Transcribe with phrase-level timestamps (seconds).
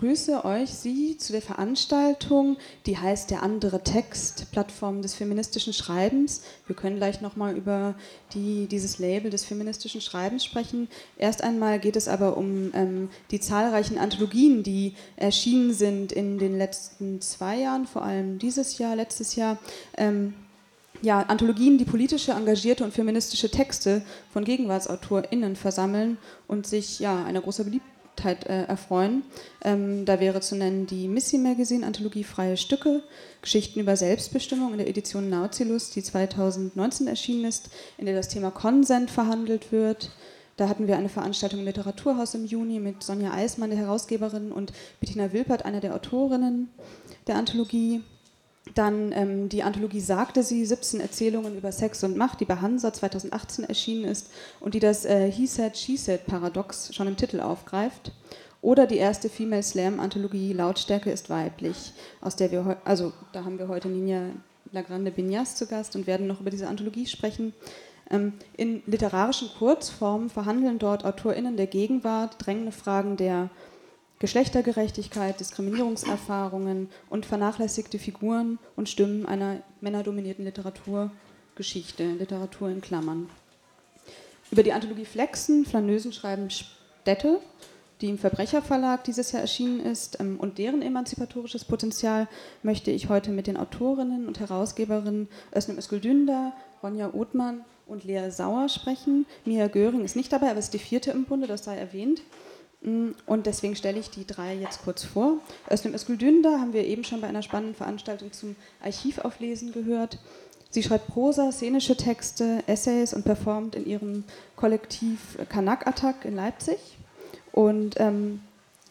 [0.00, 2.56] begrüße euch, Sie, zu der Veranstaltung,
[2.86, 6.42] die heißt Der andere Text, Plattform des feministischen Schreibens.
[6.66, 7.94] Wir können gleich nochmal über
[8.32, 10.88] die, dieses Label des feministischen Schreibens sprechen.
[11.18, 16.56] Erst einmal geht es aber um ähm, die zahlreichen Anthologien, die erschienen sind in den
[16.56, 19.58] letzten zwei Jahren, vor allem dieses Jahr, letztes Jahr.
[19.98, 20.32] Ähm,
[21.02, 24.00] ja, Anthologien, die politische, engagierte und feministische Texte
[24.32, 29.22] von GegenwartsautorInnen versammeln und sich ja, einer großen Beliebtheit äh, erfreuen.
[29.62, 33.02] Ähm, da wäre zu nennen die Missy Magazine Anthologie Freie Stücke,
[33.42, 38.50] Geschichten über Selbstbestimmung in der Edition Nautilus, die 2019 erschienen ist, in der das Thema
[38.50, 40.10] Konsent verhandelt wird.
[40.56, 44.72] Da hatten wir eine Veranstaltung im Literaturhaus im Juni mit Sonja Eismann, der Herausgeberin, und
[45.00, 46.68] Bettina Wilpert, einer der Autorinnen
[47.26, 48.02] der Anthologie.
[48.74, 52.92] Dann ähm, die Anthologie Sagte sie, 17 Erzählungen über Sex und Macht, die bei Hansa
[52.92, 57.40] 2018 erschienen ist und die das äh, He Said, She Said Paradox schon im Titel
[57.40, 58.12] aufgreift.
[58.62, 63.58] Oder die erste Female Slam Anthologie Lautstärke ist weiblich, aus der wir also da haben
[63.58, 64.26] wir heute Ninja
[64.72, 67.54] Lagrande Binyas zu Gast und werden noch über diese Anthologie sprechen.
[68.10, 73.48] Ähm, in literarischen Kurzformen verhandeln dort AutorInnen der Gegenwart drängende Fragen der
[74.20, 83.30] Geschlechtergerechtigkeit, Diskriminierungserfahrungen und vernachlässigte Figuren und Stimmen einer männerdominierten Literaturgeschichte, Literatur in Klammern.
[84.50, 87.40] Über die Anthologie Flexen, Flanösen schreiben Städte,
[88.02, 92.28] die im Verbrecherverlag dieses Jahr erschienen ist, ähm, und deren emanzipatorisches Potenzial
[92.62, 96.00] möchte ich heute mit den Autorinnen und Herausgeberinnen Özlem Özgül
[96.82, 99.26] Ronja Othmann und Lea Sauer sprechen.
[99.46, 102.22] Mia Göring ist nicht dabei, aber ist die vierte im Bunde, das sei erwähnt.
[102.82, 105.38] Und deswegen stelle ich die drei jetzt kurz vor.
[105.70, 110.18] Özlem Özgüldünder haben wir eben schon bei einer spannenden Veranstaltung zum Archivauflesen gehört.
[110.70, 114.24] Sie schreibt Prosa, szenische Texte, Essays und performt in ihrem
[114.56, 116.78] Kollektiv Kanak Attack in Leipzig
[117.52, 118.40] und ähm,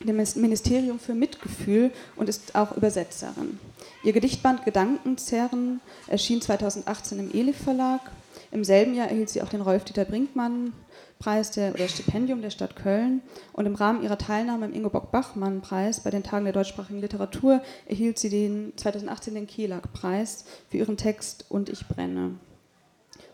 [0.01, 3.59] dem Ministerium für Mitgefühl und ist auch Übersetzerin.
[4.03, 8.01] Ihr Gedichtband Gedankenzerren erschien 2018 im Elif Verlag.
[8.51, 10.73] Im selben Jahr erhielt sie auch den Rolf-Dieter Brinkmann
[11.19, 13.21] Preis der, oder Stipendium der Stadt Köln
[13.51, 18.29] und im Rahmen ihrer Teilnahme im Ingeborg-Bachmann-Preis bei den Tagen der deutschsprachigen Literatur erhielt sie
[18.29, 22.35] den 2018 den Kelag-Preis für ihren Text Und ich brenne.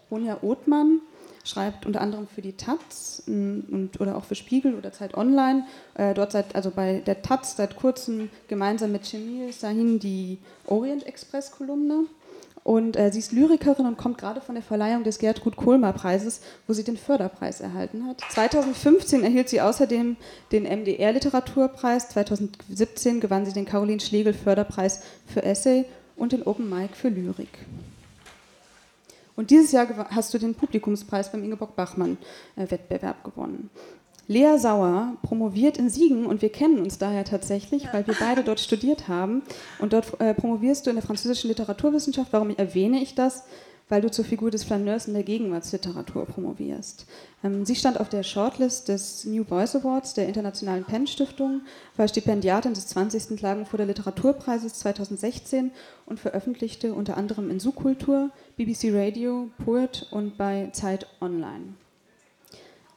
[0.10, 1.02] Ronja Othmann
[1.44, 5.68] schreibt unter anderem für die Taz und, oder auch für Spiegel oder Zeit Online.
[5.94, 11.06] Äh, dort seit, also bei der Taz seit kurzem gemeinsam mit Cemil Sahin die Orient
[11.06, 12.06] Express Kolumne.
[12.66, 16.42] Und äh, sie ist Lyrikerin und kommt gerade von der Verleihung des Gertrud Kohlmer Preises,
[16.66, 18.22] wo sie den Förderpreis erhalten hat.
[18.32, 20.18] 2015 erhielt sie außerdem
[20.52, 22.10] den MDR Literaturpreis.
[22.10, 27.68] 2017 gewann sie den Caroline Schlegel Förderpreis für Essay und den Open Mic für Lyrik.
[29.36, 32.18] Und dieses Jahr hast du den Publikumspreis beim Ingeborg Bachmann
[32.56, 33.70] äh, Wettbewerb gewonnen.
[34.28, 38.60] Lea Sauer promoviert in Siegen und wir kennen uns daher tatsächlich, weil wir beide dort
[38.60, 39.44] studiert haben.
[39.78, 42.34] Und dort äh, promovierst du in der französischen Literaturwissenschaft.
[42.34, 43.44] Warum erwähne ich das?
[43.88, 47.06] Weil du zur Figur des Flaneurs in der Gegenwartsliteratur promovierst.
[47.44, 51.62] Ähm, sie stand auf der Shortlist des New Voice Awards der Internationalen Penn Stiftung,
[51.96, 53.38] war Stipendiatin des 20.
[53.38, 55.70] Klagenfurter Literaturpreises 2016
[56.08, 61.76] und veröffentlichte unter anderem in Subkultur, BBC Radio, Poet und bei Zeit Online.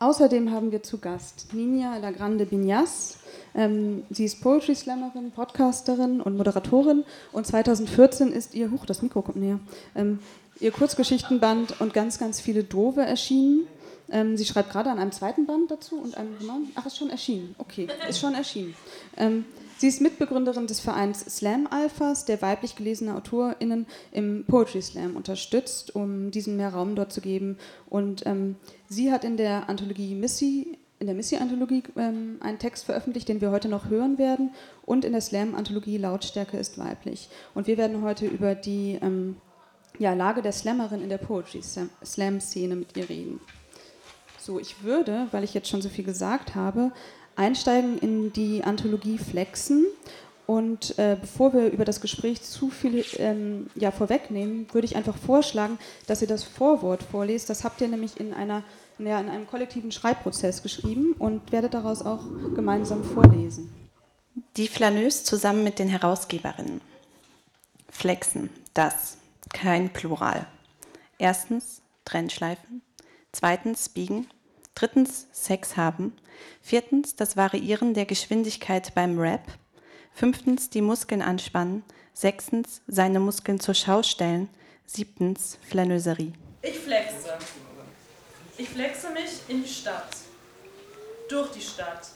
[0.00, 3.18] Außerdem haben wir zu Gast Ninja Lagrande Binyas.
[3.54, 9.22] Ähm, sie ist Poetry Slammerin, Podcasterin und Moderatorin und 2014 ist ihr, huch, das Mikro
[9.22, 9.58] kommt näher,
[9.96, 10.20] ähm,
[10.60, 13.66] ihr Kurzgeschichtenband und ganz, ganz viele Dove erschienen.
[14.10, 16.68] Ähm, sie schreibt gerade an einem zweiten Band dazu und einem Roman.
[16.76, 17.54] Ach, ist schon erschienen.
[17.58, 18.74] Okay, ist schon erschienen.
[19.78, 25.94] Sie ist Mitbegründerin des Vereins Slam Alphas, der weiblich gelesene AutorInnen im Poetry Slam unterstützt,
[25.94, 27.58] um diesem mehr Raum dort zu geben.
[27.88, 28.56] Und ähm,
[28.88, 33.52] sie hat in der Anthologie Missy, in der Missy-Anthologie ähm, einen Text veröffentlicht, den wir
[33.52, 34.50] heute noch hören werden,
[34.84, 37.28] und in der Slam-Anthologie Lautstärke ist weiblich.
[37.54, 39.36] Und wir werden heute über die ähm,
[40.00, 43.40] ja, Lage der Slammerin in der Poetry-Slam-Szene mit ihr reden.
[44.40, 46.90] So, ich würde, weil ich jetzt schon so viel gesagt habe,
[47.38, 49.86] einsteigen in die Anthologie Flexen.
[50.46, 55.16] Und äh, bevor wir über das Gespräch zu viel ähm, ja, vorwegnehmen, würde ich einfach
[55.16, 57.50] vorschlagen, dass ihr das Vorwort vorlest.
[57.50, 58.62] Das habt ihr nämlich in, einer,
[58.98, 62.24] ja, in einem kollektiven Schreibprozess geschrieben und werdet daraus auch
[62.54, 63.70] gemeinsam vorlesen.
[64.56, 66.80] Die Flaneuse zusammen mit den Herausgeberinnen.
[67.90, 69.18] Flexen, das,
[69.52, 70.46] kein Plural.
[71.18, 72.80] Erstens Trennschleifen.
[73.32, 74.28] Zweitens biegen.
[74.78, 76.16] Drittens Sex haben.
[76.62, 79.42] Viertens das Variieren der Geschwindigkeit beim Rap.
[80.12, 81.82] Fünftens die Muskeln anspannen.
[82.12, 84.48] Sechstens seine Muskeln zur Schau stellen.
[84.86, 86.32] Siebtens Flaneuserie.
[86.62, 87.38] Ich flexe.
[88.56, 90.16] Ich flexe mich in die Stadt.
[91.28, 92.10] Durch die Stadt.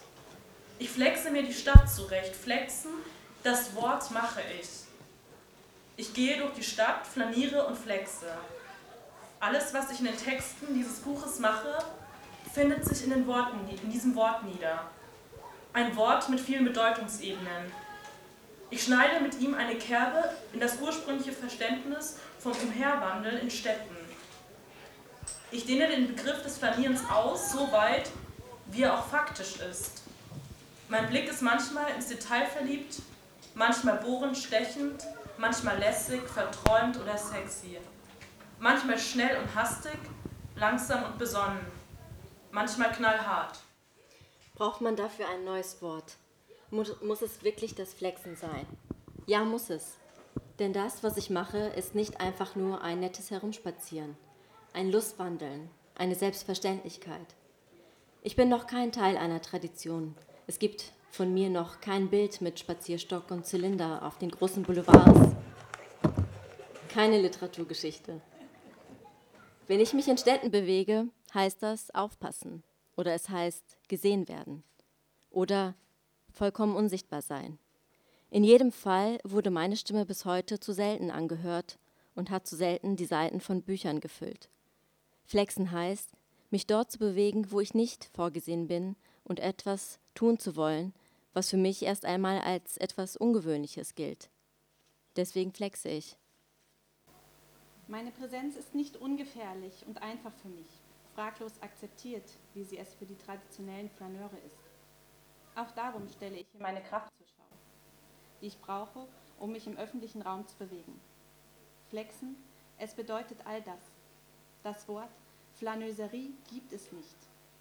[0.78, 2.36] Ich flexe mir die Stadt zurecht.
[2.36, 2.92] Flexen,
[3.42, 4.68] das Wort mache ich.
[5.96, 8.26] Ich gehe durch die Stadt, flaniere und flexe.
[9.40, 11.76] Alles, was ich in den Texten dieses Buches mache,
[12.52, 14.90] findet sich in, den Worten, in diesem Wort nieder.
[15.72, 17.72] Ein Wort mit vielen Bedeutungsebenen.
[18.70, 23.96] Ich schneide mit ihm eine Kerbe in das ursprüngliche Verständnis vom Umherwandeln in Städten.
[25.50, 28.10] Ich dehne den Begriff des Flanierens aus, so weit,
[28.68, 30.02] wie er auch faktisch ist.
[30.88, 33.02] Mein Blick ist manchmal ins Detail verliebt,
[33.54, 35.04] manchmal bohrend, stechend,
[35.38, 37.78] manchmal lässig, verträumt oder sexy.
[38.58, 39.98] Manchmal schnell und hastig,
[40.56, 41.60] langsam und besonnen,
[42.52, 43.58] manchmal knallhart.
[44.54, 46.16] Braucht man dafür ein neues Wort?
[46.70, 48.66] Muss, es wirklich das Flexen sein?
[49.26, 49.96] Ja, muss es.
[50.58, 54.16] Denn das, was ich mache, ist nicht einfach nur ein nettes Herumspazieren,
[54.72, 57.26] ein Lustwandeln, eine Selbstverständlichkeit.
[58.22, 60.14] Ich bin noch kein Teil einer Tradition.
[60.46, 65.34] Es gibt von mir noch kein Bild mit Spazierstock und Zylinder auf den großen Boulevards.
[66.88, 68.20] Keine Literaturgeschichte.
[69.66, 72.62] Wenn ich mich in Städten bewege, heißt das aufpassen
[72.96, 74.62] oder es heißt gesehen werden
[75.30, 75.74] oder
[76.30, 77.58] vollkommen unsichtbar sein.
[78.30, 81.78] In jedem Fall wurde meine Stimme bis heute zu selten angehört
[82.14, 84.48] und hat zu selten die Seiten von Büchern gefüllt.
[85.24, 86.10] Flexen heißt,
[86.50, 90.92] mich dort zu bewegen, wo ich nicht vorgesehen bin und etwas tun zu wollen,
[91.32, 94.30] was für mich erst einmal als etwas Ungewöhnliches gilt.
[95.16, 96.16] Deswegen flexe ich.
[97.88, 100.68] Meine Präsenz ist nicht ungefährlich und einfach für mich,
[101.14, 102.24] fraglos akzeptiert,
[102.54, 104.58] wie sie es für die traditionellen Flaneure ist.
[105.54, 107.56] Auch darum stelle ich meine Kraft zur Schau,
[108.40, 109.06] die ich brauche,
[109.38, 111.00] um mich im öffentlichen Raum zu bewegen.
[111.90, 112.36] Flexen,
[112.78, 113.82] es bedeutet all das.
[114.62, 115.10] Das Wort
[115.56, 117.16] Flaneuserie gibt es nicht,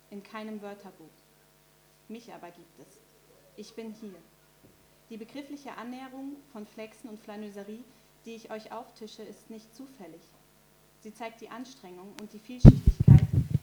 [0.10, 1.10] in keinem Wörterbuch.
[2.08, 3.00] Mich aber gibt es.
[3.58, 4.16] Ich bin hier.
[5.10, 7.84] Die begriffliche Annäherung von Flexen und Flaneuserie,
[8.26, 10.22] die ich euch auftische, ist nicht zufällig.
[11.02, 13.01] Sie zeigt die Anstrengung und die Vielschichtigkeit,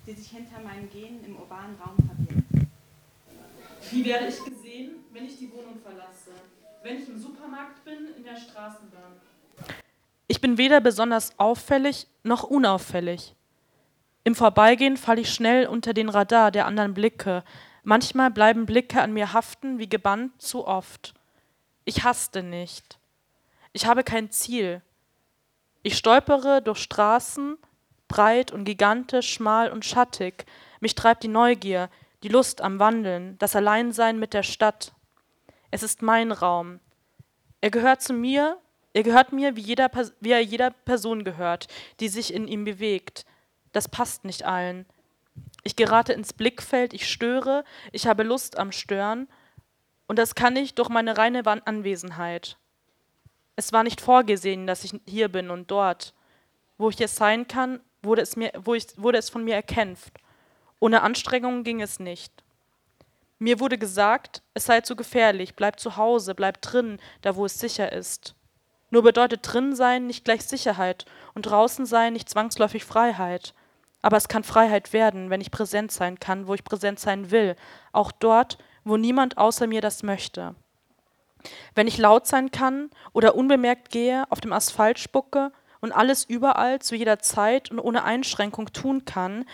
[0.08, 2.70] die sich hinter meinem Gehen im urbanen Raum verbirgt.
[3.90, 6.30] Wie werde ich gesehen, wenn ich die Wohnung verlasse?
[6.82, 9.20] Wenn ich im Supermarkt bin, in der Straßenbahn?
[10.26, 13.34] Ich bin weder besonders auffällig noch unauffällig.
[14.24, 17.44] Im Vorbeigehen falle ich schnell unter den Radar der anderen Blicke.
[17.82, 21.12] Manchmal bleiben Blicke an mir haften, wie gebannt, zu oft.
[21.84, 22.98] Ich haste nicht.
[23.74, 24.80] Ich habe kein Ziel.
[25.82, 27.58] Ich stolpere durch Straßen,
[28.08, 30.46] breit und gigantisch, schmal und schattig.
[30.80, 31.90] Mich treibt die Neugier,
[32.22, 34.92] die Lust am Wandeln, das Alleinsein mit der Stadt.
[35.70, 36.80] Es ist mein Raum.
[37.60, 38.58] Er gehört zu mir,
[38.94, 39.90] er gehört mir, wie, jeder,
[40.20, 41.68] wie er jeder Person gehört,
[42.00, 43.26] die sich in ihm bewegt.
[43.72, 44.86] Das passt nicht allen.
[45.62, 49.28] Ich gerate ins Blickfeld, ich störe, ich habe Lust am Stören,
[50.08, 52.56] und das kann ich durch meine reine Anwesenheit.
[53.56, 56.14] Es war nicht vorgesehen, dass ich hier bin und dort.
[56.78, 60.14] Wo ich es sein kann, wurde es, mir, wo ich, wurde es von mir erkämpft.
[60.80, 62.32] Ohne Anstrengung ging es nicht.
[63.38, 67.60] Mir wurde gesagt, es sei zu gefährlich, bleib zu Hause, bleib drin, da wo es
[67.60, 68.34] sicher ist.
[68.90, 73.54] Nur bedeutet drin sein nicht gleich Sicherheit und draußen sein nicht zwangsläufig Freiheit.
[74.02, 77.54] Aber es kann Freiheit werden, wenn ich präsent sein kann, wo ich präsent sein will,
[77.92, 80.54] auch dort, wo niemand außer mir das möchte.
[81.74, 86.80] Wenn ich laut sein kann oder unbemerkt gehe, auf dem Asphalt spucke und alles überall
[86.80, 89.44] zu jeder Zeit und ohne Einschränkung tun kann,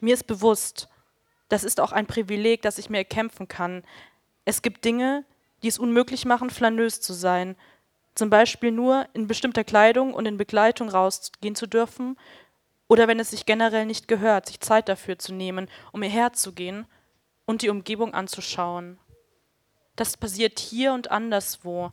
[0.00, 0.88] mir ist bewusst,
[1.48, 3.84] das ist auch ein Privileg, das ich mir erkämpfen kann.
[4.44, 5.24] Es gibt Dinge,
[5.62, 7.56] die es unmöglich machen, flanös zu sein.
[8.14, 12.16] Zum Beispiel nur in bestimmter Kleidung und in Begleitung rausgehen zu dürfen.
[12.88, 16.52] Oder wenn es sich generell nicht gehört, sich Zeit dafür zu nehmen, um hierher zu
[16.52, 16.86] gehen
[17.46, 18.98] und die Umgebung anzuschauen.
[19.96, 21.90] Das passiert hier und anderswo.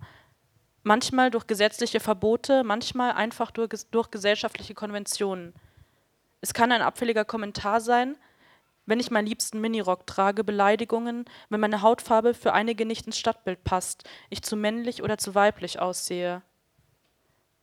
[0.84, 5.54] Manchmal durch gesetzliche Verbote, manchmal einfach durch, durch gesellschaftliche Konventionen.
[6.42, 8.16] Es kann ein abfälliger Kommentar sein,
[8.86, 13.64] wenn ich meinen liebsten Minirock trage, Beleidigungen, wenn meine Hautfarbe für einige nicht ins Stadtbild
[13.64, 16.42] passt, ich zu männlich oder zu weiblich aussehe.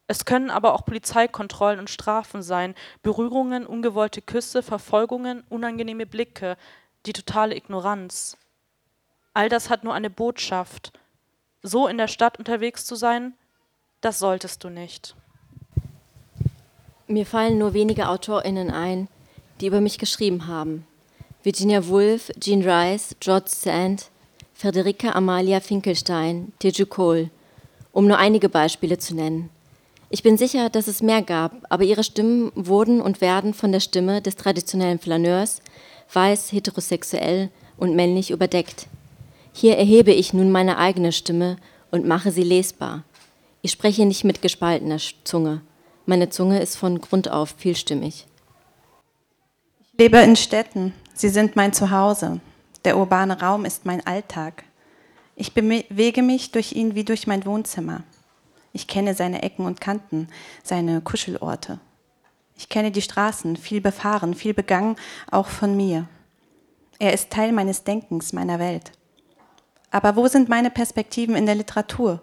[0.06, 6.56] Es können aber auch Polizeikontrollen und Strafen sein, Berührungen, ungewollte Küsse, Verfolgungen, unangenehme Blicke,
[7.06, 8.36] die totale Ignoranz.
[9.34, 10.92] All das hat nur eine Botschaft.
[11.68, 13.34] So in der Stadt unterwegs zu sein,
[14.00, 15.16] das solltest du nicht.
[17.08, 19.08] Mir fallen nur wenige AutorInnen ein,
[19.60, 20.86] die über mich geschrieben haben.
[21.42, 24.10] Virginia Woolf, Jean Rice, George Sand,
[24.54, 27.30] Frederica Amalia Finkelstein, Teju Cole,
[27.90, 29.50] um nur einige Beispiele zu nennen.
[30.08, 33.80] Ich bin sicher, dass es mehr gab, aber ihre Stimmen wurden und werden von der
[33.80, 35.60] Stimme des traditionellen Flaneurs,
[36.12, 38.86] weiß, heterosexuell und männlich überdeckt.
[39.58, 41.56] Hier erhebe ich nun meine eigene Stimme
[41.90, 43.04] und mache sie lesbar.
[43.62, 45.62] Ich spreche nicht mit gespaltener Zunge.
[46.04, 48.26] Meine Zunge ist von Grund auf vielstimmig.
[49.80, 50.92] Ich lebe in Städten.
[51.14, 52.40] Sie sind mein Zuhause.
[52.84, 54.64] Der urbane Raum ist mein Alltag.
[55.36, 58.02] Ich bewege mich durch ihn wie durch mein Wohnzimmer.
[58.74, 60.28] Ich kenne seine Ecken und Kanten,
[60.64, 61.80] seine Kuschelorte.
[62.58, 64.96] Ich kenne die Straßen, viel befahren, viel begangen,
[65.30, 66.08] auch von mir.
[66.98, 68.92] Er ist Teil meines Denkens, meiner Welt.
[69.96, 72.20] Aber wo sind meine Perspektiven in der Literatur?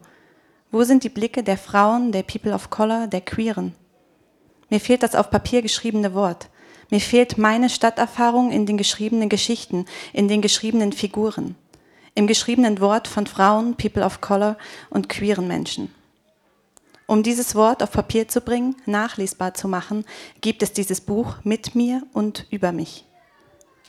[0.70, 3.74] Wo sind die Blicke der Frauen, der People of Color, der Queeren?
[4.70, 6.50] Mir fehlt das auf Papier geschriebene Wort.
[6.92, 11.56] Mir fehlt meine Stadterfahrung in den geschriebenen Geschichten, in den geschriebenen Figuren,
[12.14, 14.56] im geschriebenen Wort von Frauen, People of Color
[14.92, 15.92] und queeren Menschen.
[17.08, 20.06] Um dieses Wort auf Papier zu bringen, nachlesbar zu machen,
[20.42, 23.04] gibt es dieses Buch mit mir und über mich.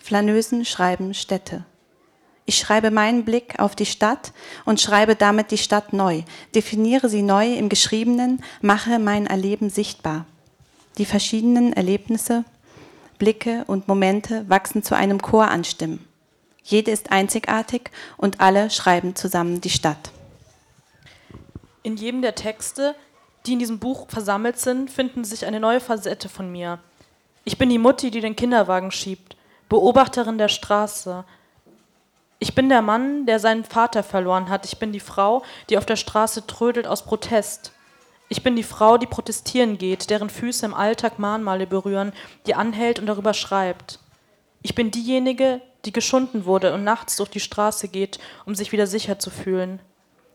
[0.02, 1.66] Flaneusen schreiben Städte.
[2.46, 4.32] Ich schreibe meinen Blick auf die Stadt
[4.64, 6.22] und schreibe damit die Stadt neu,
[6.54, 10.26] definiere sie neu im Geschriebenen, mache mein Erleben sichtbar.
[10.98, 12.44] Die verschiedenen Erlebnisse,
[13.18, 16.06] Blicke und Momente wachsen zu einem Chor an Stimmen.
[16.62, 20.10] Jede ist einzigartig und alle schreiben zusammen die Stadt.
[21.82, 22.94] In jedem der Texte,
[23.46, 26.78] die in diesem Buch versammelt sind, finden sich eine neue Facette von mir.
[27.44, 29.36] Ich bin die Mutti, die den Kinderwagen schiebt,
[29.68, 31.24] Beobachterin der Straße,
[32.44, 34.66] ich bin der Mann, der seinen Vater verloren hat.
[34.66, 37.72] Ich bin die Frau, die auf der Straße trödelt aus Protest.
[38.28, 42.12] Ich bin die Frau, die protestieren geht, deren Füße im Alltag Mahnmale berühren,
[42.46, 43.98] die anhält und darüber schreibt.
[44.60, 48.86] Ich bin diejenige, die geschunden wurde und nachts durch die Straße geht, um sich wieder
[48.86, 49.80] sicher zu fühlen.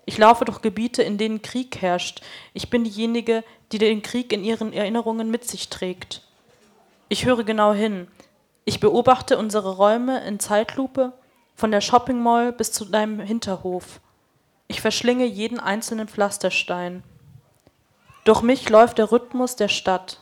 [0.06, 2.24] Ich laufe durch Gebiete, in denen Krieg herrscht.
[2.56, 6.24] Ich bin diejenige, die den Krieg in ihren Erinnerungen mit sich trägt.
[7.08, 8.08] Ich höre genau hin.
[8.66, 11.14] Ich beobachte unsere Räume in Zeitlupe
[11.60, 14.00] von der Shopping Mall bis zu deinem Hinterhof.
[14.70, 17.04] Ich verschlinge jeden einzelnen Pflasterstein.
[18.24, 20.22] Durch mich läuft der Rhythmus der Stadt.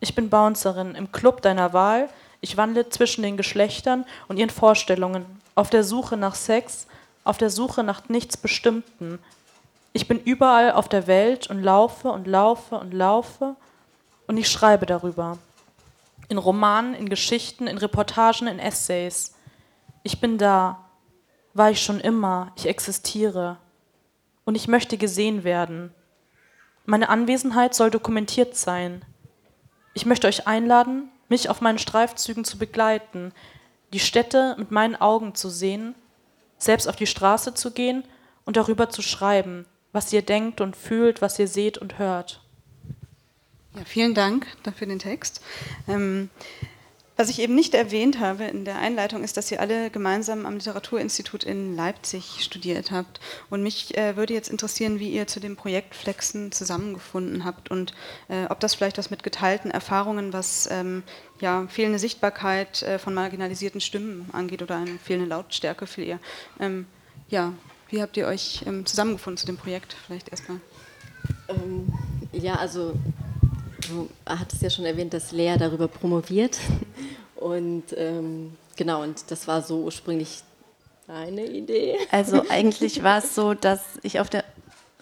[0.00, 2.08] Ich bin Bouncerin im Club deiner Wahl.
[2.40, 6.88] Ich wandle zwischen den Geschlechtern und ihren Vorstellungen, auf der Suche nach Sex,
[7.22, 9.20] auf der Suche nach nichts Bestimmten.
[9.92, 13.54] Ich bin überall auf der Welt und laufe und laufe und laufe
[14.26, 15.38] und ich schreibe darüber.
[16.28, 19.37] In Romanen, in Geschichten, in Reportagen, in Essays.
[20.08, 20.88] Ich bin da,
[21.52, 23.58] war ich schon immer, ich existiere
[24.46, 25.92] und ich möchte gesehen werden.
[26.86, 29.04] Meine Anwesenheit soll dokumentiert sein.
[29.92, 33.32] Ich möchte euch einladen, mich auf meinen Streifzügen zu begleiten,
[33.92, 35.94] die Städte mit meinen Augen zu sehen,
[36.56, 38.02] selbst auf die Straße zu gehen
[38.46, 42.40] und darüber zu schreiben, was ihr denkt und fühlt, was ihr seht und hört.
[43.74, 45.42] Ja, vielen Dank dafür den Text.
[45.86, 46.30] Ähm,
[47.18, 50.54] was ich eben nicht erwähnt habe in der Einleitung, ist, dass ihr alle gemeinsam am
[50.54, 53.18] Literaturinstitut in Leipzig studiert habt.
[53.50, 57.92] Und mich äh, würde jetzt interessieren, wie ihr zu dem Projekt Flexen zusammengefunden habt und
[58.28, 61.02] äh, ob das vielleicht was mit geteilten Erfahrungen, was ähm,
[61.40, 66.20] ja, fehlende Sichtbarkeit äh, von marginalisierten Stimmen angeht oder eine fehlende Lautstärke für ihr.
[66.60, 66.86] Ähm,
[67.28, 67.52] ja,
[67.88, 69.96] wie habt ihr euch ähm, zusammengefunden zu dem Projekt?
[70.06, 70.60] Vielleicht erstmal.
[71.48, 71.92] Ähm,
[72.30, 72.94] ja, also
[73.88, 76.58] du hattest ja schon erwähnt, dass Lea darüber promoviert.
[77.36, 80.42] Und ähm, genau, und das war so ursprünglich
[81.06, 81.96] deine Idee.
[82.10, 84.44] Also eigentlich war es so, dass ich auf der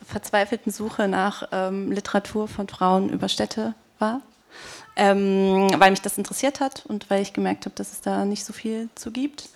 [0.04, 4.20] verzweifelten Suche nach ähm, Literatur von Frauen über Städte war,
[4.96, 8.44] ähm, weil mich das interessiert hat und weil ich gemerkt habe, dass es da nicht
[8.44, 9.48] so viel zu gibt.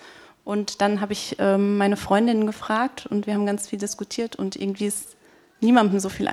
[0.45, 4.57] Und dann habe ich ähm, meine Freundinnen gefragt und wir haben ganz viel diskutiert und
[4.57, 5.17] irgendwie ist
[5.61, 6.31] niemandem so viel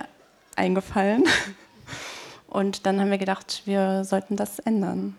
[0.55, 1.25] eingefallen.
[2.47, 5.15] Und dann haben wir gedacht, wir sollten das ändern.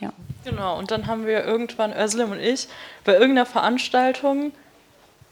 [0.00, 0.12] Ja.
[0.44, 2.68] Genau, und dann haben wir irgendwann, Özlem und ich,
[3.04, 4.52] bei irgendeiner Veranstaltung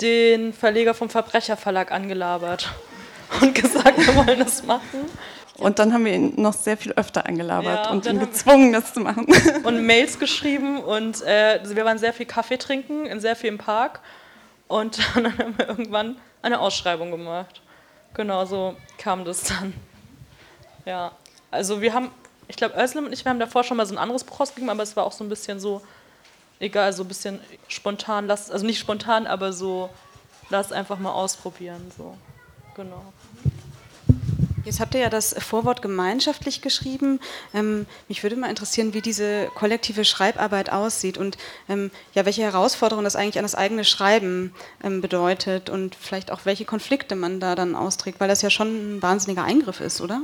[0.01, 2.71] den Verleger vom Verbrecherverlag angelabert
[3.41, 5.11] und gesagt, wir wollen das machen.
[5.59, 8.95] Und dann haben wir ihn noch sehr viel öfter angelabert ja, und, ihn gezwungen, das
[8.95, 9.27] zu machen.
[9.65, 13.59] Und Mails geschrieben und äh, wir waren sehr viel Kaffee trinken, in sehr viel im
[13.59, 14.01] Park.
[14.69, 17.61] Und dann haben wir irgendwann eine Ausschreibung gemacht.
[18.15, 19.75] Genau so kam das dann.
[20.91, 21.13] Ja,
[21.53, 22.11] also wir haben,
[22.49, 24.71] ich glaube, Özlem und ich, wir haben davor schon mal so ein anderes Buch rausgegeben,
[24.71, 25.83] aber es war auch so ein bisschen so,
[26.59, 29.89] egal, so ein bisschen spontan, lass, also nicht spontan, aber so,
[30.49, 32.19] lass einfach mal ausprobieren, so,
[32.75, 33.13] genau.
[34.65, 37.21] Jetzt habt ihr ja das Vorwort gemeinschaftlich geschrieben.
[37.55, 43.05] Ähm, mich würde mal interessieren, wie diese kollektive Schreibarbeit aussieht und ähm, ja, welche Herausforderungen
[43.05, 47.55] das eigentlich an das eigene Schreiben ähm, bedeutet und vielleicht auch welche Konflikte man da
[47.55, 50.23] dann austrägt, weil das ja schon ein wahnsinniger Eingriff ist, oder?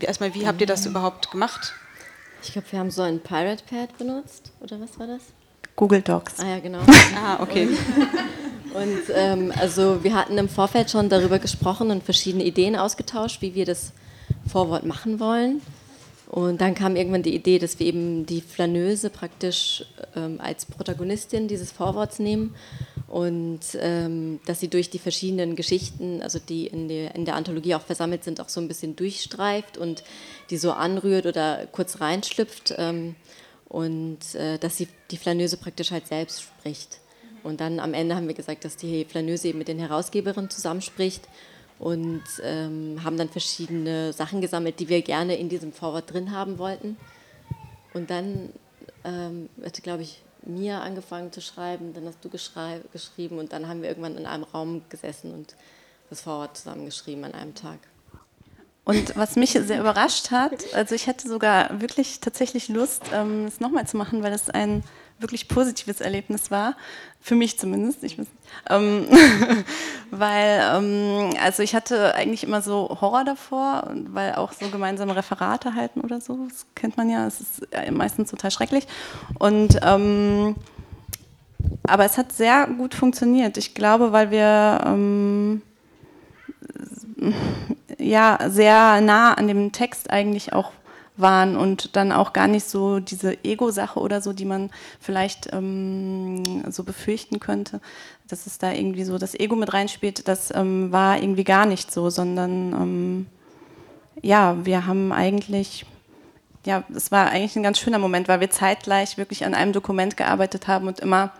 [0.00, 1.72] Erstmal, wie habt ihr das überhaupt gemacht?
[2.42, 5.22] Ich glaube, wir haben so ein Pirate Pad benutzt, oder was war das?
[5.74, 6.40] Google Docs.
[6.40, 6.80] Ah ja, genau.
[7.16, 7.68] ah, okay.
[8.72, 13.54] Und ähm, also wir hatten im Vorfeld schon darüber gesprochen und verschiedene Ideen ausgetauscht, wie
[13.54, 13.92] wir das
[14.50, 15.62] Vorwort machen wollen.
[16.28, 21.46] Und dann kam irgendwann die Idee, dass wir eben die Flaneuse praktisch ähm, als Protagonistin
[21.46, 22.54] dieses Vorworts nehmen
[23.08, 27.74] und ähm, dass sie durch die verschiedenen Geschichten, also die in der, in der Anthologie
[27.76, 30.02] auch versammelt sind, auch so ein bisschen durchstreift und
[30.50, 33.14] die so anrührt oder kurz reinschlüpft ähm,
[33.68, 37.00] und äh, dass sie die Flaneuse praktisch halt selbst spricht.
[37.44, 41.22] Und dann am Ende haben wir gesagt, dass die Flaneuse eben mit den Herausgeberinnen zusammenspricht
[41.78, 46.58] und ähm, haben dann verschiedene Sachen gesammelt, die wir gerne in diesem Vorwort drin haben
[46.58, 46.96] wollten.
[47.94, 48.52] Und dann
[49.04, 49.48] ähm,
[49.82, 54.16] glaube ich, Mia angefangen zu schreiben, dann hast du geschrieben und dann haben wir irgendwann
[54.16, 55.54] in einem Raum gesessen und
[56.10, 57.78] das Vorwort zusammengeschrieben an einem Tag.
[58.84, 63.58] Und was mich sehr überrascht hat, also ich hätte sogar wirklich tatsächlich Lust, ähm, es
[63.58, 64.84] nochmal zu machen, weil es ein
[65.18, 66.76] wirklich positives Erlebnis war,
[67.20, 68.26] für mich zumindest, ich weiß.
[68.70, 69.06] Ähm,
[70.10, 75.74] weil, ähm, also ich hatte eigentlich immer so Horror davor, weil auch so gemeinsame Referate
[75.74, 78.86] halten oder so, das kennt man ja, es ist meistens total schrecklich.
[79.38, 80.56] Und ähm,
[81.84, 83.56] aber es hat sehr gut funktioniert.
[83.56, 85.62] Ich glaube, weil wir ähm,
[87.98, 90.72] ja sehr nah an dem Text eigentlich auch
[91.16, 94.70] waren und dann auch gar nicht so diese Ego-Sache oder so, die man
[95.00, 97.80] vielleicht ähm, so befürchten könnte,
[98.28, 101.92] dass es da irgendwie so das Ego mit reinspielt, das ähm, war irgendwie gar nicht
[101.92, 103.26] so, sondern ähm,
[104.22, 105.86] ja, wir haben eigentlich,
[106.64, 110.16] ja, es war eigentlich ein ganz schöner Moment, weil wir zeitgleich wirklich an einem Dokument
[110.16, 111.32] gearbeitet haben und immer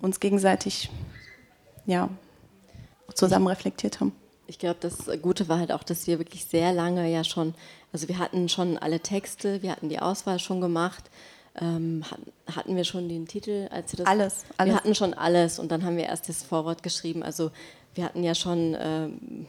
[0.00, 0.90] uns gegenseitig,
[1.86, 2.08] ja,
[3.14, 4.12] zusammen reflektiert haben.
[4.46, 7.54] Ich glaube, das Gute war halt auch, dass wir wirklich sehr lange ja schon
[7.94, 11.04] also wir hatten schon alle Texte, wir hatten die Auswahl schon gemacht.
[11.60, 12.04] Ähm,
[12.52, 14.72] hatten wir schon den Titel, als wir das alles, alles.
[14.72, 17.22] Wir hatten schon alles und dann haben wir erst das Vorwort geschrieben.
[17.22, 17.52] Also
[17.94, 19.46] wir hatten ja schon, ähm,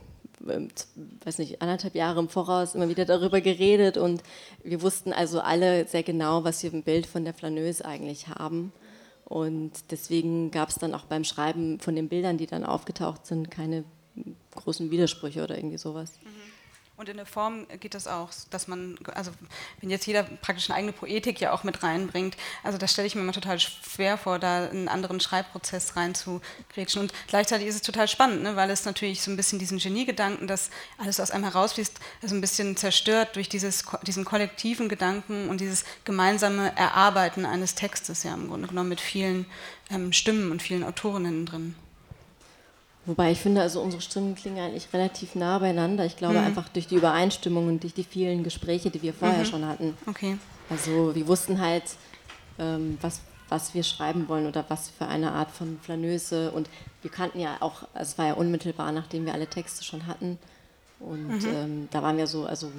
[1.23, 4.21] weiß nicht, anderthalb Jahre im Voraus immer wieder darüber geredet und
[4.63, 8.73] wir wussten also alle sehr genau, was wir im Bild von der Flaneuse eigentlich haben.
[9.23, 13.49] Und deswegen gab es dann auch beim Schreiben von den Bildern, die dann aufgetaucht sind,
[13.49, 13.85] keine
[14.55, 16.13] großen Widersprüche oder irgendwie sowas.
[16.23, 16.45] Mhm.
[16.97, 19.31] Und in der Form geht das auch, dass man, also
[19.81, 23.15] wenn jetzt jeder praktisch eine eigene Poetik ja auch mit reinbringt, also das stelle ich
[23.15, 27.01] mir immer total schwer vor, da einen anderen Schreibprozess reinzugrätschen.
[27.01, 30.47] Und gleichzeitig ist es total spannend, ne, weil es natürlich so ein bisschen diesen Geniegedanken,
[30.47, 35.59] dass alles aus einem herausfließt, so ein bisschen zerstört durch dieses, diesen kollektiven Gedanken und
[35.59, 39.47] dieses gemeinsame Erarbeiten eines Textes ja im Grunde genommen mit vielen
[39.89, 41.75] ähm, Stimmen und vielen Autorinnen drin.
[43.05, 46.05] Wobei ich finde, also unsere Stimmen klingen eigentlich relativ nah beieinander.
[46.05, 46.45] Ich glaube mhm.
[46.45, 49.45] einfach durch die Übereinstimmung und durch die vielen Gespräche, die wir vorher mhm.
[49.45, 49.97] schon hatten.
[50.07, 50.37] Okay.
[50.69, 51.83] Also wir wussten halt,
[52.57, 56.51] ähm, was, was wir schreiben wollen oder was für eine Art von Flaneuse.
[56.51, 56.67] Und
[57.03, 60.39] wir kannten ja auch, also es war ja unmittelbar, nachdem wir alle Texte schon hatten.
[60.99, 61.47] Und mhm.
[61.53, 62.71] ähm, da waren wir so, also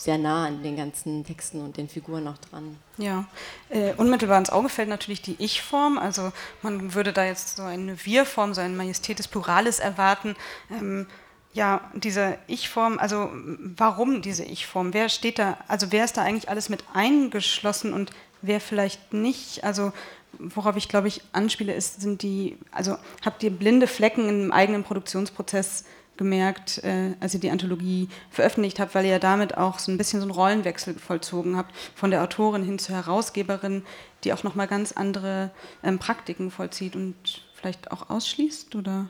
[0.00, 2.78] sehr nah an den ganzen Texten und den Figuren auch dran.
[2.96, 3.26] Ja,
[3.68, 5.98] äh, unmittelbar ins Auge fällt natürlich die Ich-Form.
[5.98, 6.32] Also
[6.62, 10.36] man würde da jetzt so eine Wir-Form, so ein Majestätis Pluralis erwarten.
[10.70, 11.06] Ähm,
[11.52, 13.28] ja, diese Ich-Form, also
[13.76, 14.94] warum diese Ich-Form?
[14.94, 18.10] Wer steht da, also wer ist da eigentlich alles mit eingeschlossen und
[18.40, 19.64] wer vielleicht nicht?
[19.64, 19.92] Also
[20.38, 24.82] worauf ich glaube ich anspiele, ist, sind die, also habt ihr blinde Flecken im eigenen
[24.82, 25.84] Produktionsprozess
[26.20, 29.96] gemerkt, äh, als ihr die Anthologie veröffentlicht habt, weil ihr ja damit auch so ein
[29.96, 33.82] bisschen so einen Rollenwechsel vollzogen habt, von der Autorin hin zur Herausgeberin,
[34.22, 35.50] die auch nochmal ganz andere
[35.82, 37.16] ähm, Praktiken vollzieht und
[37.54, 39.06] vielleicht auch ausschließt, oder?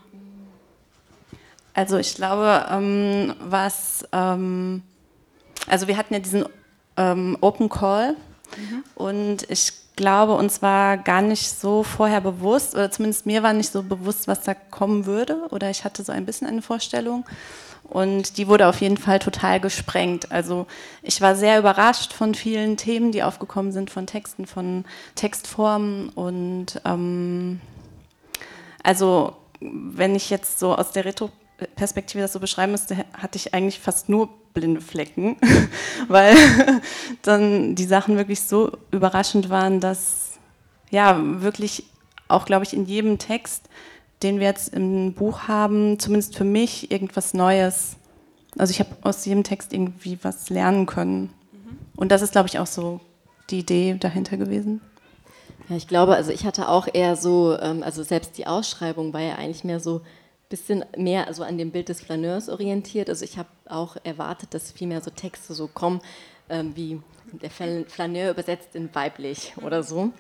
[1.74, 4.84] Also ich glaube, ähm, was, ähm,
[5.66, 6.44] also wir hatten ja diesen
[6.96, 8.14] ähm, Open Call
[8.56, 8.84] mhm.
[8.94, 13.70] und ich glaube, uns war gar nicht so vorher bewusst, oder zumindest mir war nicht
[13.70, 15.46] so bewusst, was da kommen würde.
[15.50, 17.26] Oder ich hatte so ein bisschen eine Vorstellung.
[17.84, 20.32] Und die wurde auf jeden Fall total gesprengt.
[20.32, 20.66] Also
[21.02, 24.86] ich war sehr überrascht von vielen Themen, die aufgekommen sind, von Texten, von
[25.16, 26.08] Textformen.
[26.08, 27.60] Und ähm,
[28.82, 33.80] also wenn ich jetzt so aus der Retro-Perspektive das so beschreiben müsste, hatte ich eigentlich
[33.80, 35.36] fast nur blinde Flecken,
[36.08, 36.36] weil
[37.22, 40.38] dann die Sachen wirklich so überraschend waren, dass
[40.90, 41.84] ja wirklich
[42.28, 43.68] auch, glaube ich, in jedem Text,
[44.22, 47.96] den wir jetzt im Buch haben, zumindest für mich irgendwas Neues.
[48.58, 51.30] Also ich habe aus jedem Text irgendwie was lernen können.
[51.96, 53.00] Und das ist, glaube ich, auch so
[53.50, 54.80] die Idee dahinter gewesen.
[55.68, 59.20] Ja, ich glaube, also ich hatte auch eher so, ähm, also selbst die Ausschreibung war
[59.20, 60.02] ja eigentlich mehr so,
[60.50, 63.08] bisschen mehr also an dem Bild des Flaneurs orientiert.
[63.08, 66.02] Also ich habe auch erwartet, dass viel mehr so Texte so kommen,
[66.50, 67.00] ähm, wie
[67.32, 70.10] der Flaneur übersetzt in weiblich oder so.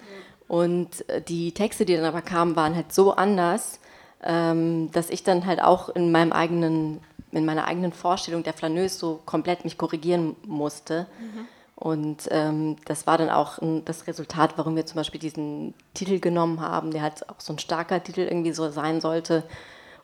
[0.48, 3.80] Und äh, die Texte, die dann aber kamen, waren halt so anders,
[4.22, 7.00] ähm, dass ich dann halt auch in meinem eigenen,
[7.32, 11.06] in meiner eigenen Vorstellung der Flaneuse so komplett mich korrigieren musste.
[11.20, 11.46] Mhm.
[11.74, 16.20] Und ähm, das war dann auch ein, das Resultat, warum wir zum Beispiel diesen Titel
[16.20, 19.44] genommen haben, der halt auch so ein starker Titel irgendwie so sein sollte.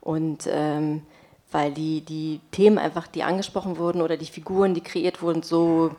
[0.06, 1.02] Und ähm,
[1.50, 5.90] weil die, die Themen einfach, die angesprochen wurden oder die Figuren, die kreiert wurden, so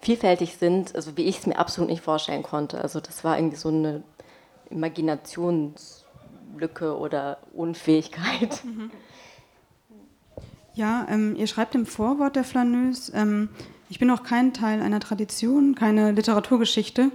[0.00, 2.80] vielfältig sind, also wie ich es mir absolut nicht vorstellen konnte.
[2.80, 4.02] Also das war irgendwie so eine
[4.70, 8.62] Imaginationslücke oder Unfähigkeit.
[10.72, 13.50] Ja, ähm, ihr schreibt im Vorwort der Flaneuse, ähm,
[13.90, 17.10] ich bin auch kein Teil einer Tradition, keine Literaturgeschichte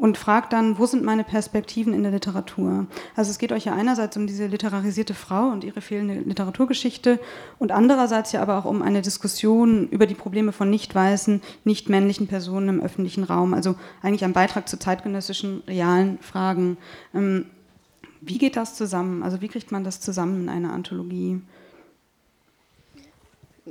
[0.00, 2.86] und fragt dann, wo sind meine Perspektiven in der Literatur?
[3.14, 7.20] Also es geht euch ja einerseits um diese literarisierte Frau und ihre fehlende Literaturgeschichte
[7.58, 11.90] und andererseits ja aber auch um eine Diskussion über die Probleme von nicht weißen, nicht
[11.90, 13.52] männlichen Personen im öffentlichen Raum.
[13.52, 16.78] Also eigentlich ein Beitrag zu zeitgenössischen, realen Fragen.
[17.14, 17.44] Ähm,
[18.22, 19.22] wie geht das zusammen?
[19.22, 21.42] Also wie kriegt man das zusammen in einer Anthologie?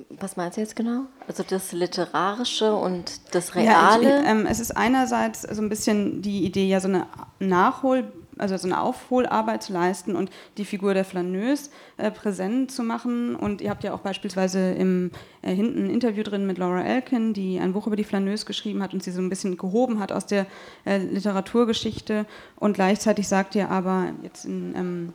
[0.10, 1.04] Was meinst du jetzt genau?
[1.28, 4.04] Also das Literarische und das Reale?
[4.04, 7.08] Ja, ich, ähm, es ist einerseits so ein bisschen die Idee, ja so eine
[7.40, 8.06] Nachhol-
[8.38, 13.36] also so eine Aufholarbeit zu leisten und die Figur der Flaneuse äh, präsent zu machen.
[13.36, 17.34] Und ihr habt ja auch beispielsweise im äh, hinten ein Interview drin mit Laura Elkin,
[17.34, 20.14] die ein Buch über die Flaneuse geschrieben hat und sie so ein bisschen gehoben hat
[20.14, 20.46] aus der
[20.86, 22.26] äh, Literaturgeschichte.
[22.56, 25.14] Und gleichzeitig sagt ihr aber jetzt in ähm,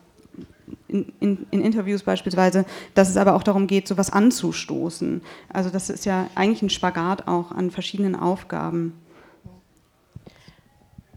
[0.88, 5.22] in, in, in, Interviews beispielsweise, dass es aber auch darum geht, sowas anzustoßen.
[5.53, 8.98] Also das ist ja eigentlich ein Spagat auch an verschiedenen Aufgaben.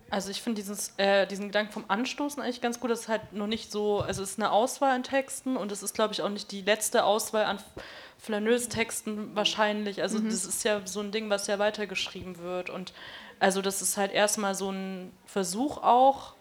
[0.10, 0.62] Also ich finde
[0.98, 2.92] äh, diesen Gedanken vom Anstoßen eigentlich ganz gut.
[2.92, 5.84] Das ist halt noch nicht so, also es ist eine Auswahl an Texten und es
[5.84, 7.60] ist, glaube ich, auch nicht die letzte Auswahl an
[8.18, 10.02] Flaneuse-Texten wahrscheinlich.
[10.02, 10.30] Also mhm.
[10.30, 12.70] das ist ja so ein Ding, was ja weitergeschrieben wird.
[12.70, 12.94] Und
[13.40, 16.34] also das ist halt erstmal so ein Versuch auch,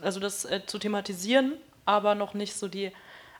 [0.00, 1.52] also das äh, zu thematisieren
[1.84, 2.92] aber noch nicht so die,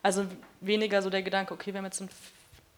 [0.02, 0.26] also
[0.60, 2.10] weniger so der Gedanke, okay, wir haben jetzt ein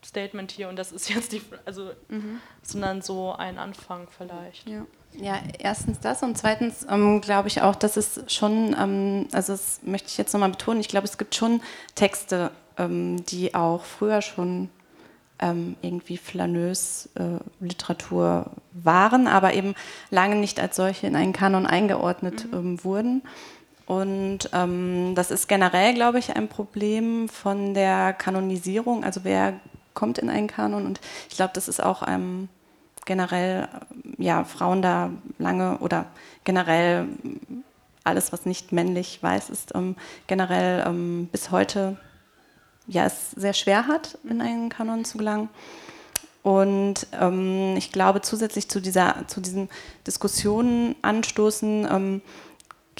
[0.04, 2.40] Statement hier und das ist jetzt die, also, mhm.
[2.62, 4.68] sondern so ein Anfang vielleicht.
[4.68, 4.86] Ja.
[5.14, 9.80] Ja, erstens das und zweitens ähm, glaube ich auch, dass es schon, ähm, also das
[9.82, 11.60] möchte ich jetzt nochmal betonen, ich glaube, es gibt schon
[11.94, 14.70] Texte, ähm, die auch früher schon
[15.38, 19.74] ähm, irgendwie flaneuse äh, Literatur waren, aber eben
[20.10, 22.58] lange nicht als solche in einen Kanon eingeordnet mhm.
[22.58, 23.22] Ähm, wurden.
[23.86, 29.04] Und ähm, das ist generell, glaube ich, ein Problem von der Kanonisierung.
[29.04, 29.54] Also wer
[29.94, 30.86] kommt in einen Kanon?
[30.86, 32.48] Und ich glaube, das ist auch ähm,
[33.04, 33.68] generell,
[34.18, 36.06] ja, Frauen da lange oder
[36.44, 37.08] generell
[38.04, 41.96] alles, was nicht männlich weiß, ist ähm, generell ähm, bis heute
[42.86, 45.48] ja, es sehr schwer hat, in einen Kanon zu gelangen.
[46.42, 49.68] Und ähm, ich glaube, zusätzlich zu, dieser, zu diesen
[50.06, 52.22] Diskussionen anstoßen, ähm,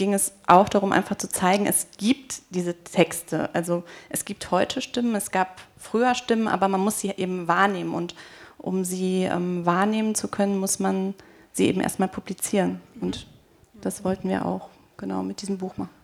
[0.03, 3.49] ging es auch darum, einfach zu zeigen, es gibt diese Texte.
[3.55, 7.95] Also es gibt heute Stimmen, es gab früher Stimmen, aber man muss sie eben wahrnehmen.
[7.95, 8.17] Und
[8.59, 11.15] um sie ähm, wahrnehmen zu können, muss man
[11.53, 12.81] sie eben erstmal publizieren.
[13.01, 13.29] Und
[13.75, 15.95] das wollten wir auch genau mit diesem Buch machen.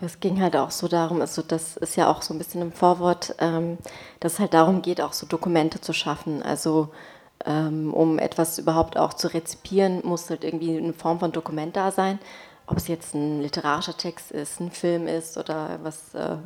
[0.00, 2.72] Es ging halt auch so darum, also das ist ja auch so ein bisschen im
[2.72, 3.76] Vorwort, ähm,
[4.20, 6.42] dass es halt darum geht, auch so Dokumente zu schaffen.
[6.42, 6.88] Also
[7.44, 11.90] ähm, um etwas überhaupt auch zu rezipieren, muss halt irgendwie eine Form von Dokument da
[11.90, 12.18] sein
[12.68, 16.36] ob es jetzt ein literarischer Text ist, ein Film ist oder was, äh,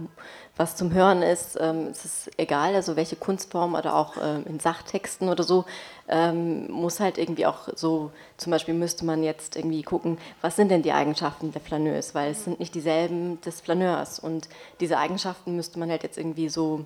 [0.56, 4.60] was zum Hören ist, ähm, es ist egal, also welche Kunstform oder auch ähm, in
[4.60, 5.64] Sachtexten oder so,
[6.08, 10.70] ähm, muss halt irgendwie auch so, zum Beispiel müsste man jetzt irgendwie gucken, was sind
[10.70, 14.18] denn die Eigenschaften der Flaneuse, weil es sind nicht dieselben des Flaneurs.
[14.18, 16.84] Und diese Eigenschaften müsste man halt jetzt irgendwie so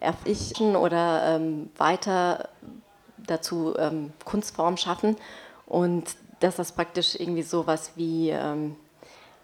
[0.00, 2.48] erfischen oder ähm, weiter
[3.18, 5.16] dazu ähm, Kunstform schaffen.
[5.66, 8.76] Und dass das praktisch irgendwie so was wie ähm,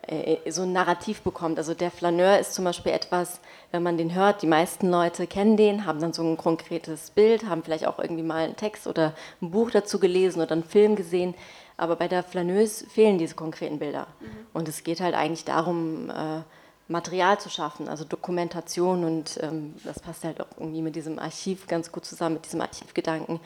[0.07, 1.59] äh, so ein Narrativ bekommt.
[1.59, 5.57] Also der Flaneur ist zum Beispiel etwas, wenn man den hört, die meisten Leute kennen
[5.57, 9.14] den, haben dann so ein konkretes Bild, haben vielleicht auch irgendwie mal einen Text oder
[9.40, 11.35] ein Buch dazu gelesen oder einen Film gesehen.
[11.76, 14.07] Aber bei der Flaneuse fehlen diese konkreten Bilder.
[14.20, 14.26] Mhm.
[14.53, 16.42] Und es geht halt eigentlich darum, äh,
[16.88, 21.68] Material zu schaffen, also Dokumentation und ähm, das passt halt auch irgendwie mit diesem Archiv
[21.68, 23.38] ganz gut zusammen, mit diesem Archivgedanken,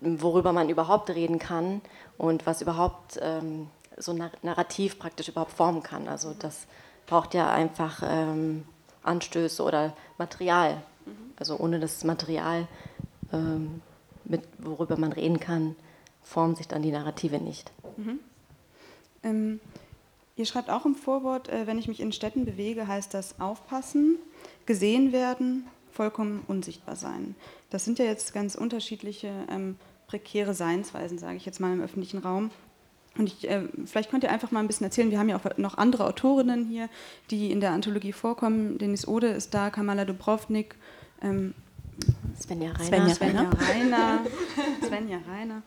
[0.00, 1.80] worüber man überhaupt reden kann
[2.18, 6.08] und was überhaupt ähm, so ein Narrativ praktisch überhaupt formen kann.
[6.08, 6.66] Also das
[7.06, 8.64] braucht ja einfach ähm,
[9.02, 10.82] Anstöße oder Material.
[11.38, 12.66] Also ohne das Material,
[13.32, 13.82] ähm,
[14.24, 15.76] mit, worüber man reden kann,
[16.22, 17.72] formen sich dann die Narrative nicht.
[17.96, 18.18] Mhm.
[19.22, 19.60] Ähm,
[20.34, 24.16] ihr schreibt auch im Vorwort, äh, wenn ich mich in Städten bewege, heißt das aufpassen,
[24.66, 27.34] gesehen werden, vollkommen unsichtbar sein.
[27.70, 32.18] Das sind ja jetzt ganz unterschiedliche ähm, prekäre Seinsweisen, sage ich jetzt mal im öffentlichen
[32.18, 32.50] Raum.
[33.18, 35.56] Und ich, äh, vielleicht könnt ihr einfach mal ein bisschen erzählen, wir haben ja auch
[35.56, 36.88] noch andere Autorinnen hier,
[37.30, 38.76] die in der Anthologie vorkommen.
[38.78, 40.76] Denis Ode ist da, Kamala Dubrovnik,
[41.22, 41.54] ähm,
[42.38, 42.84] Svenja Reiner.
[42.84, 44.20] Svenja, Svenja Reiner.
[44.86, 45.62] Svenja Reiner.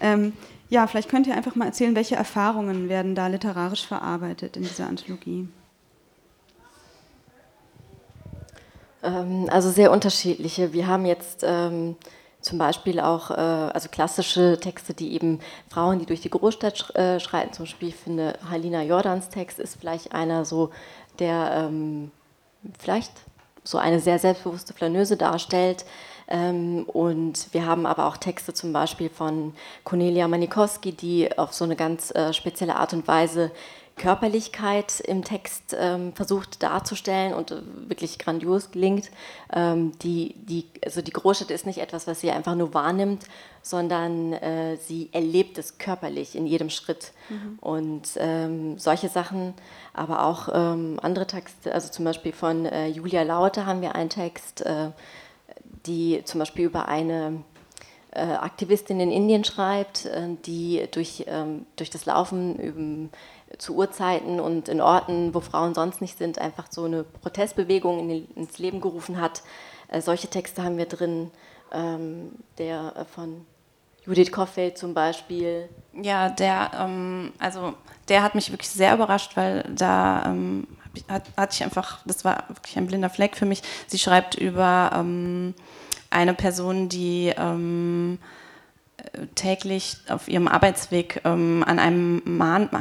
[0.00, 0.32] Ähm,
[0.68, 4.86] ja, vielleicht könnt ihr einfach mal erzählen, welche Erfahrungen werden da literarisch verarbeitet in dieser
[4.86, 5.40] Anthologie?
[5.40, 5.48] Ähm,
[9.02, 10.72] also sehr unterschiedliche.
[10.72, 11.96] Wir haben jetzt ähm,
[12.40, 16.94] zum Beispiel auch äh, also klassische Texte, die eben Frauen, die durch die Großstadt sch
[16.94, 17.52] äh, schreiten.
[17.52, 20.70] Zum Beispiel, ich finde, Halina Jordans Text ist vielleicht einer so,
[21.18, 22.10] der ähm,
[22.78, 23.12] vielleicht
[23.64, 25.84] so eine sehr selbstbewusste Flaneuse darstellt.
[26.28, 31.64] Ähm, und wir haben aber auch Texte zum Beispiel von Cornelia Manikowski, die auf so
[31.64, 33.50] eine ganz äh, spezielle Art und Weise
[33.96, 39.10] Körperlichkeit im Text ähm, versucht darzustellen und äh, wirklich grandios gelingt.
[39.52, 43.24] Ähm, die, die, also die Großstadt ist nicht etwas, was sie einfach nur wahrnimmt,
[43.60, 47.12] sondern äh, sie erlebt es körperlich in jedem Schritt.
[47.28, 47.58] Mhm.
[47.60, 49.54] Und ähm, solche Sachen,
[49.92, 54.10] aber auch ähm, andere Texte, also zum Beispiel von äh, Julia Lauter haben wir einen
[54.10, 54.90] Text, äh,
[55.86, 57.42] die zum Beispiel über eine
[58.12, 63.10] äh, Aktivistin in Indien schreibt, äh, die durch, ähm, durch das Laufen
[63.58, 68.28] zu Uhrzeiten und in Orten, wo Frauen sonst nicht sind, einfach so eine Protestbewegung in,
[68.34, 69.42] ins Leben gerufen hat.
[69.88, 71.30] Äh, solche Texte haben wir drin,
[71.72, 73.46] ähm, der äh, von
[74.04, 75.68] Judith Koffeld zum Beispiel.
[75.92, 77.74] Ja, der, ähm, also
[78.08, 80.66] der hat mich wirklich sehr überrascht, weil da ähm,
[81.08, 83.62] hat, hatte ich einfach, das war wirklich ein blinder Fleck für mich.
[83.86, 85.54] Sie schreibt über ähm,
[86.10, 88.18] eine Person, die ähm,
[89.34, 92.22] täglich auf ihrem Arbeitsweg ähm, an einem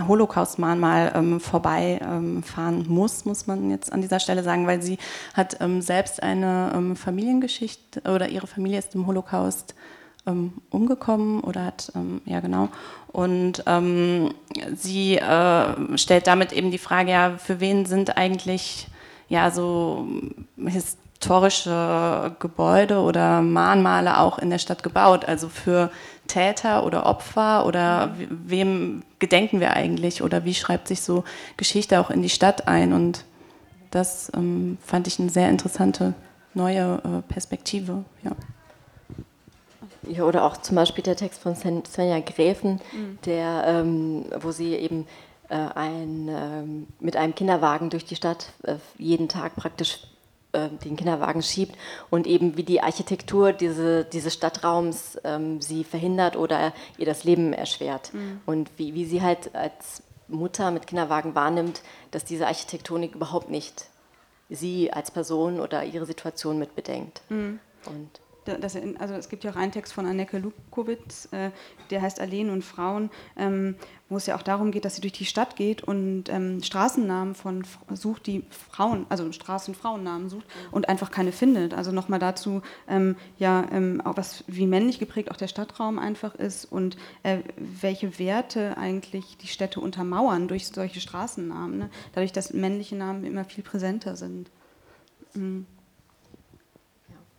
[0.07, 4.97] Holocaust-Mahnmal ähm, vorbeifahren ähm, muss, muss man jetzt an dieser Stelle sagen, weil sie
[5.33, 9.75] hat ähm, selbst eine ähm, Familiengeschichte oder ihre Familie ist im Holocaust
[10.69, 11.91] umgekommen oder hat,
[12.25, 12.69] ja genau,
[13.07, 13.63] und
[14.75, 18.87] sie äh, stellt damit eben die Frage, ja, für wen sind eigentlich
[19.29, 20.07] ja so
[21.21, 25.91] historische Gebäude oder Mahnmale auch in der Stadt gebaut, also für
[26.25, 31.23] Täter oder Opfer oder wem gedenken wir eigentlich oder wie schreibt sich so
[31.57, 33.25] Geschichte auch in die Stadt ein und
[33.91, 36.15] das ähm, fand ich eine sehr interessante
[36.55, 38.03] neue äh, Perspektive.
[38.23, 38.31] Ja.
[40.07, 40.23] ja.
[40.23, 43.19] oder auch zum Beispiel der Text von Svenja Gräfen, mhm.
[43.25, 45.05] der, ähm, wo sie eben
[45.49, 49.99] äh, ein, ähm, mit einem Kinderwagen durch die Stadt äh, jeden Tag praktisch
[50.53, 51.75] äh, den Kinderwagen schiebt
[52.09, 57.53] und eben wie die Architektur diese, dieses Stadtraums ähm, sie verhindert oder ihr das Leben
[57.53, 58.13] erschwert.
[58.13, 58.41] Mhm.
[58.45, 63.85] Und wie, wie sie halt als Mutter mit Kinderwagen wahrnimmt, dass diese Architektonik überhaupt nicht
[64.49, 67.21] sie als Person oder ihre Situation mitbedenkt.
[67.29, 67.59] Mhm.
[67.85, 71.51] Und das, also es gibt ja auch einen Text von Anneke Lukowitz, äh,
[71.91, 73.75] der heißt Alleen und Frauen, ähm,
[74.09, 77.35] wo es ja auch darum geht, dass sie durch die Stadt geht und ähm, Straßennamen
[77.35, 81.73] von sucht, die Frauen, also Straßenfrauennamen sucht und einfach keine findet.
[81.73, 86.33] Also nochmal dazu, ähm, ja, ähm, auch was wie männlich geprägt auch der Stadtraum einfach
[86.35, 91.89] ist und äh, welche Werte eigentlich die Städte untermauern durch solche Straßennamen, ne?
[92.13, 94.49] dadurch, dass männliche Namen immer viel präsenter sind.
[95.33, 95.67] Mhm.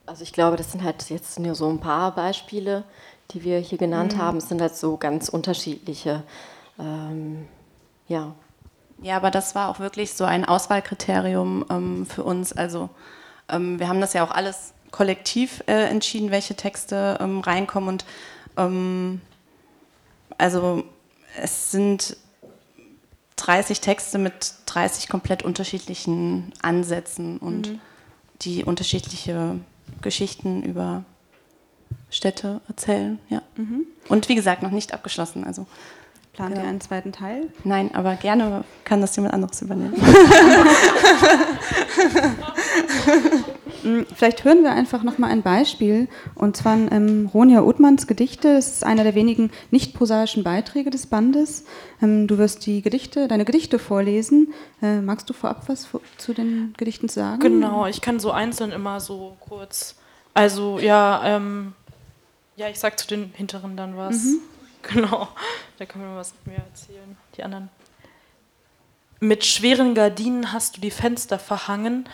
[0.07, 2.85] Also ich glaube, das sind halt jetzt nur so ein paar Beispiele,
[3.31, 4.19] die wir hier genannt mhm.
[4.19, 4.39] haben.
[4.39, 6.23] Es sind halt so ganz unterschiedliche,
[6.79, 7.47] ähm,
[8.09, 8.35] ja.
[9.01, 12.53] Ja, aber das war auch wirklich so ein Auswahlkriterium ähm, für uns.
[12.53, 12.89] Also
[13.49, 17.89] ähm, wir haben das ja auch alles kollektiv äh, entschieden, welche Texte ähm, reinkommen.
[17.89, 18.05] Und
[18.57, 19.21] ähm,
[20.39, 20.85] also
[21.41, 22.17] es sind
[23.37, 27.81] 30 Texte mit 30 komplett unterschiedlichen Ansätzen und mhm.
[28.43, 29.59] die unterschiedliche
[30.01, 31.05] Geschichten über
[32.11, 33.19] Städte erzählen.
[33.29, 33.43] Ja.
[33.57, 33.87] Mhm.
[34.09, 35.45] Und wie gesagt, noch nicht abgeschlossen.
[35.45, 35.67] Also,
[36.33, 36.65] Plant genau.
[36.65, 37.49] ihr einen zweiten Teil?
[37.65, 39.95] Nein, aber gerne kann das jemand anderes übernehmen.
[43.83, 48.49] Mm, vielleicht hören wir einfach noch mal ein Beispiel, und zwar ähm, Ronja Uthmanns Gedichte.
[48.57, 51.65] Es ist einer der wenigen nicht prosaischen Beiträge des Bandes.
[52.01, 54.53] Ähm, du wirst die Gedichte, deine Gedichte vorlesen.
[54.81, 57.41] Äh, magst du vorab was zu den Gedichten sagen?
[57.41, 59.97] Genau, ich kann so einzeln immer so kurz.
[60.35, 61.75] Also ja, ähm,
[62.57, 64.25] ja, ich sag zu den hinteren dann was.
[64.25, 64.39] Mhm.
[64.93, 65.29] Genau,
[65.79, 67.17] da können wir was mehr erzählen.
[67.37, 67.71] Die anderen.
[69.21, 72.09] Mit schweren Gardinen hast du die Fenster verhangen,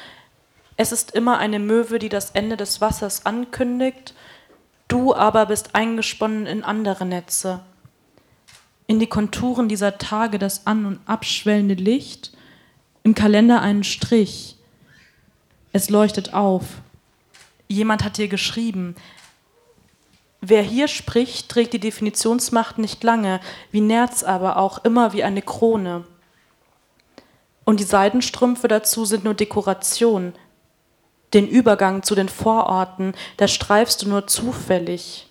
[0.81, 4.15] es ist immer eine Möwe, die das Ende des Wassers ankündigt,
[4.87, 7.61] du aber bist eingesponnen in andere Netze.
[8.87, 12.33] In die Konturen dieser Tage das an- und abschwellende Licht,
[13.03, 14.57] im Kalender einen Strich.
[15.73, 16.65] Es leuchtet auf.
[17.67, 18.95] Jemand hat dir geschrieben.
[20.41, 23.41] Wer hier spricht, trägt die Definitionsmacht nicht lange,
[23.73, 26.05] wie Nerz aber auch immer wie eine Krone.
[27.65, 30.35] Und die Seidenstrümpfe dazu sind nur Dekoration.
[31.35, 35.29] Den Übergang zu den Vororten, da streifst du nur zufällig.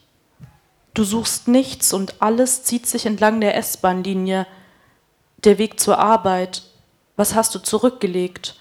[0.93, 4.47] Du suchst nichts und alles zieht sich entlang der S-Bahn-Linie.
[5.43, 6.63] Der Weg zur Arbeit,
[7.15, 8.55] was hast du zurückgelegt?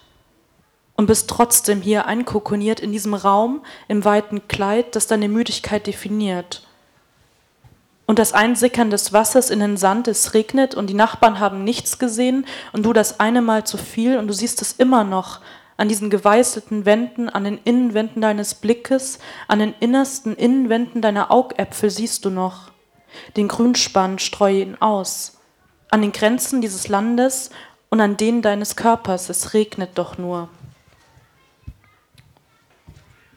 [0.97, 6.63] und bist trotzdem hier einkokoniert in diesem Raum im weiten Kleid, das deine Müdigkeit definiert.
[8.07, 11.99] Und das Einsickern des Wassers in den Sand, es regnet und die Nachbarn haben nichts
[11.99, 15.41] gesehen und du das eine Mal zu viel und du siehst es immer noch
[15.77, 21.91] an diesen geweißelten Wänden, an den Innenwänden deines Blickes, an den innersten Innenwänden deiner Augäpfel
[21.91, 22.71] siehst du noch.
[23.37, 25.39] Den Grünspann streue ihn aus.
[25.91, 27.51] An den Grenzen dieses Landes
[27.91, 30.49] und an denen deines Körpers, es regnet doch nur.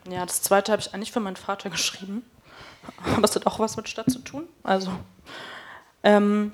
[0.10, 2.24] Ja, das zweite habe ich eigentlich für meinen Vater geschrieben.
[3.16, 4.48] Aber es hat auch was mit Stadt zu tun.
[4.64, 4.92] Also,
[6.04, 6.54] ähm,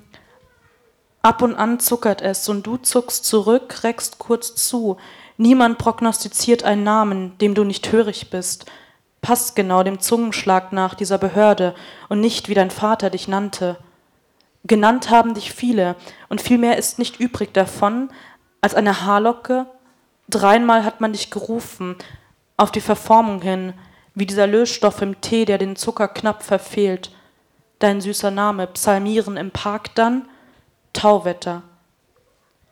[1.22, 4.98] ab und an zuckert es und du zuckst zurück, reckst kurz zu.
[5.36, 8.66] Niemand prognostiziert einen Namen, dem du nicht hörig bist.
[9.20, 11.74] Passt genau dem Zungenschlag nach dieser Behörde
[12.08, 13.76] und nicht wie dein Vater dich nannte.
[14.64, 15.94] Genannt haben dich viele
[16.28, 18.08] und viel mehr ist nicht übrig davon
[18.60, 19.66] als eine Haarlocke.
[20.28, 21.96] Dreimal hat man dich gerufen,
[22.56, 23.74] auf die Verformung hin,
[24.14, 27.10] wie dieser Lösstoff im Tee, der den Zucker knapp verfehlt.
[27.78, 30.26] Dein süßer Name, Psalmieren im Park dann,
[30.94, 31.62] Tauwetter.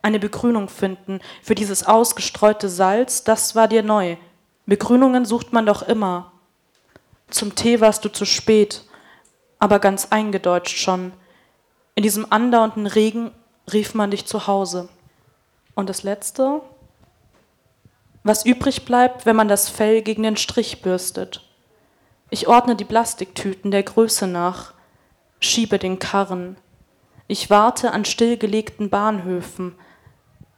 [0.04, 4.18] Eine Begrünung finden für dieses ausgestreute Salz, das war dir neu.
[4.66, 6.30] Begrünungen sucht man doch immer.
[7.30, 8.84] Zum Tee warst du zu spät,
[9.58, 11.14] aber ganz eingedeutscht schon.
[11.94, 13.30] In diesem andauernden Regen
[13.72, 14.90] rief man dich zu Hause.
[15.74, 16.60] Und das Letzte,
[18.24, 21.48] was übrig bleibt, wenn man das Fell gegen den Strich bürstet.
[22.28, 24.74] Ich ordne die Plastiktüten der Größe nach,
[25.40, 26.58] schiebe den Karren.
[27.26, 29.74] Ich warte an stillgelegten Bahnhöfen.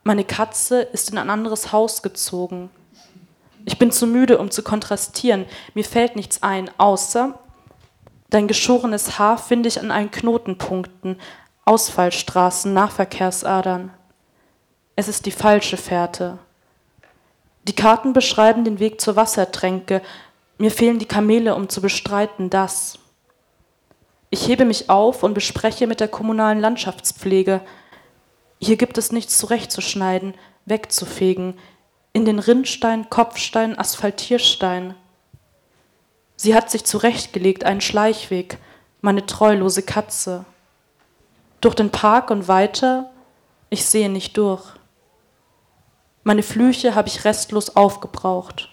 [0.07, 2.71] Meine Katze ist in ein anderes Haus gezogen.
[3.65, 5.47] Ich bin zu müde, um zu kontrastieren.
[5.75, 7.37] Mir fällt nichts ein, außer
[8.31, 11.19] dein geschorenes Haar finde ich an allen Knotenpunkten,
[11.65, 13.93] Ausfallstraßen, Nahverkehrsadern.
[14.95, 16.39] Es ist die falsche Fährte.
[17.65, 20.03] Die Karten beschreiben den Weg zur Wassertränke.
[20.57, 23.01] Mir fehlen die Kamele, um zu bestreiten das.
[24.31, 27.61] Ich hebe mich auf und bespreche mit der kommunalen Landschaftspflege.
[28.59, 31.59] Hier gibt es nichts zurechtzuschneiden, wegzufegen.
[32.13, 34.95] In den Rinnstein, Kopfstein, Asphaltierstein.
[36.37, 38.59] Sie hat sich zurechtgelegt, einen Schleichweg,
[39.01, 40.45] meine treulose Katze.
[41.61, 43.11] Durch den Park und weiter,
[43.71, 44.63] ich sehe nicht durch.
[46.25, 48.69] Meine Flüche habe ich restlos aufgebraucht.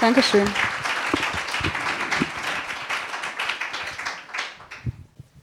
[0.00, 0.48] Dankeschön.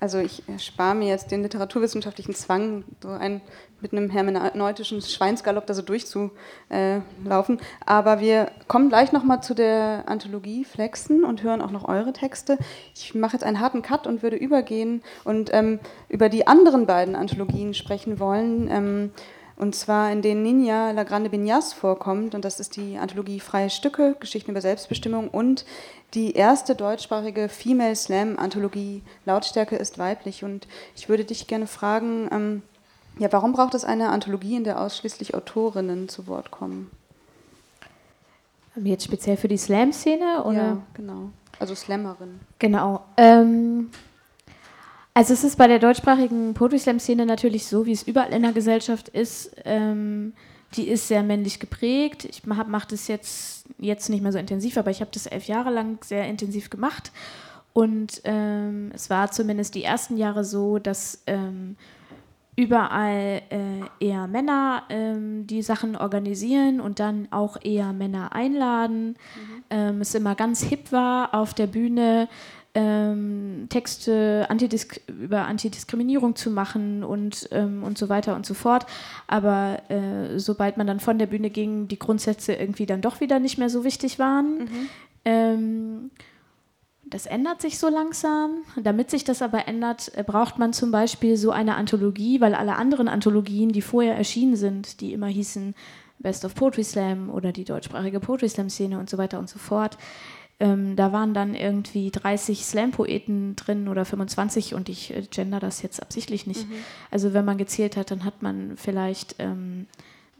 [0.01, 3.41] Also ich spare mir jetzt den literaturwissenschaftlichen Zwang, so ein,
[3.81, 7.59] mit einem hermeneutischen Schweinsgalopp da so durchzulaufen.
[7.85, 12.57] Aber wir kommen gleich nochmal zu der Anthologie Flexen und hören auch noch eure Texte.
[12.95, 17.15] Ich mache jetzt einen harten Cut und würde übergehen und ähm, über die anderen beiden
[17.15, 18.69] Anthologien sprechen wollen.
[18.71, 19.11] Ähm,
[19.59, 22.33] und zwar in denen Ninja La Grande Bignaz vorkommt.
[22.33, 25.65] Und das ist die Anthologie Freie Stücke, Geschichten über Selbstbestimmung und
[26.13, 30.43] die erste deutschsprachige Female Slam Anthologie Lautstärke ist weiblich.
[30.43, 32.61] Und ich würde dich gerne fragen, ähm,
[33.19, 36.89] ja, warum braucht es eine Anthologie, in der ausschließlich Autorinnen zu Wort kommen?
[38.75, 40.43] Jetzt speziell für die Slam-Szene?
[40.53, 41.29] Ja, genau.
[41.59, 42.39] Also Slammerin.
[42.59, 43.03] Genau.
[43.17, 43.89] Ähm,
[45.13, 48.41] also es ist bei der deutschsprachigen Poetry Slam Szene natürlich so, wie es überall in
[48.41, 49.51] der Gesellschaft ist.
[49.65, 50.33] Ähm,
[50.75, 52.25] die ist sehr männlich geprägt.
[52.25, 55.71] Ich mache das jetzt, jetzt nicht mehr so intensiv, aber ich habe das elf Jahre
[55.71, 57.11] lang sehr intensiv gemacht.
[57.73, 61.75] Und ähm, es war zumindest die ersten Jahre so, dass ähm,
[62.55, 69.09] überall äh, eher Männer ähm, die Sachen organisieren und dann auch eher Männer einladen.
[69.09, 69.63] Mhm.
[69.69, 72.27] Ähm, es immer ganz hip war auf der Bühne
[72.75, 78.85] ähm, Texte Antidisk über Antidiskriminierung zu machen und, ähm, und so weiter und so fort.
[79.27, 83.39] Aber äh, sobald man dann von der Bühne ging, die Grundsätze irgendwie dann doch wieder
[83.39, 84.59] nicht mehr so wichtig waren.
[84.59, 84.89] Mhm.
[85.25, 86.11] Ähm,
[87.05, 88.63] das ändert sich so langsam.
[88.81, 92.75] Damit sich das aber ändert, äh, braucht man zum Beispiel so eine Anthologie, weil alle
[92.75, 95.73] anderen Anthologien, die vorher erschienen sind, die immer hießen
[96.19, 99.57] Best of Poetry Slam oder die deutschsprachige Poetry Slam Szene und so weiter und so
[99.57, 99.97] fort,
[100.59, 105.81] ähm, da waren dann irgendwie 30 Slam-Poeten drin oder 25 und ich äh, gender das
[105.81, 106.67] jetzt absichtlich nicht.
[106.67, 106.73] Mhm.
[107.11, 109.87] Also wenn man gezählt hat, dann hat man vielleicht ähm,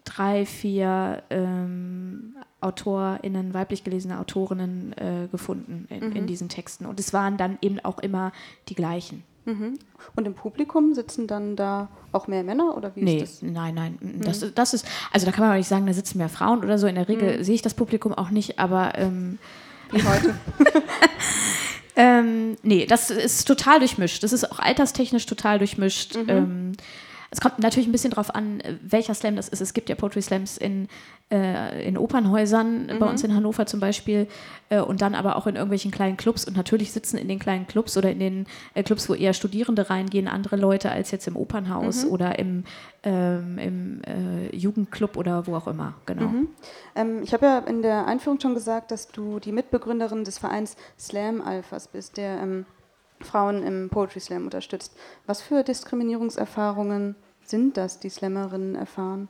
[0.04, 6.16] drei, vier ähm, AutorInnen, weiblich gelesene Autorinnen äh, gefunden in, mhm.
[6.16, 6.86] in, diesen Texten.
[6.86, 8.34] Und es waren dann eben auch immer
[8.68, 9.24] die gleichen.
[9.46, 9.80] Mhm.
[10.18, 13.50] Und im Publikum sitzen dann da auch mehr Männer oder wie nee, ist das?
[13.50, 13.98] Nein, nein.
[14.02, 14.22] Mhm.
[14.22, 16.78] Das, das ist, also da kann man auch nicht sagen, da sitzen mehr Frauen oder
[16.78, 16.88] so.
[16.88, 17.44] In der Regel mhm.
[17.44, 19.40] sehe ich das Publikum auch nicht, aber ähm,
[19.92, 20.36] wie heute.
[21.96, 24.24] ähm, nee, das ist total durchmischt.
[24.24, 26.16] Das ist auch alterstechnisch total durchmischt.
[26.16, 26.30] Mhm.
[26.30, 26.72] Ähm,
[27.32, 29.62] es kommt natürlich ein bisschen darauf an, welcher Slam das ist.
[29.62, 30.88] Es gibt ja Poetry Slams in,
[31.32, 33.00] äh, in Opernhäusern, mhm.
[33.00, 34.28] bei uns in Hannover zum Beispiel,
[34.70, 36.46] äh, und dann aber auch in irgendwelchen kleinen Clubs.
[36.46, 39.90] Und natürlich sitzen in den kleinen Clubs oder in den äh, Clubs, wo eher Studierende
[39.90, 42.12] reingehen, andere Leute als jetzt im Opernhaus mhm.
[42.12, 42.64] oder im,
[43.04, 45.94] ähm, im äh, Jugendclub oder wo auch immer.
[46.08, 46.28] Genau.
[46.28, 46.48] Mhm.
[46.96, 50.76] Ähm, ich habe ja in der Einführung schon gesagt, dass du die Mitbegründerin des Vereins
[50.98, 52.66] Slam Alphas bist, der ähm,
[53.22, 54.96] Frauen im Poetry Slam unterstützt.
[55.26, 59.28] Was für Diskriminierungserfahrungen sind das, die Slammerinnen erfahren?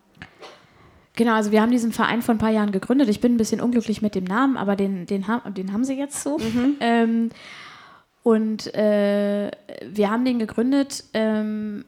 [1.15, 3.09] Genau, also wir haben diesen Verein vor ein paar Jahren gegründet.
[3.09, 5.25] Ich bin ein bisschen unglücklich mit dem Namen, aber den, den,
[5.57, 6.37] den haben sie jetzt so.
[6.37, 6.77] Mhm.
[6.79, 7.29] Ähm,
[8.23, 9.49] und äh,
[9.85, 11.85] wir haben den gegründet, ähm,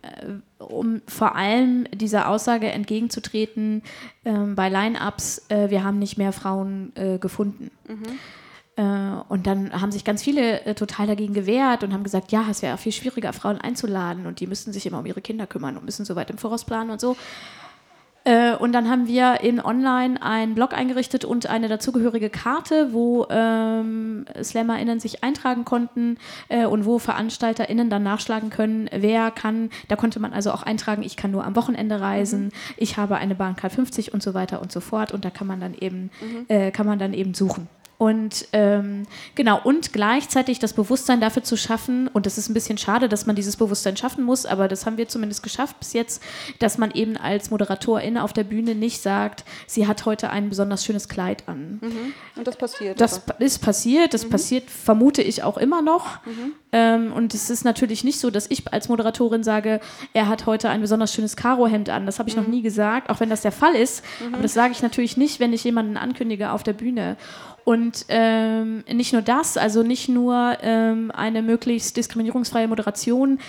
[0.57, 3.83] um vor allem dieser Aussage entgegenzutreten
[4.25, 7.69] ähm, bei Line-Ups, äh, wir haben nicht mehr Frauen äh, gefunden.
[7.87, 8.19] Mhm.
[8.81, 12.45] Äh, und dann haben sich ganz viele äh, total dagegen gewehrt und haben gesagt, ja,
[12.49, 15.45] es wäre auch viel schwieriger, Frauen einzuladen und die müssten sich immer um ihre Kinder
[15.45, 17.15] kümmern und müssen so weit im Voraus planen und so.
[18.23, 23.25] Äh, und dann haben wir in Online einen Blog eingerichtet und eine dazugehörige Karte, wo
[23.29, 26.17] ähm, SlammerInnen sich eintragen konnten
[26.49, 29.71] äh, und wo VeranstalterInnen dann nachschlagen können, wer kann.
[29.87, 32.51] Da konnte man also auch eintragen, ich kann nur am Wochenende reisen, mhm.
[32.77, 35.11] ich habe eine Bahncard 50 und so weiter und so fort.
[35.11, 36.45] Und da kann man dann eben, mhm.
[36.47, 37.67] äh, kann man dann eben suchen.
[38.01, 39.03] Und ähm,
[39.35, 43.27] genau, und gleichzeitig das Bewusstsein dafür zu schaffen, und das ist ein bisschen schade, dass
[43.27, 46.23] man dieses Bewusstsein schaffen muss, aber das haben wir zumindest geschafft bis jetzt,
[46.57, 50.83] dass man eben als Moderatorin auf der Bühne nicht sagt, sie hat heute ein besonders
[50.83, 51.77] schönes Kleid an.
[51.79, 52.13] Mhm.
[52.37, 52.99] Und das passiert.
[52.99, 53.39] Das aber.
[53.39, 54.29] ist passiert, das mhm.
[54.31, 56.25] passiert, vermute ich auch immer noch.
[56.25, 56.53] Mhm.
[56.71, 59.79] Ähm, und es ist natürlich nicht so, dass ich als Moderatorin sage,
[60.13, 62.07] er hat heute ein besonders schönes Karohemd an.
[62.07, 62.51] Das habe ich noch mhm.
[62.51, 64.03] nie gesagt, auch wenn das der Fall ist.
[64.25, 64.33] Mhm.
[64.33, 67.15] Aber das sage ich natürlich nicht, wenn ich jemanden ankündige auf der Bühne.
[67.63, 73.39] Und ähm, nicht nur das, also nicht nur ähm, eine möglichst diskriminierungsfreie Moderation,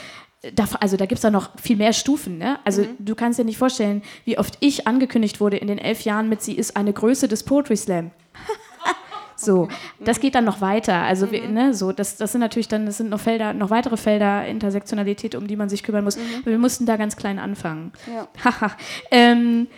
[0.54, 2.38] da, also da gibt es da noch viel mehr Stufen.
[2.38, 2.58] Ne?
[2.64, 2.96] Also mhm.
[2.98, 6.42] du kannst dir nicht vorstellen, wie oft ich angekündigt wurde in den elf Jahren mit,
[6.42, 8.10] sie ist eine Größe des Poetry Slam.
[9.36, 9.68] so,
[10.00, 10.94] das geht dann noch weiter.
[10.94, 11.30] Also mhm.
[11.30, 14.46] wir, ne, so, das, das sind natürlich dann, das sind noch Felder, noch weitere Felder
[14.46, 16.16] Intersektionalität, um die man sich kümmern muss.
[16.16, 16.44] Mhm.
[16.44, 17.92] Wir mussten da ganz klein anfangen.
[18.12, 18.26] Ja.
[19.12, 19.68] ähm,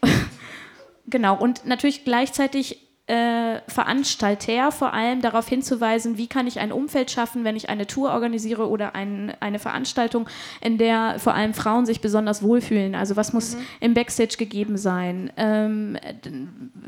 [1.06, 7.10] genau, und natürlich gleichzeitig äh, Veranstalter vor allem darauf hinzuweisen, wie kann ich ein Umfeld
[7.10, 10.26] schaffen, wenn ich eine Tour organisiere oder ein, eine Veranstaltung,
[10.62, 12.94] in der vor allem Frauen sich besonders wohlfühlen.
[12.94, 13.60] Also was muss mhm.
[13.80, 15.30] im Backstage gegeben sein?
[15.36, 15.98] Ähm,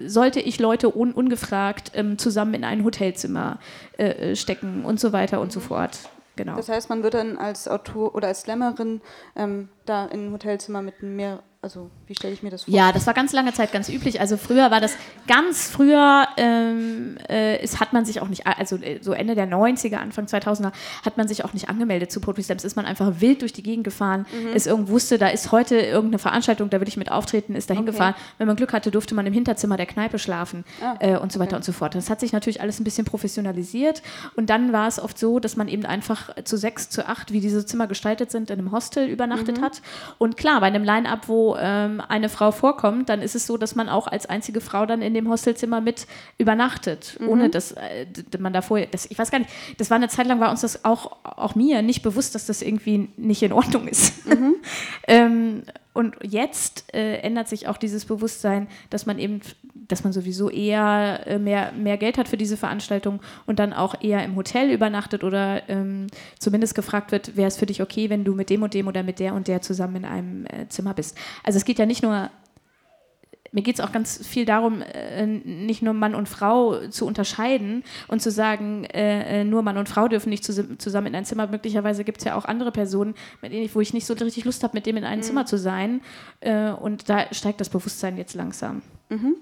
[0.06, 3.58] sollte ich Leute un ungefragt ähm, zusammen in ein Hotelzimmer
[3.98, 5.98] äh, stecken und so weiter und so fort.
[6.36, 6.56] Genau.
[6.56, 9.00] Das heißt, man wird dann als Autor oder als Slammerin
[9.34, 12.72] ähm, da in ein Hotelzimmer mit mehr also wie stelle ich mir das vor?
[12.72, 14.20] Ja, das war ganz lange Zeit ganz üblich.
[14.20, 14.94] Also früher war das
[15.26, 19.48] ganz früher, ähm, äh, es hat man sich auch nicht, also äh, so Ende der
[19.48, 20.70] 90er, Anfang 2000er,
[21.04, 22.62] hat man sich auch nicht angemeldet zu Poetry Slams.
[22.62, 24.54] Ist man einfach wild durch die Gegend gefahren, mhm.
[24.54, 27.74] ist irgendwo wusste, da ist heute irgendeine Veranstaltung, da will ich mit auftreten, ist da
[27.74, 28.14] hingefahren.
[28.14, 28.24] Okay.
[28.38, 31.40] Wenn man Glück hatte, durfte man im Hinterzimmer der Kneipe schlafen ah, äh, und so
[31.40, 31.56] weiter okay.
[31.56, 31.96] und so fort.
[31.96, 34.02] Das hat sich natürlich alles ein bisschen professionalisiert
[34.36, 37.40] und dann war es oft so, dass man eben einfach zu sechs, zu acht, wie
[37.40, 39.64] diese Zimmer gestaltet sind, in einem Hostel übernachtet mhm.
[39.64, 39.82] hat.
[40.18, 43.74] Und klar, bei einem Line-Up, wo ähm, eine Frau vorkommt, dann ist es so, dass
[43.74, 46.06] man auch als einzige Frau dann in dem Hostelzimmer mit
[46.38, 47.28] übernachtet, mhm.
[47.28, 48.06] ohne dass äh,
[48.38, 50.84] man davor, das, ich weiß gar nicht, das war eine Zeit lang, war uns das
[50.84, 54.26] auch, auch mir nicht bewusst, dass das irgendwie nicht in Ordnung ist.
[54.26, 54.56] Mhm.
[55.08, 55.62] ähm,
[55.96, 59.40] und jetzt äh, ändert sich auch dieses Bewusstsein, dass man eben,
[59.72, 64.02] dass man sowieso eher äh, mehr, mehr Geld hat für diese Veranstaltung und dann auch
[64.02, 68.24] eher im Hotel übernachtet oder ähm, zumindest gefragt wird, wäre es für dich okay, wenn
[68.24, 70.92] du mit dem und dem oder mit der und der zusammen in einem äh, Zimmer
[70.92, 71.16] bist.
[71.42, 72.30] Also es geht ja nicht nur
[73.56, 77.84] mir geht es auch ganz viel darum, äh, nicht nur Mann und Frau zu unterscheiden
[78.06, 81.46] und zu sagen, äh, äh nur Mann und Frau dürfen nicht zusammen in ein Zimmer.
[81.46, 84.44] Möglicherweise gibt es ja auch andere Personen, mit denen ich, wo ich nicht so richtig
[84.44, 85.24] Lust habe, mit dem in einem mhm.
[85.24, 86.02] Zimmer zu sein.
[86.40, 88.82] Äh, und da steigt das Bewusstsein jetzt langsam.
[89.08, 89.36] Mhm.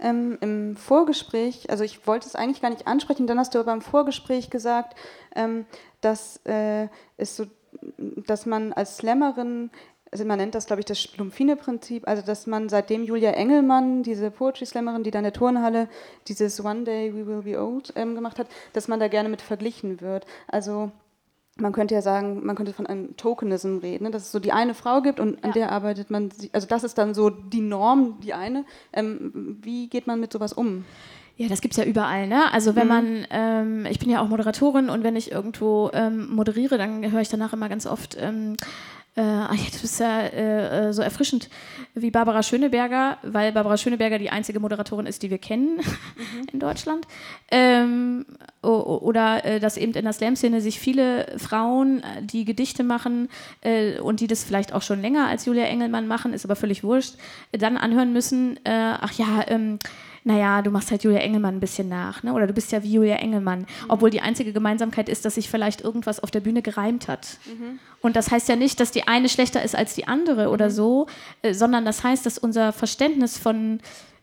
[0.00, 3.72] Ähm, Im Vorgespräch, also ich wollte es eigentlich gar nicht ansprechen, dann hast du aber
[3.72, 4.98] im Vorgespräch gesagt,
[5.36, 5.64] ähm,
[6.00, 7.46] dass äh, es so
[8.26, 9.70] dass man als Slammerin
[10.12, 14.30] also man nennt das, glaube ich, das Schlumpfine-Prinzip, also dass man seitdem Julia Engelmann, diese
[14.30, 15.88] Poetry Slammerin, die da in der Turnhalle
[16.26, 19.40] dieses One Day We Will Be Old ähm, gemacht hat, dass man da gerne mit
[19.40, 20.26] verglichen wird.
[20.48, 20.90] Also
[21.56, 24.10] man könnte ja sagen, man könnte von einem Tokenism reden, ne?
[24.10, 26.98] dass es so die eine Frau gibt und an der arbeitet man, also das ist
[26.98, 28.64] dann so die Norm, die eine.
[28.92, 30.84] Ähm, wie geht man mit sowas um?
[31.36, 32.52] Ja, das gibt es ja überall, ne?
[32.52, 32.88] Also wenn mhm.
[32.88, 37.22] man, ähm, ich bin ja auch Moderatorin und wenn ich irgendwo ähm, moderiere, dann höre
[37.22, 38.60] ich danach immer ganz oft, ähm, äh, ja,
[39.14, 41.48] das ist ja äh, äh, so erfrischend
[41.94, 46.46] wie Barbara Schöneberger, weil Barbara Schöneberger die einzige Moderatorin ist, die wir kennen mhm.
[46.52, 47.06] in Deutschland.
[47.50, 48.24] Ähm,
[48.62, 53.28] oder äh, dass eben in der Slam-Szene sich viele Frauen, äh, die Gedichte machen
[53.62, 56.84] äh, und die das vielleicht auch schon länger als Julia Engelmann machen, ist aber völlig
[56.84, 57.14] wurscht,
[57.52, 59.78] dann anhören müssen, ach ja, ähm,
[60.24, 62.32] naja, du machst halt Julia Engelmann ein bisschen nach, ne?
[62.32, 63.60] oder du bist ja wie Julia Engelmann.
[63.60, 63.66] Mhm.
[63.88, 67.38] Obwohl die einzige Gemeinsamkeit ist, dass sich vielleicht irgendwas auf der Bühne gereimt hat.
[67.46, 67.78] Mhm.
[68.00, 70.72] Und das heißt ja nicht, dass die eine schlechter ist als die andere oder mhm.
[70.72, 71.06] so,
[71.42, 73.80] äh, sondern das heißt, dass unser Verständnis von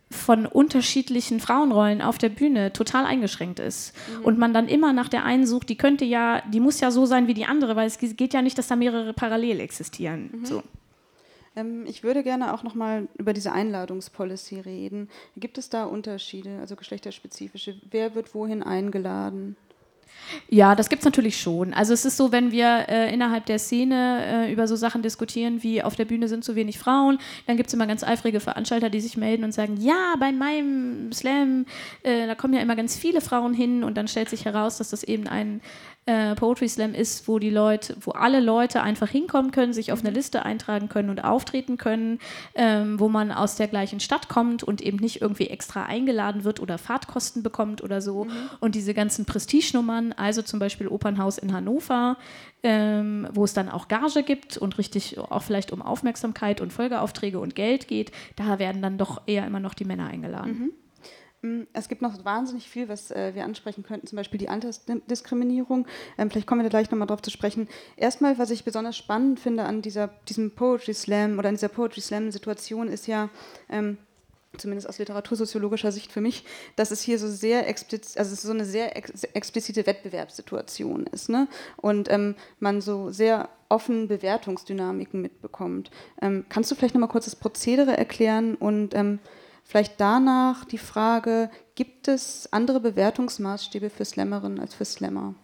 [0.10, 3.94] von unterschiedlichen Frauenrollen auf der Bühne total eingeschränkt ist.
[3.94, 4.24] Mhm.
[4.26, 7.06] Und man dann immer nach der einen sucht, die könnte ja, die muss ja so
[7.06, 10.30] sein wie die andere, weil es geht ja nicht, dass da mehrere parallel existieren.
[10.32, 10.46] Mhm.
[10.46, 10.64] So.
[11.58, 15.10] Ähm, ich würde gerne auch noch mal über diese Einladungspolicy reden.
[15.36, 17.76] Gibt es da Unterschiede, also geschlechterspezifische?
[17.90, 19.58] Wer wird wohin eingeladen?
[20.50, 21.74] Ja, das gibt es natürlich schon.
[21.74, 25.64] Also es ist so, wenn wir äh, innerhalb der Szene äh, über so Sachen diskutieren,
[25.64, 28.90] wie auf der Bühne sind zu wenig Frauen, dann gibt es immer ganz eifrige Veranstalter,
[28.90, 31.66] die sich melden und sagen, ja, bei meinem Slam,
[32.04, 34.90] äh, da kommen ja immer ganz viele Frauen hin und dann stellt sich heraus, dass
[34.90, 35.62] das eben ein
[36.08, 40.00] äh, Poetry Slam ist, wo die Leute, wo alle Leute einfach hinkommen können, sich auf
[40.00, 42.20] eine Liste eintragen können und auftreten können,
[42.56, 46.62] ähm, wo man aus der gleichen Stadt kommt und eben nicht irgendwie extra eingeladen wird
[46.62, 48.24] oder Fahrtkosten bekommt oder so.
[48.24, 48.32] Mhm.
[48.62, 52.18] Und diese ganzen Prestigenummern, also zum Beispiel Opernhaus in Hannover,
[52.64, 57.40] ähm, wo es dann auch Gage gibt und richtig auch vielleicht um Aufmerksamkeit und Folgeaufträge
[57.40, 60.60] und Geld geht, da werden dann doch eher immer noch die Männer eingeladen.
[60.60, 60.87] Mhm.
[61.48, 65.88] Mm, es gibt noch wahnsinnig viel, was äh, wir ansprechen könnten, zum Beispiel die Altersdiskriminierung.
[66.18, 67.68] Ähm, vielleicht kommen wir da gleich nochmal drauf zu sprechen.
[67.96, 72.02] Erstmal, was ich besonders spannend finde an dieser, diesem Poetry Slam oder an dieser Poetry
[72.02, 73.30] Slam-Situation ist ja,
[73.70, 73.98] ähm,
[74.58, 76.44] zumindest aus literatursoziologischer Sicht für mich,
[76.76, 81.48] dass es hier so sehr explizit, also so eine sehr ex explizite Wettbewerbssituation ist, ne?
[81.76, 85.92] Und ähm, man so sehr offen Bewertungsdynamiken mitbekommt.
[86.22, 89.20] Ähm, kannst du vielleicht nochmal kurz das Prozedere erklären und ähm,
[89.68, 95.36] Vielleicht danach die Frage, gibt es andere Bewertungsmaßstäbe für Slammerinnen als für Slammer?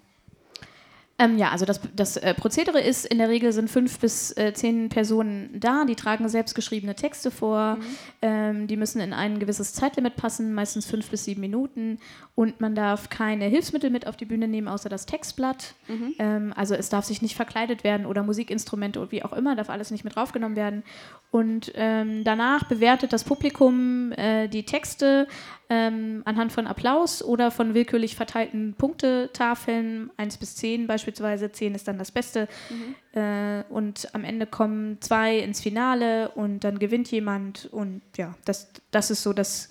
[1.24, 4.54] Ähm, ja, also das, das äh, Prozedere ist, in der Regel sind fünf bis äh,
[4.54, 7.82] zehn Personen da, die tragen selbstgeschriebene Texte vor, mhm.
[8.22, 12.00] ähm, die müssen in ein gewisses Zeitlimit passen, meistens fünf bis sieben Minuten
[12.36, 15.76] und man darf keine Hilfsmittel mit auf die Bühne nehmen, außer das Textblatt.
[15.88, 16.14] Mhm.
[16.20, 19.70] Ähm, also es darf sich nicht verkleidet werden oder Musikinstrumente oder wie auch immer, darf
[19.70, 20.84] alles nicht mit draufgenommen werden.
[21.32, 25.28] Und ähm, danach bewertet das Publikum äh, die Texte
[25.70, 31.13] ähm, anhand von Applaus oder von willkürlich verteilten Punktetafeln, 1 bis 10 beispielsweise.
[31.14, 32.48] 10 ist dann das Beste.
[32.70, 33.20] Mhm.
[33.20, 37.68] Äh, und am Ende kommen zwei ins Finale und dann gewinnt jemand.
[37.72, 39.70] Und ja, das, das ist so das,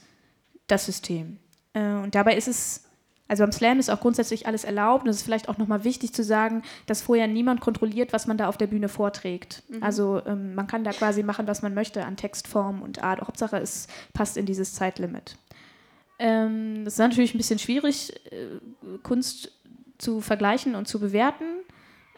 [0.67, 1.39] das System.
[1.75, 2.85] Äh, und dabei ist es
[3.33, 5.05] also beim Slam ist auch grundsätzlich alles erlaubt.
[5.05, 8.37] Und es ist vielleicht auch nochmal wichtig zu sagen, dass vorher niemand kontrolliert, was man
[8.37, 9.63] da auf der Bühne vorträgt.
[9.69, 9.83] Mhm.
[9.83, 13.23] Also ähm, man kann da quasi machen, was man möchte an Textform und Art.
[13.23, 15.39] Hauptsache, es passt in dieses Zeitlimit.
[16.19, 19.51] Ähm, das ist natürlich ein bisschen schwierig, äh, Kunst
[20.03, 21.45] zu vergleichen und zu bewerten.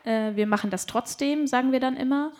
[0.04, 2.32] Äh, wir machen das trotzdem, sagen wir dann immer.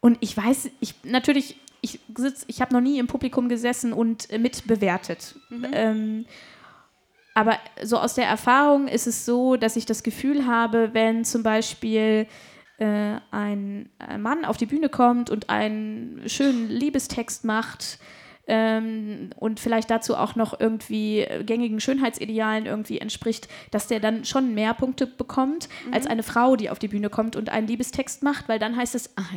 [0.00, 4.30] Und ich weiß, ich natürlich, ich sitz, ich habe noch nie im Publikum gesessen und
[4.30, 5.36] äh, mitbewertet.
[5.48, 5.66] Mhm.
[5.72, 6.26] Ähm,
[7.34, 11.44] aber so aus der Erfahrung ist es so, dass ich das Gefühl habe, wenn zum
[11.44, 12.26] Beispiel
[12.78, 13.88] äh, ein
[14.18, 17.98] Mann auf die Bühne kommt und einen schönen Liebestext macht,
[18.52, 24.54] ähm, und vielleicht dazu auch noch irgendwie gängigen Schönheitsidealen irgendwie entspricht, dass der dann schon
[24.54, 25.94] mehr Punkte bekommt mhm.
[25.94, 28.96] als eine Frau, die auf die Bühne kommt und einen Liebestext macht, weil dann heißt
[28.96, 29.32] es, ach,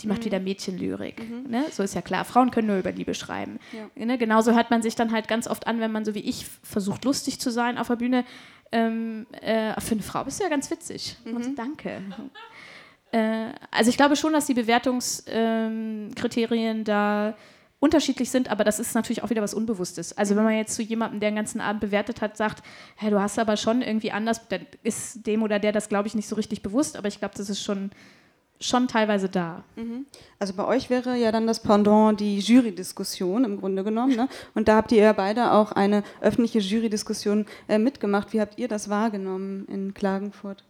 [0.00, 0.24] die macht mhm.
[0.26, 1.26] wieder Mädchenlyrik.
[1.26, 1.50] Mhm.
[1.50, 1.64] Ne?
[1.70, 3.58] So ist ja klar, Frauen können nur über Liebe schreiben.
[3.72, 3.88] Ja.
[4.04, 4.18] Ne?
[4.18, 7.06] Genauso hört man sich dann halt ganz oft an, wenn man so wie ich versucht,
[7.06, 8.26] lustig zu sein auf der Bühne.
[8.72, 11.16] Ähm, äh, für eine Frau bist du ja ganz witzig.
[11.24, 11.56] Und mhm.
[11.56, 12.02] danke.
[13.10, 17.34] Äh, also ich glaube schon, dass die Bewertungskriterien da
[17.80, 20.16] unterschiedlich sind, aber das ist natürlich auch wieder was Unbewusstes.
[20.16, 22.64] Also wenn man jetzt zu jemandem, der den ganzen Abend bewertet hat, sagt,
[22.96, 26.14] hey, du hast aber schon irgendwie anders, dann ist dem oder der das, glaube ich,
[26.14, 27.90] nicht so richtig bewusst, aber ich glaube, das ist schon,
[28.60, 29.62] schon teilweise da.
[29.76, 30.06] Mhm.
[30.40, 34.16] Also bei euch wäre ja dann das Pendant die Jury-Diskussion im Grunde genommen.
[34.16, 34.28] Ne?
[34.54, 38.32] Und da habt ihr ja beide auch eine öffentliche Jury-Diskussion äh, mitgemacht.
[38.32, 40.64] Wie habt ihr das wahrgenommen in Klagenfurt?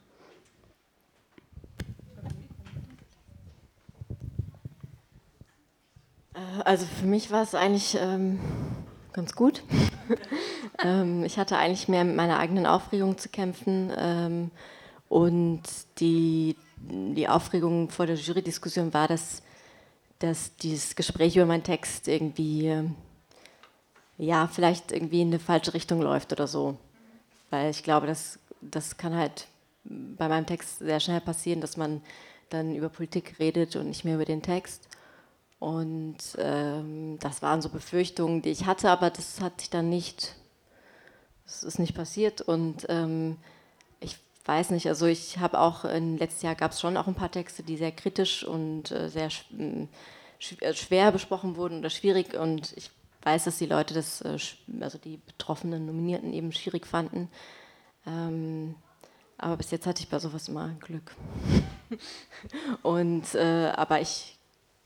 [6.64, 8.38] Also für mich war es eigentlich ähm,
[9.12, 9.62] ganz gut.
[10.84, 13.92] ähm, ich hatte eigentlich mehr mit meiner eigenen Aufregung zu kämpfen.
[13.96, 14.50] Ähm,
[15.08, 15.62] Und
[16.00, 19.42] die, die Aufregung vor der Jurydiskussion war, dass,
[20.18, 22.90] dass dieses Gespräch über meinen Text irgendwie,
[24.18, 26.76] ja, vielleicht irgendwie in eine falsche Richtung läuft oder so.
[27.50, 29.46] Weil ich glaube, das, das kann halt
[29.84, 32.02] bei meinem Text sehr schnell passieren, dass man
[32.50, 34.88] dann über Politik redet und nicht mehr über den Text.
[35.58, 40.36] Und ähm, das waren so Befürchtungen, die ich hatte, aber das hat sich dann nicht,
[41.44, 42.40] das ist nicht passiert.
[42.40, 43.36] Und ähm,
[43.98, 47.16] ich weiß nicht, also ich habe auch, im letzten Jahr gab es schon auch ein
[47.16, 52.34] paar Texte, die sehr kritisch und äh, sehr äh, schwer besprochen wurden oder schwierig.
[52.34, 52.92] Und ich
[53.22, 54.38] weiß, dass die Leute das, äh,
[54.80, 57.28] also die betroffenen Nominierten eben schwierig fanden.
[58.06, 58.76] Ähm,
[59.38, 61.16] aber bis jetzt hatte ich bei sowas immer Glück.
[62.82, 64.38] und, äh, aber ich,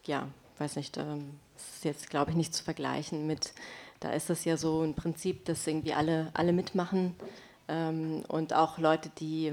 [0.05, 0.29] ja,
[0.63, 3.53] weiß nicht, ähm, das ist jetzt, glaube ich, nicht zu vergleichen mit,
[4.01, 7.15] da ist das ja so ein Prinzip, dass irgendwie alle, alle mitmachen.
[7.69, 9.53] Ähm, und auch Leute, die,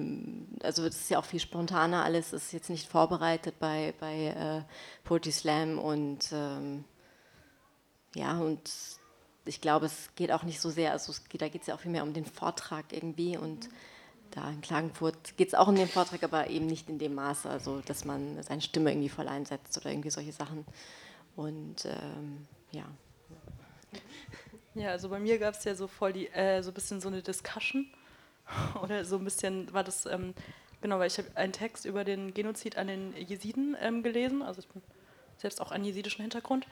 [0.64, 4.62] also es ist ja auch viel spontaner alles, ist jetzt nicht vorbereitet bei, bei äh,
[5.04, 6.86] Poetry Slam und ähm,
[8.16, 8.72] ja, und
[9.46, 11.80] ich glaube, es geht auch nicht so sehr, also geht, da geht es ja auch
[11.80, 13.70] viel mehr um den Vortrag irgendwie und
[14.32, 17.50] da in Klagenfurt geht es auch um den Vortrag, aber eben nicht in dem Maße,
[17.50, 20.66] also dass man seine Stimme irgendwie voll einsetzt oder irgendwie solche Sachen.
[21.36, 22.86] Und ähm, ja.
[24.76, 27.08] Ja, also bei mir gab es ja so voll die, äh, so ein bisschen so
[27.08, 27.88] eine Discussion
[28.84, 30.34] oder so ein bisschen war das, ähm,
[30.82, 34.60] genau, weil ich habe einen Text über den Genozid an den Jesiden ähm, gelesen, also
[34.60, 34.82] ich bin
[35.38, 36.68] selbst auch einen jesidischen Hintergrund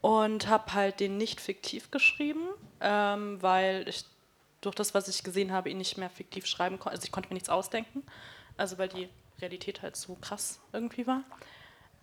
[0.00, 2.48] und habe halt den nicht fiktiv geschrieben,
[2.80, 4.04] ähm, weil ich
[4.64, 6.96] durch das, was ich gesehen habe, ihn nicht mehr fiktiv schreiben konnte.
[6.96, 8.02] Also ich konnte mir nichts ausdenken,
[8.56, 9.08] also weil die
[9.40, 11.22] Realität halt so krass irgendwie war.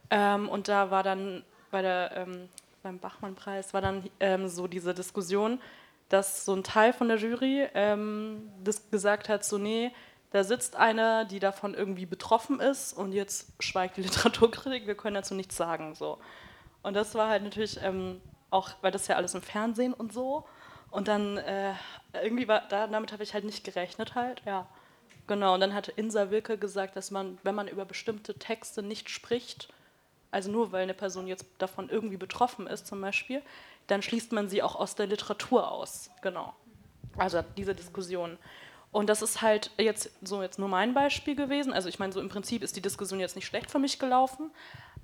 [0.10, 2.50] Ähm, und da war dann bei der, ähm,
[2.84, 5.62] beim Bachmann-Preis war dann ähm, so diese Diskussion,
[6.10, 9.92] dass so ein Teil von der Jury ähm, das gesagt hat, so nee,
[10.32, 15.16] da sitzt eine, die davon irgendwie betroffen ist und jetzt schweigt die Literaturkritik, wir können
[15.16, 15.96] dazu nichts sagen.
[15.96, 16.20] So.
[16.84, 20.46] Und das war halt natürlich ähm, auch, weil das ja alles im Fernsehen und so,
[20.92, 21.74] und dann äh,
[22.14, 24.68] irgendwie war, damit habe ich halt nicht gerechnet halt, ja.
[25.28, 29.10] Genau, und dann hatte Insa Wilke gesagt, dass man, wenn man über bestimmte Texte nicht
[29.10, 29.70] spricht,
[30.30, 33.42] also nur weil eine Person jetzt davon irgendwie betroffen ist zum Beispiel,
[33.88, 36.10] dann schließt man sie auch aus der Literatur aus.
[36.22, 36.54] Genau.
[37.18, 38.38] Also diese Diskussion.
[38.92, 41.72] Und das ist halt jetzt so jetzt nur mein Beispiel gewesen.
[41.72, 44.52] Also ich meine, so im Prinzip ist die Diskussion jetzt nicht schlecht für mich gelaufen,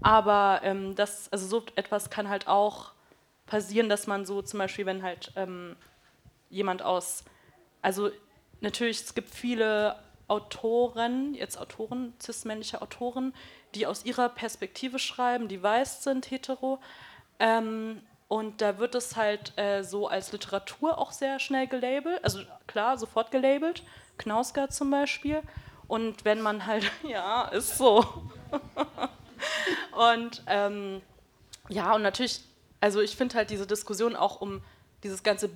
[0.01, 2.91] aber ähm, das, also so etwas kann halt auch
[3.47, 5.75] passieren, dass man so zum Beispiel, wenn halt ähm,
[6.49, 7.23] jemand aus,
[7.81, 8.11] also
[8.61, 9.95] natürlich, es gibt viele
[10.27, 13.33] Autoren, jetzt Autoren, cis-männliche Autoren,
[13.75, 16.79] die aus ihrer Perspektive schreiben, die weiß sind, hetero.
[17.39, 22.39] Ähm, und da wird es halt äh, so als Literatur auch sehr schnell gelabelt, also
[22.67, 23.83] klar, sofort gelabelt.
[24.17, 25.41] Knausgard zum Beispiel.
[25.87, 28.05] Und wenn man halt, ja, ist so.
[29.91, 31.01] und ähm,
[31.69, 32.41] ja, und natürlich
[32.79, 34.61] also ich finde halt diese Diskussion auch um
[35.03, 35.49] dieses ganze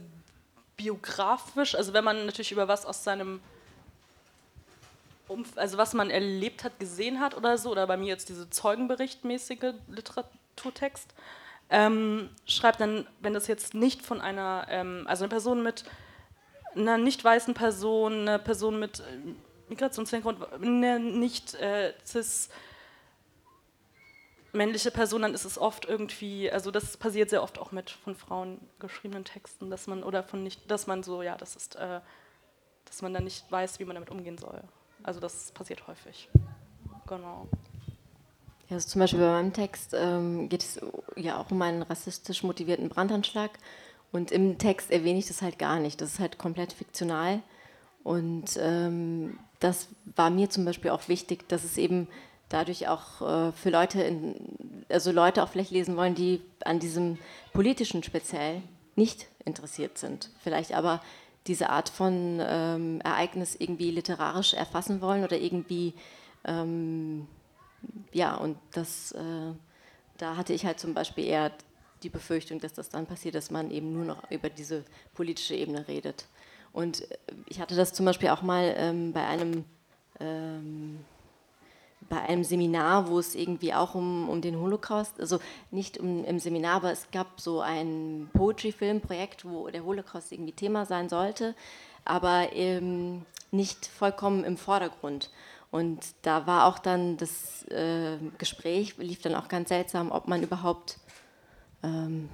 [0.77, 3.41] biografisch, also wenn man natürlich über was aus seinem
[5.55, 9.75] also was man erlebt hat, gesehen hat oder so, oder bei mir jetzt diese Zeugenberichtmäßige
[9.87, 11.07] Literaturtext,
[11.69, 15.85] ähm, schreibt dann, wenn das jetzt nicht von einer, ähm, also eine Person mit
[16.75, 19.03] einer nicht weißen Person, eine Person mit äh,
[19.69, 22.49] Migrationshintergrund, eine nicht äh, cis
[24.53, 28.15] männliche Person, dann ist es oft irgendwie, also das passiert sehr oft auch mit von
[28.15, 32.01] Frauen geschriebenen Texten, dass man oder von nicht, dass man so, ja, das ist, äh,
[32.85, 34.61] dass man dann nicht weiß, wie man damit umgehen soll.
[35.03, 36.29] Also das passiert häufig.
[37.07, 37.47] Genau.
[38.69, 40.79] Ja, also zum Beispiel bei meinem Text ähm, geht es
[41.15, 43.51] ja auch um einen rassistisch motivierten Brandanschlag
[44.11, 46.01] und im Text erwähne ich das halt gar nicht.
[46.01, 47.41] Das ist halt komplett fiktional
[48.03, 52.07] und ähm, das war mir zum Beispiel auch wichtig, dass es eben
[52.53, 54.35] dadurch auch äh, für Leute, in,
[54.89, 57.17] also Leute auch vielleicht lesen wollen, die an diesem
[57.53, 58.61] politischen speziell
[58.95, 61.01] nicht interessiert sind, vielleicht aber
[61.47, 65.93] diese Art von ähm, Ereignis irgendwie literarisch erfassen wollen oder irgendwie,
[66.45, 67.27] ähm,
[68.11, 69.53] ja, und das, äh,
[70.17, 71.51] da hatte ich halt zum Beispiel eher
[72.03, 74.83] die Befürchtung, dass das dann passiert, dass man eben nur noch über diese
[75.13, 76.25] politische Ebene redet.
[76.73, 77.07] Und
[77.47, 79.65] ich hatte das zum Beispiel auch mal ähm, bei einem
[80.19, 80.99] ähm,
[82.09, 85.39] bei einem Seminar, wo es irgendwie auch um, um den Holocaust, also
[85.71, 90.85] nicht um, im Seminar, aber es gab so ein Poetry-Film-Projekt, wo der Holocaust irgendwie Thema
[90.85, 91.55] sein sollte,
[92.03, 95.29] aber ähm, nicht vollkommen im Vordergrund.
[95.71, 100.43] Und da war auch dann das äh, Gespräch, lief dann auch ganz seltsam, ob man
[100.43, 100.99] überhaupt
[101.81, 102.29] ähm,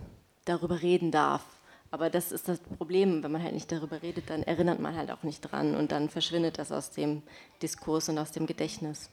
[0.45, 1.43] darüber reden darf.
[1.91, 5.11] Aber das ist das Problem, wenn man halt nicht darüber redet, dann erinnert man halt
[5.11, 7.21] auch nicht dran und dann verschwindet das aus dem
[7.61, 9.09] Diskurs und aus dem Gedächtnis.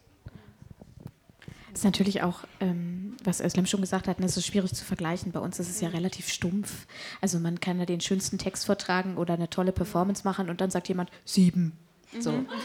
[1.75, 4.85] Das ist natürlich auch, ähm, was Özlem schon gesagt hat, ne, es ist schwierig zu
[4.85, 5.33] vergleichen.
[5.33, 6.87] Bei uns ist es ja relativ stumpf.
[7.21, 10.71] Also man kann ja den schönsten Text vortragen oder eine tolle Performance machen und dann
[10.71, 11.73] sagt jemand sieben.
[12.21, 12.33] So.
[12.33, 12.47] Mhm.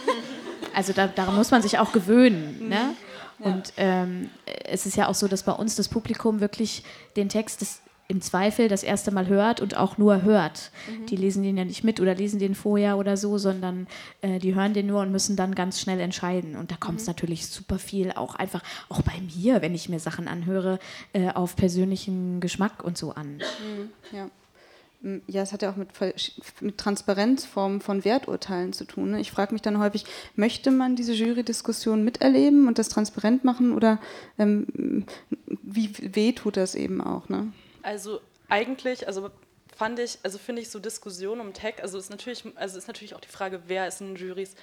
[0.71, 2.69] Also da, daran muss man sich auch gewöhnen.
[2.69, 2.95] Ne?
[3.39, 4.29] Und ähm,
[4.65, 6.83] es ist ja auch so, dass bei uns das Publikum wirklich
[7.15, 10.71] den Text des, im Zweifel das erste Mal hört und auch nur hört.
[10.89, 11.05] Mhm.
[11.05, 13.87] Die lesen den ja nicht mit oder lesen den vorher oder so, sondern
[14.21, 16.55] äh, die hören den nur und müssen dann ganz schnell entscheiden.
[16.55, 17.11] Und da kommt es mhm.
[17.11, 20.79] natürlich super viel, auch einfach, auch bei mir, wenn ich mir Sachen anhöre,
[21.13, 23.35] äh, auf persönlichen Geschmack und so an.
[23.35, 23.89] Mhm.
[24.11, 24.29] Ja.
[25.27, 25.87] Ja, es hat ja auch mit,
[26.59, 29.11] mit Transparenzformen von Werturteilen zu tun.
[29.11, 29.21] Ne?
[29.21, 30.03] Ich frage mich dann häufig,
[30.35, 33.99] möchte man diese Jury-Diskussion miterleben und das transparent machen oder
[34.37, 35.05] ähm,
[35.63, 37.29] wie weh tut das eben auch?
[37.29, 37.53] Ne?
[37.89, 39.31] Also eigentlich, also
[39.75, 43.15] fand ich, also finde ich so Diskussionen um Tech, also ist natürlich, also ist natürlich
[43.15, 44.53] auch die Frage, wer ist in den Juries.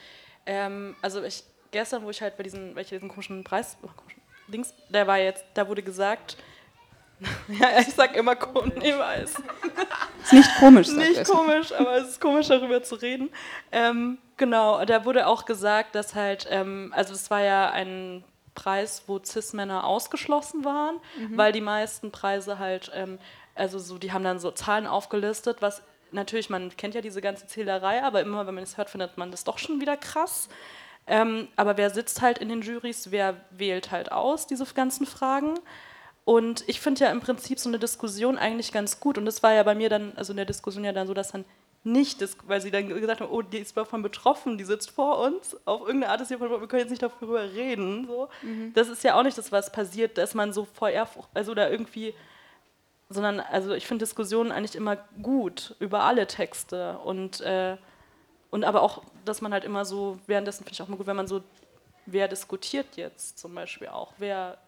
[0.47, 3.89] Ähm, also ich gestern, wo ich halt bei diesen, weil ich diesen komischen Preis, oh,
[3.97, 6.37] komischen Dings, der war jetzt, da wurde gesagt,
[7.49, 9.35] ja, ich sag immer komisch, ich weiß.
[10.23, 13.31] Ist nicht komisch, Nicht komisch, aber es ist komisch, darüber zu reden.
[13.73, 18.23] Ähm, genau, da wurde auch gesagt, dass halt, ähm, also es war ja ein
[18.57, 21.37] Preis, wo Cis-Männer ausgeschlossen waren, mhm.
[21.37, 23.21] weil die meisten Preise halt, ähm,
[23.55, 27.47] also so, die haben dann so Zahlen aufgelistet, was natürlich, man kennt ja diese ganze
[27.47, 30.49] Zählerei, aber immer, wenn man es hört, findet man das doch schon wieder krass.
[31.07, 35.55] Ähm, aber wer sitzt halt in den Jurys, wer wählt halt aus, diese ganzen Fragen?
[36.25, 39.17] Und ich finde ja im Prinzip so eine Diskussion eigentlich ganz gut.
[39.17, 41.31] Und das war ja bei mir dann, also in der Diskussion ja dann so, dass
[41.31, 41.45] dann
[41.87, 42.19] nicht,
[42.49, 45.83] weil sie dann gesagt haben, oh, die ist davon betroffen, die sitzt vor uns, auf
[45.83, 48.07] irgendeine Art ist sie von, wir können jetzt nicht darüber reden.
[48.07, 48.29] So.
[48.43, 48.73] Mhm.
[48.75, 51.71] Das ist ja auch nicht das, was passiert, dass man so vor Ehrfurcht, also da
[51.71, 52.13] irgendwie,
[53.09, 57.77] sondern, also ich finde Diskussionen eigentlich immer gut über alle Texte und, äh,
[58.51, 61.17] und aber auch, dass man halt immer so, währenddessen finde ich auch mal gut, wenn
[61.17, 61.43] man so,
[62.05, 64.59] wer diskutiert jetzt zum Beispiel auch, wer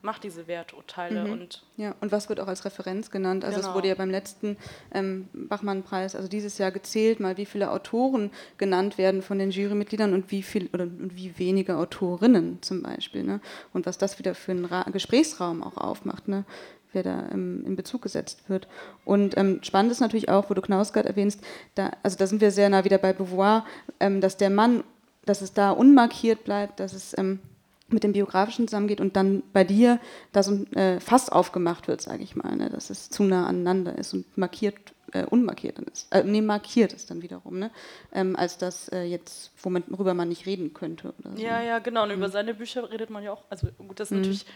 [0.00, 1.24] macht diese Werturteile.
[1.24, 1.32] Mhm.
[1.32, 3.44] Und ja, und was wird auch als Referenz genannt?
[3.44, 3.70] Also genau.
[3.70, 4.56] es wurde ja beim letzten
[4.92, 10.14] ähm, Bachmann-Preis, also dieses Jahr gezählt, mal wie viele Autoren genannt werden von den Jurymitgliedern
[10.14, 13.24] und wie viel oder und wie wenige Autorinnen zum Beispiel.
[13.24, 13.40] Ne?
[13.72, 16.28] Und was das wieder für einen Ra Gesprächsraum auch aufmacht.
[16.28, 16.44] Ne?
[16.92, 18.66] wer da ähm, in Bezug gesetzt wird.
[19.04, 21.40] Und ähm, spannend ist natürlich auch, wo du Knausgard erwähnst,
[21.74, 23.66] da, also da sind wir sehr nah wieder bei Beauvoir,
[24.00, 24.84] ähm, dass der Mann,
[25.26, 27.40] dass es da unmarkiert bleibt, dass es ähm,
[27.88, 29.98] mit dem Biografischen zusammengeht und dann bei dir
[30.32, 33.46] da so ein äh, Fass aufgemacht wird, sage ich mal, ne, dass es zu nah
[33.46, 34.76] aneinander ist und markiert,
[35.12, 36.12] äh, unmarkiert ist.
[36.12, 37.70] Äh, nee, markiert ist dann wiederum, ne?
[38.12, 41.14] Ähm, als das äh, jetzt, worüber man nicht reden könnte.
[41.22, 41.42] So.
[41.42, 42.02] Ja, ja, genau.
[42.02, 42.16] Und mhm.
[42.16, 43.44] über seine Bücher redet man ja auch.
[43.48, 44.18] Also gut, das ist mhm.
[44.18, 44.46] natürlich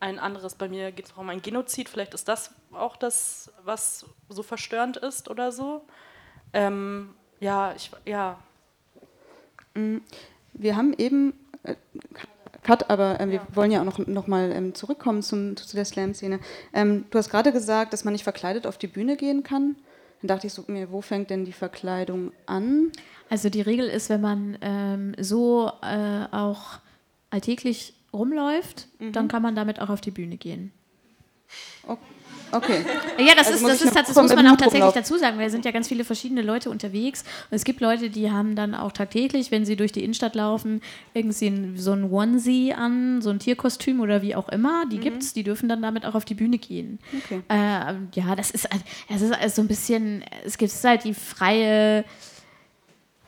[0.00, 0.56] ein anderes.
[0.56, 1.88] Bei mir geht es auch um ein Genozid.
[1.88, 5.82] Vielleicht ist das auch das, was so verstörend ist oder so.
[6.52, 8.38] Ähm, ja, ich, ja.
[9.74, 10.02] Mhm.
[10.52, 11.76] Wir haben eben äh,
[12.62, 13.46] Cut, aber äh, wir ja.
[13.52, 16.40] wollen ja auch noch, noch mal ähm, zurückkommen zum, zu der Slam-Szene.
[16.72, 19.76] Ähm, du hast gerade gesagt, dass man nicht verkleidet auf die Bühne gehen kann.
[20.20, 22.92] Dann dachte ich so mir, wo fängt denn die Verkleidung an?
[23.28, 26.78] Also die Regel ist, wenn man ähm, so äh, auch
[27.30, 29.12] alltäglich rumläuft, mhm.
[29.12, 30.72] dann kann man damit auch auf die Bühne gehen.
[31.86, 32.00] Okay.
[32.54, 32.84] Okay.
[33.18, 35.52] Ja, das, also ist, das, ist, das muss man auch tatsächlich dazu sagen, weil es
[35.52, 37.22] sind ja ganz viele verschiedene Leute unterwegs.
[37.50, 40.80] Und es gibt Leute, die haben dann auch tagtäglich, wenn sie durch die Innenstadt laufen,
[41.12, 44.84] irgendwie so ein Onesie an, so ein Tierkostüm oder wie auch immer.
[44.86, 45.18] Die mhm.
[45.18, 46.98] es, die dürfen dann damit auch auf die Bühne gehen.
[47.24, 47.42] Okay.
[47.48, 48.68] Äh, ja, das ist,
[49.08, 52.04] das ist also ein bisschen, es gibt halt die freie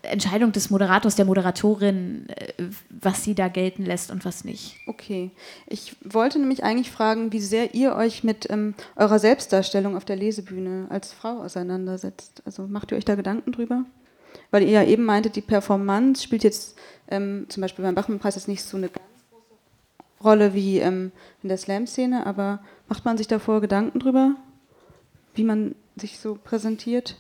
[0.07, 4.77] Entscheidung des Moderators, der Moderatorin, äh, was sie da gelten lässt und was nicht.
[4.87, 5.31] Okay.
[5.67, 10.17] Ich wollte nämlich eigentlich fragen, wie sehr ihr euch mit ähm, eurer Selbstdarstellung auf der
[10.17, 12.43] Lesebühne als Frau auseinandersetzt.
[12.45, 13.85] Also macht ihr euch da Gedanken drüber?
[14.51, 16.77] Weil ihr ja eben meintet, die Performance spielt jetzt
[17.09, 21.49] ähm, zum Beispiel beim Bachmann-Preis jetzt nicht so eine ganz große Rolle wie ähm, in
[21.49, 24.35] der Slam-Szene, aber macht man sich davor Gedanken drüber,
[25.35, 27.17] wie man sich so präsentiert?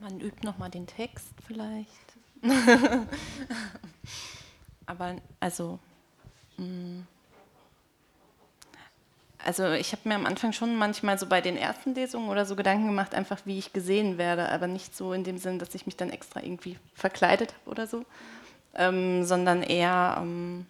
[0.00, 1.88] Man übt nochmal den Text vielleicht.
[4.86, 5.78] Aber also,
[6.58, 7.00] mm.
[9.44, 12.56] also ich habe mir am Anfang schon manchmal so bei den ersten Lesungen oder so
[12.56, 15.86] Gedanken gemacht, einfach wie ich gesehen werde, aber nicht so in dem Sinn, dass ich
[15.86, 18.04] mich dann extra irgendwie verkleidet habe oder so,
[18.74, 20.66] ähm, sondern eher ähm,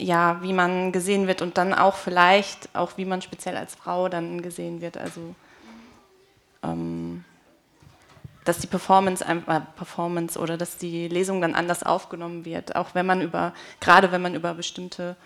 [0.00, 4.08] ja, wie man gesehen wird und dann auch vielleicht auch wie man speziell als Frau
[4.08, 4.96] dann gesehen wird.
[4.96, 5.34] Also
[6.62, 7.24] ähm,
[8.48, 13.04] dass die Performance, äh, Performance oder dass die Lesung dann anders aufgenommen wird, auch wenn
[13.04, 15.16] man über, gerade wenn man über bestimmte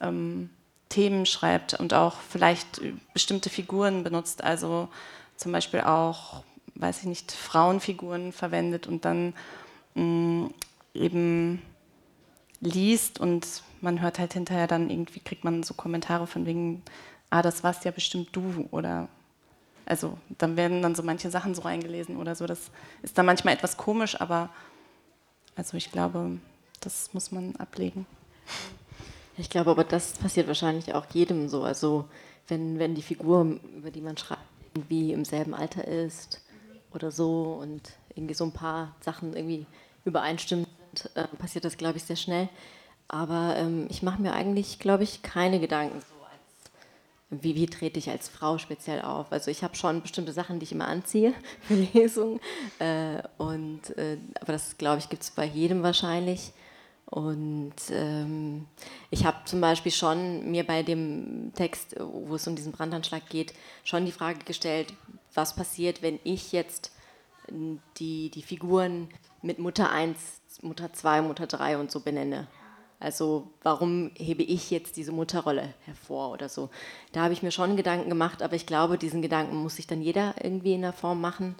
[0.00, 0.48] ähm,
[0.88, 2.80] Themen schreibt und auch vielleicht
[3.12, 4.88] bestimmte Figuren benutzt, also
[5.36, 6.42] zum Beispiel auch,
[6.74, 9.34] weiß ich nicht, Frauenfiguren verwendet und dann
[9.94, 10.54] mh, mm,
[10.94, 11.62] eben
[12.60, 16.82] liest und man hört halt hinterher dann irgendwie, kriegt man so Kommentare von wegen,
[17.28, 19.08] ah, das warst ja bestimmt du oder
[19.86, 22.46] also dann werden dann so manche Sachen so reingelesen oder so.
[22.46, 22.70] Das
[23.02, 24.50] ist dann manchmal etwas komisch, aber
[25.56, 26.38] also ich glaube,
[26.80, 28.06] das muss man ablegen.
[29.36, 31.62] Ich glaube aber, das passiert wahrscheinlich auch jedem so.
[31.62, 32.06] Also
[32.48, 34.42] wenn, wenn die Figur, über die man schreibt,
[34.74, 36.40] irgendwie im selben Alter ist
[36.92, 37.80] oder so und
[38.14, 39.66] irgendwie so ein paar Sachen irgendwie
[40.04, 40.66] übereinstimmen,
[41.14, 42.48] äh, passiert das, glaube ich, sehr schnell.
[43.08, 46.19] Aber ähm, ich mache mir eigentlich, glaube ich, keine Gedanken so
[47.30, 49.30] wie, wie trete ich als Frau speziell auf.
[49.30, 52.40] Also ich habe schon bestimmte Sachen, die ich immer anziehe für Lesungen.
[52.78, 56.52] Äh, und, äh, aber das, glaube ich, gibt es bei jedem wahrscheinlich.
[57.06, 58.66] Und ähm,
[59.10, 63.52] ich habe zum Beispiel schon mir bei dem Text, wo es um diesen Brandanschlag geht,
[63.82, 64.94] schon die Frage gestellt,
[65.34, 66.92] was passiert, wenn ich jetzt
[67.98, 69.08] die, die Figuren
[69.42, 72.46] mit Mutter 1, Mutter 2, Mutter 3 und so benenne.
[73.00, 76.68] Also warum hebe ich jetzt diese Mutterrolle hervor oder so?
[77.12, 80.02] Da habe ich mir schon Gedanken gemacht, aber ich glaube, diesen Gedanken muss sich dann
[80.02, 81.56] jeder irgendwie in der Form machen.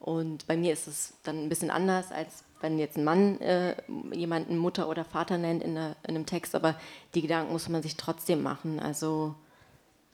[0.00, 3.76] Und bei mir ist es dann ein bisschen anders, als wenn jetzt ein Mann äh,
[4.12, 6.74] jemanden Mutter oder Vater nennt in, der, in, einem Text, aber
[7.14, 8.80] die Gedanken muss man sich trotzdem machen.
[8.80, 9.36] Also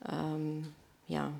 [0.07, 0.73] ähm,
[1.07, 1.31] ja.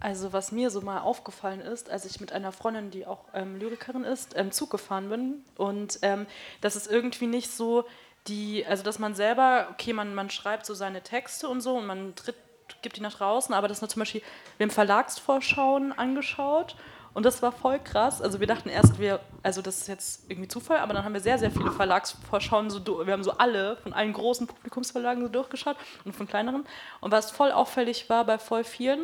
[0.00, 3.56] Also was mir so mal aufgefallen ist, als ich mit einer Freundin, die auch ähm,
[3.58, 6.26] Lyrikerin ist, ähm, Zug gefahren bin und ähm,
[6.60, 7.84] das ist irgendwie nicht so
[8.28, 11.86] die, also dass man selber, okay, man, man schreibt so seine Texte und so und
[11.86, 12.36] man tritt,
[12.82, 14.22] gibt die nach draußen, aber das ist zum Beispiel,
[14.56, 16.76] wir haben Verlagsvorschauen angeschaut
[17.14, 18.20] und das war voll krass.
[18.20, 21.20] Also wir dachten erst, wir, also das ist jetzt irgendwie Zufall, aber dann haben wir
[21.20, 25.76] sehr, sehr viele Verlagsvorschauen, so, wir haben so alle von allen großen Publikumsverlagen so durchgeschaut
[26.04, 26.66] und von kleineren.
[27.00, 29.00] Und was voll auffällig war bei voll vielen,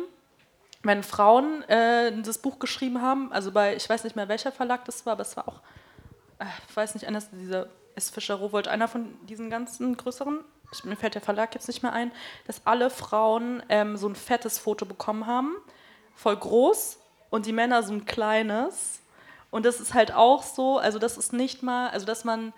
[0.83, 4.85] wenn Frauen äh, das Buch geschrieben haben, also bei, ich weiß nicht mehr welcher Verlag
[4.85, 5.61] das war, aber es war auch,
[6.39, 8.09] äh, ich weiß nicht, eines dieser S.
[8.09, 10.39] Fischer Rowold, einer von diesen ganzen größeren,
[10.71, 12.11] ich, mir fällt der Verlag jetzt nicht mehr ein,
[12.47, 15.55] dass alle Frauen ähm, so ein fettes Foto bekommen haben,
[16.15, 18.99] voll groß, und die Männer so ein kleines.
[19.49, 22.53] Und das ist halt auch so, also das ist nicht mal, also dass man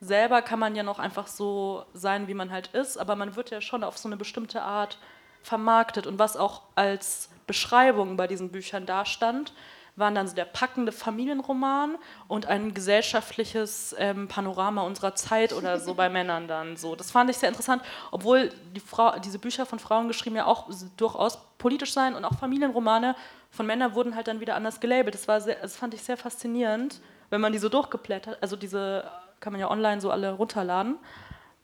[0.00, 3.50] selber kann man ja noch einfach so sein, wie man halt ist, aber man wird
[3.50, 4.98] ja schon auf so eine bestimmte Art
[5.42, 9.52] vermarktet und was auch als Beschreibung bei diesen Büchern dastand,
[9.96, 15.94] waren dann so der packende Familienroman und ein gesellschaftliches ähm, Panorama unserer Zeit oder so
[15.94, 16.96] bei Männern dann so.
[16.96, 20.68] Das fand ich sehr interessant, obwohl die Frau, diese Bücher von Frauen geschrieben ja auch
[20.96, 23.14] durchaus politisch sein und auch Familienromane
[23.50, 25.14] von Männern wurden halt dann wieder anders gelabelt.
[25.14, 29.08] Das, war sehr, das fand ich sehr faszinierend, wenn man die so durchgeblättert, also diese
[29.40, 30.96] kann man ja online so alle runterladen.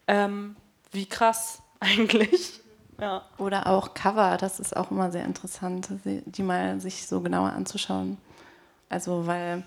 [0.06, 0.56] Ähm,
[0.92, 2.60] wie krass eigentlich.
[3.00, 3.22] Ja.
[3.38, 8.18] Oder auch Cover, das ist auch immer sehr interessant, die mal sich so genauer anzuschauen.
[8.88, 9.64] Also, weil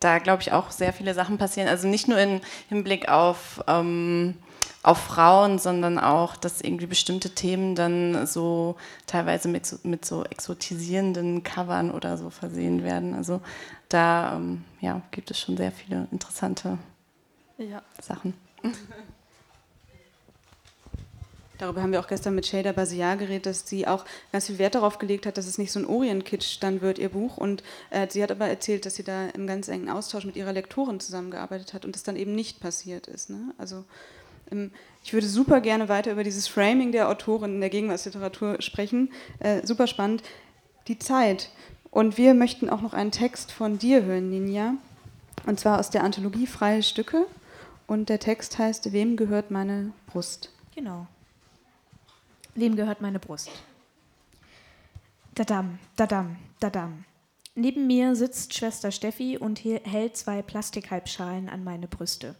[0.00, 1.68] da, glaube ich, auch sehr viele Sachen passieren.
[1.68, 4.34] Also nicht nur im Hinblick auf, ähm,
[4.82, 10.24] auf Frauen, sondern auch, dass irgendwie bestimmte Themen dann so teilweise mit so, mit so
[10.24, 13.14] exotisierenden Covern oder so versehen werden.
[13.14, 13.40] Also
[13.88, 16.78] da ähm, ja, gibt es schon sehr viele interessante
[17.58, 17.82] ja.
[18.00, 18.34] Sachen.
[21.58, 24.74] Darüber haben wir auch gestern mit Shader Basiar geredet, dass sie auch ganz viel Wert
[24.74, 27.36] darauf gelegt hat, dass es nicht so ein Orient-Kitsch dann wird, ihr Buch.
[27.36, 30.52] Und äh, sie hat aber erzählt, dass sie da im ganz engen Austausch mit ihrer
[30.52, 33.30] Lektorin zusammengearbeitet hat und das dann eben nicht passiert ist.
[33.30, 33.54] Ne?
[33.58, 33.84] Also
[34.50, 34.70] ähm,
[35.02, 39.10] ich würde super gerne weiter über dieses Framing der Autorin in der Gegenwartsliteratur sprechen.
[39.38, 40.22] Äh, super spannend.
[40.88, 41.50] Die Zeit.
[41.90, 44.74] Und wir möchten auch noch einen Text von dir hören, Ninja.
[45.46, 47.26] Und zwar aus der Anthologie Freie Stücke.
[47.86, 50.50] Und der Text heißt Wem gehört meine Brust?
[50.74, 51.06] Genau.
[52.56, 53.50] Wem gehört meine Brust?
[55.34, 57.04] Dadam, dadam, dadam.
[57.54, 62.34] Neben mir sitzt Schwester Steffi und hält zwei Plastikhalbschalen an meine Brüste.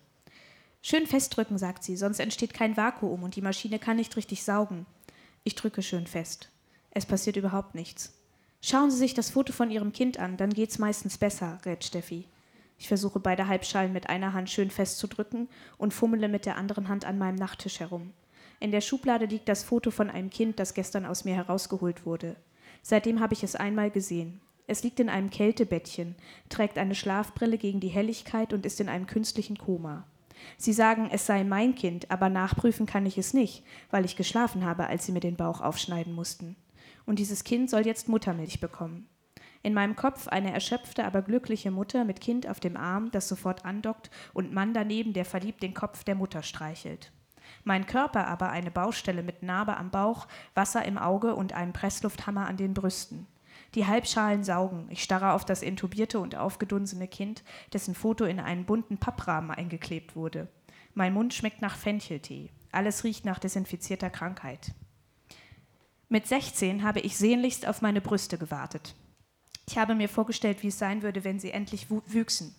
[0.80, 4.86] Schön festdrücken, sagt sie, sonst entsteht kein Vakuum und die Maschine kann nicht richtig saugen.
[5.44, 6.48] Ich drücke schön fest.
[6.92, 8.14] Es passiert überhaupt nichts.
[8.62, 12.26] Schauen Sie sich das Foto von Ihrem Kind an, dann geht's meistens besser, rät Steffi.
[12.78, 17.04] Ich versuche beide Halbschalen mit einer Hand schön festzudrücken und fummele mit der anderen Hand
[17.04, 18.14] an meinem Nachttisch herum.
[18.59, 22.36] In der Schublade liegt das Foto von einem Kind, das gestern aus mir herausgeholt wurde.
[22.82, 24.40] Seitdem habe ich es einmal gesehen.
[24.66, 26.16] Es liegt in einem Kältebettchen,
[26.48, 30.04] trägt eine Schlafbrille gegen die Helligkeit und ist in einem künstlichen Koma.
[30.59, 34.64] Sie sagen, es sei mein Kind, aber nachprüfen kann ich es nicht, weil ich geschlafen
[34.64, 36.57] habe, als sie mir den Bauch aufschneiden mussten.
[37.04, 39.09] Und dieses Kind soll jetzt Muttermilch bekommen.
[39.62, 43.64] In meinem Kopf eine erschöpfte, aber glückliche Mutter mit Kind auf dem Arm, das sofort
[43.64, 47.12] andockt, und Mann daneben, der verliebt den Kopf der Mutter streichelt.
[47.66, 52.46] Mein Körper aber eine Baustelle mit Narbe am Bauch, Wasser im Auge und einem Presslufthammer
[52.46, 53.26] an den Brüsten.
[53.74, 54.86] Die Halbschalen saugen.
[54.88, 57.42] Ich starre auf das intubierte und aufgedunsene Kind,
[57.72, 60.46] dessen Foto in einen bunten Papprahmen eingeklebt wurde.
[60.94, 62.50] Mein Mund schmeckt nach Fencheltee.
[62.70, 64.72] Alles riecht nach desinfizierter Krankheit.
[66.08, 68.94] Mit 16 habe ich sehnlichst auf meine Brüste gewartet.
[69.68, 72.54] Ich habe mir vorgestellt, wie es sein würde, wenn sie endlich wüchsen.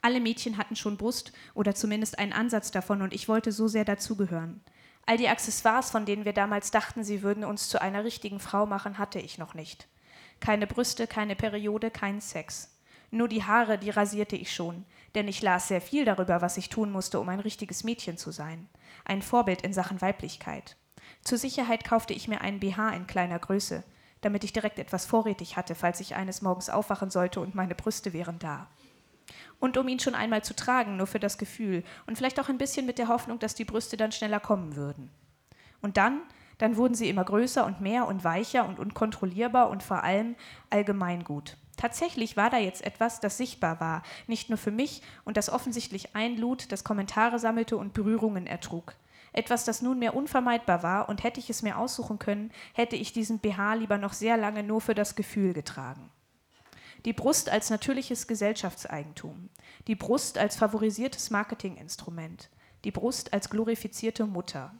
[0.00, 3.84] Alle Mädchen hatten schon Brust oder zumindest einen Ansatz davon und ich wollte so sehr
[3.84, 4.60] dazugehören.
[5.06, 8.66] All die Accessoires, von denen wir damals dachten, sie würden uns zu einer richtigen Frau
[8.66, 9.88] machen, hatte ich noch nicht.
[10.38, 12.76] Keine Brüste, keine Periode, kein Sex.
[13.10, 14.84] Nur die Haare, die rasierte ich schon,
[15.14, 18.30] denn ich las sehr viel darüber, was ich tun musste, um ein richtiges Mädchen zu
[18.30, 18.68] sein.
[19.04, 20.76] Ein Vorbild in Sachen Weiblichkeit.
[21.22, 23.82] Zur Sicherheit kaufte ich mir einen BH in kleiner Größe,
[24.20, 28.12] damit ich direkt etwas vorrätig hatte, falls ich eines Morgens aufwachen sollte und meine Brüste
[28.12, 28.68] wären da
[29.60, 32.58] und um ihn schon einmal zu tragen, nur für das Gefühl und vielleicht auch ein
[32.58, 35.10] bisschen mit der Hoffnung, dass die Brüste dann schneller kommen würden.
[35.80, 36.22] Und dann,
[36.58, 40.36] dann wurden sie immer größer und mehr und weicher und unkontrollierbar und vor allem
[40.70, 41.56] allgemeingut.
[41.76, 46.16] Tatsächlich war da jetzt etwas, das sichtbar war, nicht nur für mich und das offensichtlich
[46.16, 48.94] einlud, das Kommentare sammelte und Berührungen ertrug.
[49.32, 53.38] Etwas, das nunmehr unvermeidbar war, und hätte ich es mir aussuchen können, hätte ich diesen
[53.38, 56.10] BH lieber noch sehr lange nur für das Gefühl getragen.
[57.04, 59.50] Die Brust als natürliches Gesellschaftseigentum.
[59.86, 62.50] Die Brust als favorisiertes Marketinginstrument.
[62.84, 64.74] Die Brust als glorifizierte Mutter.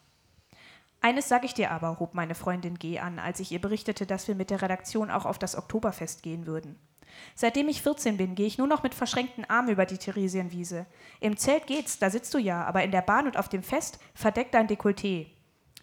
[1.00, 4.26] Eines sage ich dir aber, hob meine Freundin G an, als ich ihr berichtete, dass
[4.26, 6.76] wir mit der Redaktion auch auf das Oktoberfest gehen würden.
[7.34, 10.86] Seitdem ich 14 bin, gehe ich nur noch mit verschränkten Armen über die Theresienwiese.
[11.20, 13.98] Im Zelt geht's, da sitzt du ja, aber in der Bahn und auf dem Fest
[14.14, 15.28] verdeckt dein Dekolleté.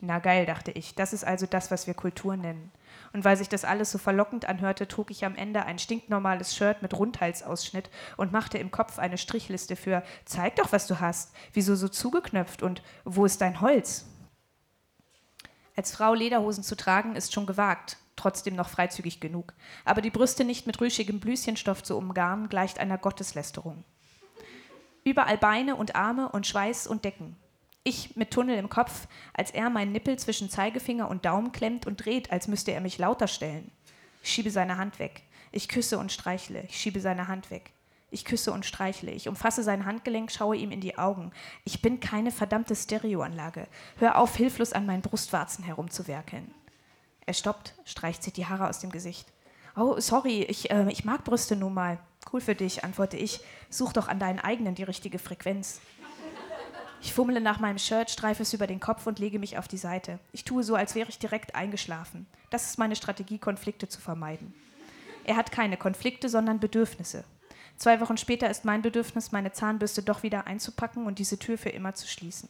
[0.02, 2.72] Na geil, dachte ich, das ist also das, was wir Kultur nennen.
[3.16, 6.82] Und weil sich das alles so verlockend anhörte, trug ich am Ende ein stinknormales Shirt
[6.82, 11.34] mit Rundhalsausschnitt und machte im Kopf eine Strichliste für Zeig doch, was du hast.
[11.53, 14.05] Wieso so zugeknöpft und wo ist dein Holz?
[15.78, 19.53] Als Frau Lederhosen zu tragen, ist schon gewagt, trotzdem noch freizügig genug.
[19.86, 23.86] Aber die Brüste nicht mit rüschigem Blüschenstoff zu umgarnen, gleicht einer Gotteslästerung.
[25.05, 27.38] Überall Beine und Arme und Schweiß und Decken.
[27.88, 32.04] Ich mit Tunnel im Kopf, als er meinen Nippel zwischen Zeigefinger und Daumen klemmt und
[32.04, 33.70] dreht, als müsste er mich lauter stellen.
[34.24, 35.22] Ich schiebe seine Hand weg.
[35.52, 36.64] Ich küsse und streichle.
[36.64, 37.74] Ich schiebe seine Hand weg.
[38.10, 39.12] Ich küsse und streichle.
[39.12, 41.32] Ich umfasse sein Handgelenk, schaue ihm in die Augen.
[41.64, 43.68] Ich bin keine verdammte Stereoanlage.
[43.98, 46.52] Hör auf, hilflos an meinen Brustwarzen herumzuwerkeln.
[47.28, 49.32] Er stoppt, streicht sich die Haare aus dem Gesicht.
[49.76, 52.00] Oh, sorry, ich, äh, ich mag Brüste nun mal.
[52.34, 53.42] Cool für dich, antworte ich.
[53.70, 55.82] Such doch an deinen eigenen die richtige Frequenz.
[57.06, 59.78] Ich fummle nach meinem Shirt, streife es über den Kopf und lege mich auf die
[59.78, 60.18] Seite.
[60.32, 62.26] Ich tue so, als wäre ich direkt eingeschlafen.
[62.49, 64.56] Das ist meine Strategie, Konflikte zu vermeiden.
[65.24, 67.24] Er hat keine Konflikte, sondern Bedürfnisse.
[67.78, 71.70] Zwei Wochen später ist mein Bedürfnis, meine Zahnbürste doch wieder einzupacken und diese Tür für
[71.70, 72.49] immer zu schließen.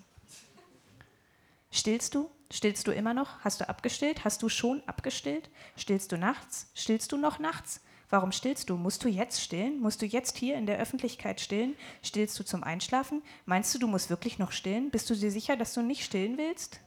[1.69, 2.31] Stillst du?
[2.49, 3.41] Stillst du immer noch?
[3.41, 4.23] Hast du abgestillt?
[4.23, 5.49] Hast du schon abgestillt?
[5.75, 6.71] Stillst du nachts?
[6.75, 7.81] Stillst du noch nachts?
[8.09, 8.77] Warum stillst du?
[8.77, 9.79] Musst du jetzt stillen?
[9.79, 11.75] Musst du jetzt hier in der Öffentlichkeit stillen?
[12.03, 13.21] Stillst du zum Einschlafen?
[13.45, 14.91] Meinst du, du musst wirklich noch stillen?
[14.91, 16.79] Bist du dir sicher, dass du nicht stillen willst?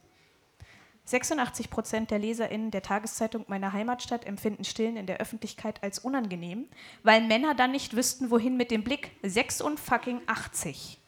[1.09, 6.67] 86 Prozent der LeserInnen der Tageszeitung meiner Heimatstadt empfinden Stillen in der Öffentlichkeit als unangenehm,
[7.01, 9.11] weil Männer dann nicht wüssten, wohin mit dem Blick.
[9.23, 10.98] 86.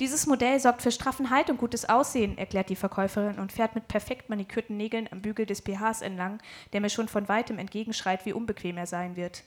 [0.00, 4.30] Dieses Modell sorgt für Straffenheit und gutes Aussehen, erklärt die Verkäuferin und fährt mit perfekt
[4.30, 6.40] manikürten Nägeln am Bügel des BHs entlang,
[6.72, 9.44] der mir schon von weitem entgegenschreit, wie unbequem er sein wird.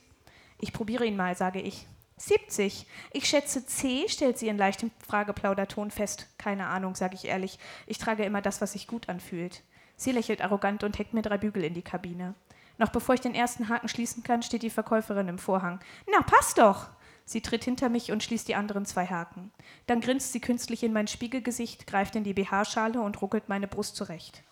[0.60, 1.88] Ich probiere ihn mal, sage ich.
[2.18, 2.86] 70.
[3.12, 6.28] Ich schätze C, stellt sie in leichtem Frageplauderton fest.
[6.38, 7.58] Keine Ahnung, sage ich ehrlich.
[7.88, 9.64] Ich trage immer das, was sich gut anfühlt.
[9.96, 12.34] Sie lächelt arrogant und hängt mir drei Bügel in die Kabine.
[12.78, 15.80] Noch bevor ich den ersten Haken schließen kann, steht die Verkäuferin im Vorhang.
[16.08, 16.86] Na, passt doch!
[17.24, 19.50] Sie tritt hinter mich und schließt die anderen zwei Haken.
[19.86, 23.96] Dann grinst sie künstlich in mein Spiegelgesicht, greift in die BH-Schale und ruckelt meine Brust
[23.96, 24.42] zurecht.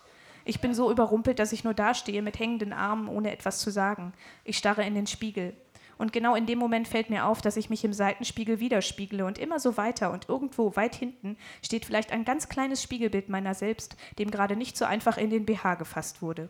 [0.44, 4.12] Ich bin so überrumpelt, dass ich nur dastehe mit hängenden Armen, ohne etwas zu sagen.
[4.44, 5.54] Ich starre in den Spiegel.
[5.98, 9.38] Und genau in dem Moment fällt mir auf, dass ich mich im Seitenspiegel widerspiegle und
[9.38, 13.94] immer so weiter und irgendwo weit hinten steht vielleicht ein ganz kleines Spiegelbild meiner selbst,
[14.18, 16.48] dem gerade nicht so einfach in den BH gefasst wurde.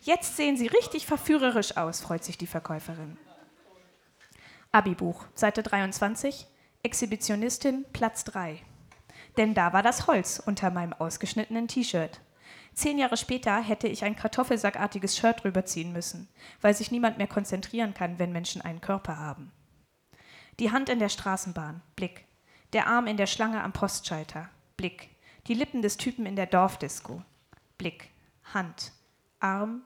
[0.00, 3.16] Jetzt sehen Sie richtig verführerisch aus, freut sich die Verkäuferin.
[4.72, 6.46] Abi-Buch, Seite 23,
[6.84, 8.62] Exhibitionistin, Platz 3.
[9.36, 12.20] Denn da war das Holz unter meinem ausgeschnittenen T-Shirt.
[12.72, 16.28] Zehn Jahre später hätte ich ein kartoffelsackartiges Shirt drüberziehen müssen,
[16.60, 19.50] weil sich niemand mehr konzentrieren kann, wenn Menschen einen Körper haben.
[20.60, 22.26] Die Hand in der Straßenbahn, Blick.
[22.72, 25.08] Der Arm in der Schlange am Postschalter, Blick.
[25.48, 27.24] Die Lippen des Typen in der Dorfdisco,
[27.76, 28.10] Blick.
[28.54, 28.92] Hand,
[29.40, 29.82] Arm,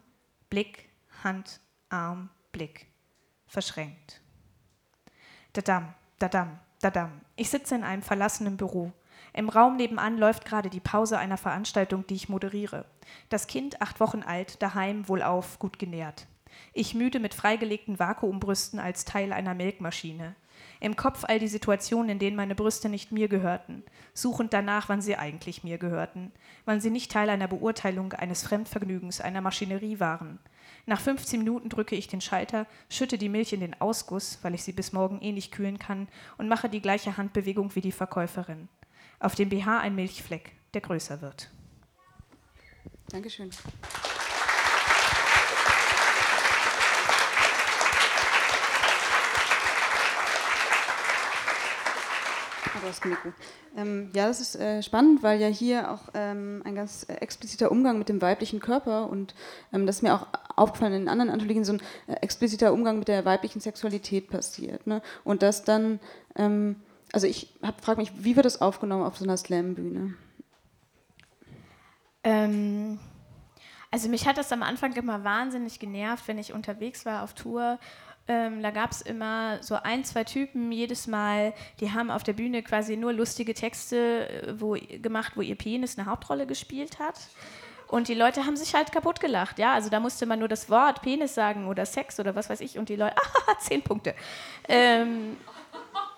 [0.50, 0.90] Blick,
[1.22, 2.86] Hand, Arm, Blick.
[3.46, 4.20] Verschränkt.
[5.54, 7.20] Dadam, dadam, dadam.
[7.36, 8.90] Ich sitze in einem verlassenen Büro.
[9.32, 12.86] Im Raum nebenan läuft gerade die Pause einer Veranstaltung, die ich moderiere.
[13.28, 16.26] Das Kind, acht Wochen alt, daheim, wohlauf, gut genährt.
[16.72, 20.34] Ich müde mit freigelegten Vakuumbrüsten als Teil einer Melkmaschine.
[20.80, 25.02] Im Kopf all die Situationen, in denen meine Brüste nicht mir gehörten, suchend danach, wann
[25.02, 26.32] sie eigentlich mir gehörten,
[26.64, 30.40] wann sie nicht Teil einer Beurteilung, eines Fremdvergnügens, einer Maschinerie waren.
[30.86, 34.64] Nach 15 Minuten drücke ich den Schalter, schütte die Milch in den Ausguss, weil ich
[34.64, 38.68] sie bis morgen eh nicht kühlen kann, und mache die gleiche Handbewegung wie die Verkäuferin.
[39.18, 41.50] Auf dem BH ein Milchfleck, der größer wird.
[43.08, 43.50] Dankeschön.
[53.76, 57.70] Ähm, ja, das ist äh, spannend, weil ja hier auch ähm, ein ganz äh, expliziter
[57.70, 59.34] Umgang mit dem weiblichen Körper und
[59.72, 60.26] ähm, das ist mir auch
[60.56, 64.86] aufgefallen in anderen Anthologien, so ein äh, expliziter Umgang mit der weiblichen Sexualität passiert.
[64.86, 65.02] Ne?
[65.24, 66.00] Und das dann,
[66.36, 66.76] ähm,
[67.12, 70.14] also ich frage mich, wie wird das aufgenommen auf so einer Slam-Bühne?
[72.24, 72.98] Ähm,
[73.90, 77.78] also mich hat das am Anfang immer wahnsinnig genervt, wenn ich unterwegs war auf Tour
[78.26, 82.32] ähm, da gab es immer so ein, zwei Typen jedes Mal, die haben auf der
[82.32, 87.20] Bühne quasi nur lustige Texte äh, wo, gemacht, wo ihr Penis eine Hauptrolle gespielt hat.
[87.88, 89.72] Und die Leute haben sich halt kaputt gelacht, ja.
[89.74, 92.78] Also da musste man nur das Wort Penis sagen oder Sex oder was weiß ich
[92.78, 93.16] und die Leute,
[93.46, 94.14] ah, zehn Punkte.
[94.68, 95.36] Ähm,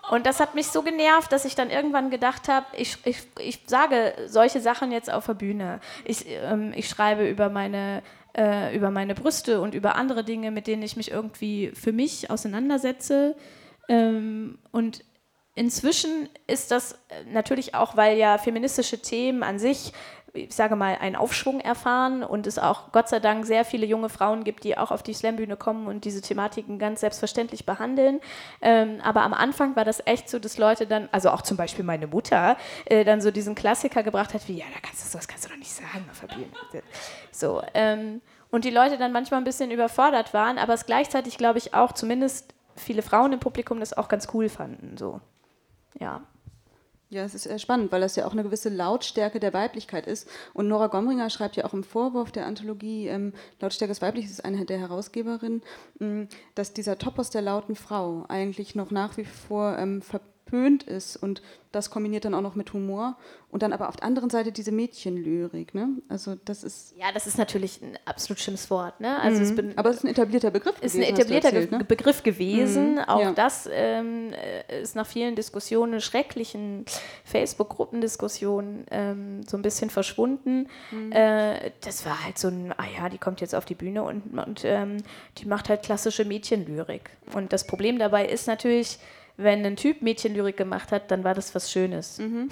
[0.09, 3.63] und das hat mich so genervt, dass ich dann irgendwann gedacht habe, ich, ich, ich
[3.67, 5.81] sage solche Sachen jetzt auf der Bühne.
[6.05, 8.01] Ich, ähm, ich schreibe über meine
[8.37, 12.29] äh, über meine Brüste und über andere Dinge, mit denen ich mich irgendwie für mich
[12.29, 13.35] auseinandersetze.
[13.89, 15.03] Ähm, und
[15.55, 16.99] inzwischen ist das
[17.31, 19.91] natürlich auch, weil ja feministische Themen an sich
[20.37, 24.09] ich sage mal, einen Aufschwung erfahren und es auch Gott sei Dank sehr viele junge
[24.09, 28.19] Frauen gibt, die auch auf die Slambühne kommen und diese Thematiken ganz selbstverständlich behandeln.
[28.61, 31.83] Ähm, aber am Anfang war das echt so, dass Leute dann, also auch zum Beispiel
[31.83, 35.27] meine Mutter, äh, dann so diesen Klassiker gebracht hat, wie, ja, da kannst du das
[35.27, 36.21] kannst du doch nicht sagen auf
[36.71, 36.83] der.
[37.31, 41.57] So, ähm, und die Leute dann manchmal ein bisschen überfordert waren, aber es gleichzeitig, glaube
[41.57, 44.97] ich, auch zumindest viele Frauen im Publikum das auch ganz cool fanden.
[44.97, 45.19] So.
[45.99, 46.21] Ja.
[47.09, 50.27] Ja, es ist spannend, weil das ja auch eine gewisse Lautstärke der Weiblichkeit ist.
[50.53, 53.31] Und Nora Gomringer schreibt ja auch im Vorwurf der Anthologie ähm,
[53.61, 55.61] Lautstärke des Weiblichen, ist eine der Herausgeberinnen,
[56.01, 60.01] ähm, dass dieser Topos der lauten Frau eigentlich noch nach wie vor ähm,
[60.47, 61.41] verpönt ist und
[61.71, 63.17] das kombiniert dann auch noch mit Humor
[63.51, 65.73] und dann aber auf der anderen Seite diese Mädchenlyrik.
[65.75, 65.89] Ne?
[66.09, 68.99] Also das ist ja, das ist natürlich ein absolut schlimmes Wort.
[68.99, 69.19] Ne?
[69.21, 69.69] Also mhm.
[69.69, 70.75] es aber es ist ein etablierter Begriff.
[70.81, 71.83] Es Ist ein etablierter erzählt, ne?
[71.83, 72.95] Begriff gewesen.
[72.95, 72.99] Mhm.
[72.99, 73.31] Auch ja.
[73.31, 76.85] das ähm, äh, ist nach vielen Diskussionen, schrecklichen
[77.25, 80.67] Facebook-Gruppendiskussionen ähm, so ein bisschen verschwunden.
[80.91, 81.11] Mhm.
[81.11, 84.37] Äh, das war halt so ein, ah ja, die kommt jetzt auf die Bühne und,
[84.37, 84.97] und ähm,
[85.37, 87.11] die macht halt klassische Mädchenlyrik.
[87.33, 88.99] Und das Problem dabei ist natürlich
[89.37, 92.17] wenn ein Typ Mädchenlyrik gemacht hat, dann war das was Schönes.
[92.17, 92.49] Mhm.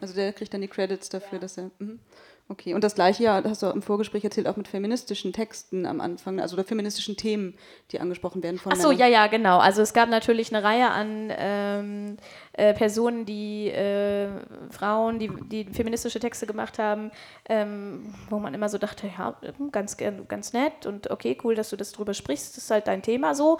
[0.00, 1.38] Also der kriegt dann die Credits dafür, ja.
[1.38, 1.70] dass er.
[1.78, 2.00] Mhm.
[2.46, 6.02] Okay, und das gleiche ja, hast du im Vorgespräch erzählt, auch mit feministischen Texten am
[6.02, 7.54] Anfang, also oder feministischen Themen,
[7.90, 9.58] die angesprochen werden von Ach so, ja, ja, genau.
[9.58, 12.16] Also es gab natürlich eine Reihe an ähm,
[12.56, 14.28] äh, Personen, die äh,
[14.70, 17.10] Frauen, die, die feministische Texte gemacht haben,
[17.48, 19.34] ähm, wo man immer so dachte, ja,
[19.72, 23.02] ganz, ganz nett und okay, cool, dass du das drüber sprichst, das ist halt dein
[23.02, 23.58] Thema so.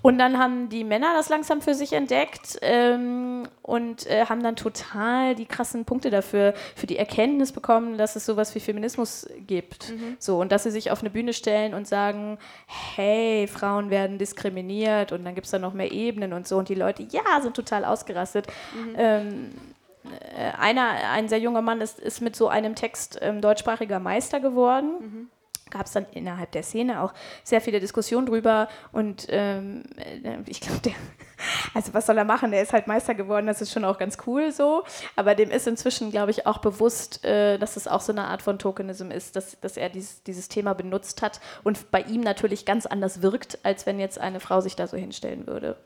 [0.00, 4.56] Und dann haben die Männer das langsam für sich entdeckt ähm, und äh, haben dann
[4.56, 9.90] total die krassen Punkte dafür, für die Erkenntnis bekommen, dass es sowas wie Feminismus gibt.
[9.90, 10.16] Mhm.
[10.18, 12.38] So, und dass sie sich auf eine Bühne stellen und sagen,
[12.96, 16.56] hey, Frauen werden diskriminiert und dann gibt es da noch mehr Ebenen und so.
[16.56, 18.29] Und die Leute, ja, sind total ausgerastet.
[18.36, 18.94] Mhm.
[18.96, 19.50] Ähm,
[20.34, 24.40] äh, einer, ein sehr junger Mann ist, ist mit so einem Text ähm, deutschsprachiger Meister
[24.40, 24.92] geworden.
[25.00, 25.30] Mhm
[25.70, 30.60] gab es dann innerhalb der Szene auch sehr viele Diskussionen drüber und ähm, äh, ich
[30.60, 30.92] glaube, der,
[31.74, 32.50] also was soll er machen?
[32.50, 34.84] Der ist halt Meister geworden, das ist schon auch ganz cool so,
[35.16, 38.42] aber dem ist inzwischen, glaube ich, auch bewusst, äh, dass es auch so eine Art
[38.42, 42.66] von Tokenism ist, dass, dass er dies, dieses Thema benutzt hat und bei ihm natürlich
[42.66, 45.76] ganz anders wirkt, als wenn jetzt eine Frau sich da so hinstellen würde.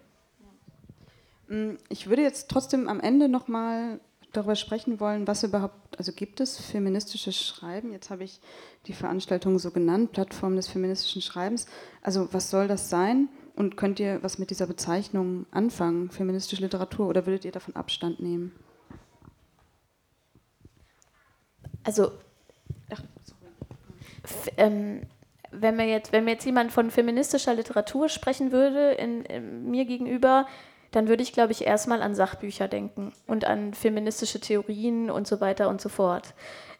[1.48, 4.00] Mm, ich würde jetzt trotzdem am Ende nochmal
[4.32, 7.92] darüber sprechen wollen, was überhaupt, also gibt es feministisches Schreiben?
[7.92, 8.40] Jetzt habe ich
[8.86, 11.66] die Veranstaltung so genannt, Plattform des feministischen Schreibens.
[12.02, 13.28] Also was soll das sein?
[13.54, 18.18] Und könnt ihr was mit dieser Bezeichnung anfangen, feministische Literatur, oder würdet ihr davon Abstand
[18.18, 18.52] nehmen?
[21.84, 22.10] Also,
[22.90, 23.02] Ach,
[24.56, 25.02] ähm,
[25.50, 29.84] wenn, mir jetzt, wenn mir jetzt jemand von feministischer Literatur sprechen würde, in, in mir
[29.84, 30.46] gegenüber,
[30.94, 35.40] dann würde ich, glaube ich, erstmal an Sachbücher denken und an feministische Theorien und so
[35.40, 36.34] weiter und so fort.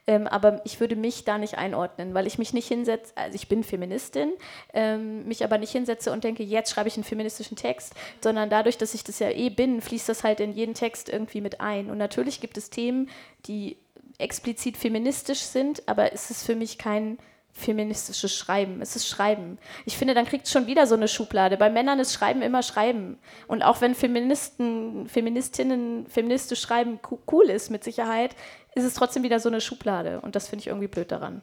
[0.07, 3.49] ähm, aber ich würde mich da nicht einordnen, weil ich mich nicht hinsetze, also ich
[3.49, 4.33] bin Feministin,
[4.75, 8.77] ähm, mich aber nicht hinsetze und denke, jetzt schreibe ich einen feministischen Text, sondern dadurch,
[8.77, 11.91] dass ich das ja eh bin, fließt das halt in jeden Text irgendwie mit ein.
[11.91, 13.09] Und natürlich gibt es Themen,
[13.47, 13.79] die
[14.19, 17.19] explizit feministisch sind, aber es ist für mich kein
[17.55, 18.83] feministisches Schreiben.
[18.83, 19.59] Es ist Schreiben.
[19.87, 21.57] Ich finde, dann kriegt es schon wieder so eine Schublade.
[21.57, 23.19] Bei Männern ist Schreiben immer Schreiben.
[23.47, 26.99] Und auch wenn Feministen, Feministinnen feministisch schreiben
[27.31, 28.35] cool ist, mit Sicherheit,
[28.75, 30.21] ist es trotzdem wieder so eine Schublade.
[30.21, 31.43] Und das finde ich irgendwie blöd daran.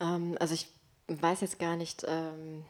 [0.00, 0.68] Ähm, also ich
[1.08, 2.64] weiß jetzt gar nicht, ähm,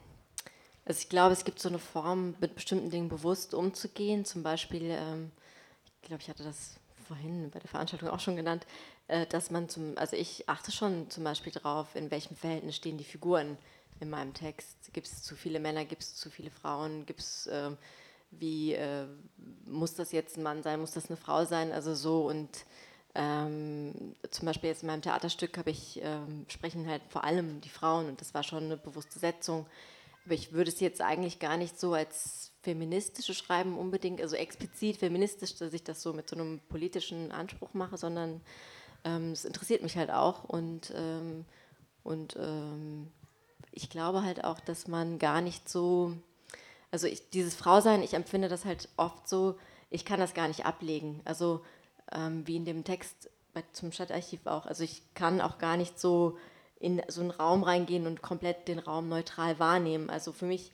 [0.85, 4.25] also ich glaube, es gibt so eine Form, mit bestimmten Dingen bewusst umzugehen.
[4.25, 5.31] Zum Beispiel, ähm,
[6.03, 8.67] ich glaube, ich hatte das vorhin bei der Veranstaltung auch schon genannt,
[9.07, 13.05] dass man zum, also ich achte schon zum Beispiel darauf, in welchem Verhältnis stehen die
[13.05, 13.59] Figuren
[14.01, 14.93] in meinem Text.
[14.93, 17.71] Gibt es zu viele Männer, gibt es zu viele Frauen, gibt es, äh,
[18.31, 19.07] wie, äh,
[19.67, 22.49] muss das jetzt ein Mann sein, muss das eine Frau sein, also so und
[23.15, 27.69] ähm, zum Beispiel jetzt in meinem Theaterstück habe ich, ähm, sprechen halt vor allem die
[27.69, 29.67] Frauen und das war schon eine bewusste Setzung.
[30.25, 34.97] Aber ich würde es jetzt eigentlich gar nicht so als feministische Schreiben unbedingt, also explizit
[34.97, 38.41] feministisch, dass ich das so mit so einem politischen Anspruch mache, sondern
[39.05, 41.45] es interessiert mich halt auch und, ähm,
[42.03, 43.11] und ähm,
[43.71, 46.15] ich glaube halt auch, dass man gar nicht so,
[46.91, 49.57] also ich, dieses Frausein, ich empfinde das halt oft so,
[49.91, 51.21] ich kann das gar nicht ablegen.
[51.25, 51.63] Also
[52.13, 54.67] ähm, wie in dem Text bei, zum Stadtarchiv auch.
[54.67, 56.37] Also ich kann auch gar nicht so
[56.79, 60.11] in so einen Raum reingehen und komplett den Raum neutral wahrnehmen.
[60.11, 60.73] Also für mich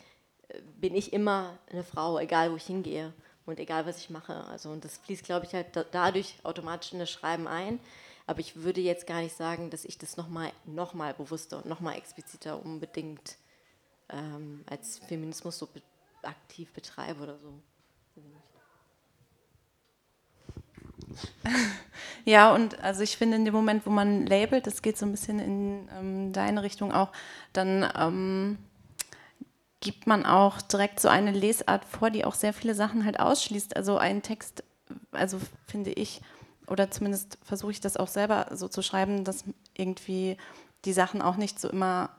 [0.48, 3.12] äh, bin ich immer eine Frau, egal wo ich hingehe
[3.47, 4.44] und egal was ich mache.
[4.47, 7.78] Also und das fließt, glaube ich, halt dadurch automatisch in das Schreiben ein.
[8.31, 11.66] Aber ich würde jetzt gar nicht sagen, dass ich das nochmal noch mal bewusster und
[11.66, 13.39] nochmal expliziter unbedingt
[14.09, 15.82] ähm, als Feminismus so be
[16.23, 17.61] aktiv betreibe oder so.
[22.24, 25.11] Ja, und also ich finde, in dem Moment, wo man labelt, das geht so ein
[25.11, 27.11] bisschen in ähm, deine Richtung auch,
[27.52, 28.59] dann ähm,
[29.81, 33.74] gibt man auch direkt so eine Lesart vor, die auch sehr viele Sachen halt ausschließt.
[33.74, 34.62] Also ein Text,
[35.11, 36.20] also finde ich,
[36.71, 39.45] oder zumindest versuche ich das auch selber so zu schreiben, dass
[39.75, 40.37] irgendwie
[40.85, 42.11] die Sachen auch nicht so immer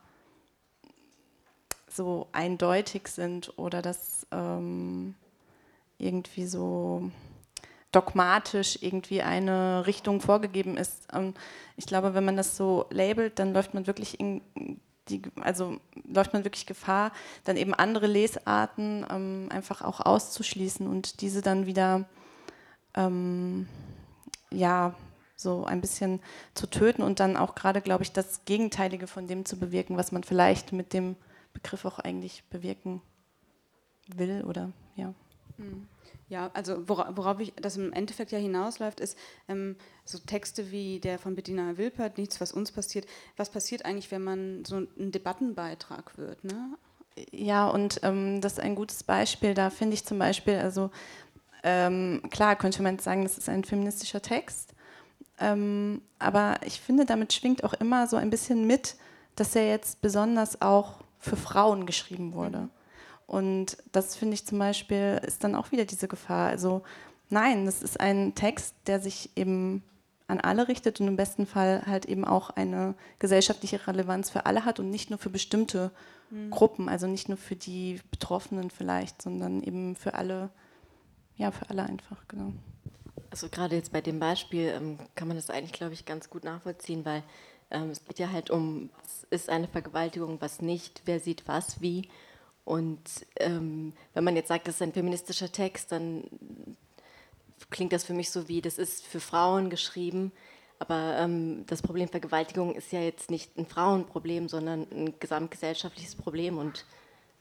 [1.87, 5.15] so eindeutig sind oder dass ähm,
[5.97, 7.09] irgendwie so
[7.91, 11.07] dogmatisch irgendwie eine Richtung vorgegeben ist.
[11.13, 11.33] Ähm,
[11.75, 14.41] ich glaube, wenn man das so labelt, dann läuft man wirklich in
[15.09, 17.11] die, also läuft man wirklich Gefahr,
[17.43, 22.05] dann eben andere Lesarten ähm, einfach auch auszuschließen und diese dann wieder
[22.95, 23.67] ähm,
[24.53, 24.95] ja,
[25.35, 26.19] so ein bisschen
[26.53, 30.11] zu töten und dann auch gerade, glaube ich, das Gegenteilige von dem zu bewirken, was
[30.11, 31.15] man vielleicht mit dem
[31.53, 33.01] Begriff auch eigentlich bewirken
[34.15, 35.13] will oder ja.
[35.57, 35.87] Hm.
[36.29, 39.17] Ja, also wora, worauf ich das im Endeffekt ja hinausläuft, ist
[39.49, 39.75] ähm,
[40.05, 43.05] so Texte wie der von Bettina Wilpert, Nichts, was uns passiert.
[43.35, 46.45] Was passiert eigentlich, wenn man so ein Debattenbeitrag wird?
[46.45, 46.77] Ne?
[47.31, 49.53] Ja, und ähm, das ist ein gutes Beispiel.
[49.53, 50.89] Da finde ich zum Beispiel, also
[51.63, 54.73] ähm, klar könnte man sagen, das ist ein feministischer Text,
[55.39, 58.95] ähm, aber ich finde, damit schwingt auch immer so ein bisschen mit,
[59.35, 62.69] dass er jetzt besonders auch für Frauen geschrieben wurde.
[63.27, 66.49] Und das finde ich zum Beispiel ist dann auch wieder diese Gefahr.
[66.49, 66.83] Also
[67.29, 69.83] nein, das ist ein Text, der sich eben
[70.27, 74.65] an alle richtet und im besten Fall halt eben auch eine gesellschaftliche Relevanz für alle
[74.65, 75.91] hat und nicht nur für bestimmte
[76.29, 76.49] mhm.
[76.49, 80.49] Gruppen, also nicht nur für die Betroffenen vielleicht, sondern eben für alle
[81.41, 82.53] ja, für alle einfach, genau.
[83.31, 86.43] Also gerade jetzt bei dem Beispiel ähm, kann man das eigentlich, glaube ich, ganz gut
[86.43, 87.23] nachvollziehen, weil
[87.71, 91.81] ähm, es geht ja halt um, was ist eine Vergewaltigung, was nicht, wer sieht was,
[91.81, 92.09] wie.
[92.63, 93.01] Und
[93.37, 96.25] ähm, wenn man jetzt sagt, das ist ein feministischer Text, dann
[97.71, 100.31] klingt das für mich so wie, das ist für Frauen geschrieben.
[100.77, 106.59] Aber ähm, das Problem Vergewaltigung ist ja jetzt nicht ein Frauenproblem, sondern ein gesamtgesellschaftliches Problem.
[106.59, 106.85] Und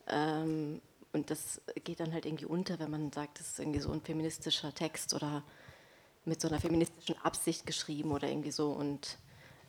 [0.09, 0.81] ähm,
[1.12, 4.01] und das geht dann halt irgendwie unter, wenn man sagt, das ist irgendwie so ein
[4.01, 5.43] feministischer Text oder
[6.24, 8.70] mit so einer feministischen Absicht geschrieben oder irgendwie so.
[8.70, 9.19] Und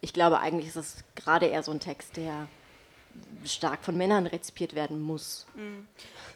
[0.02, 2.48] ich glaube, eigentlich ist es gerade eher so ein Text, der
[3.46, 5.46] stark von Männern rezipiert werden muss.
[5.56, 5.88] Mhm.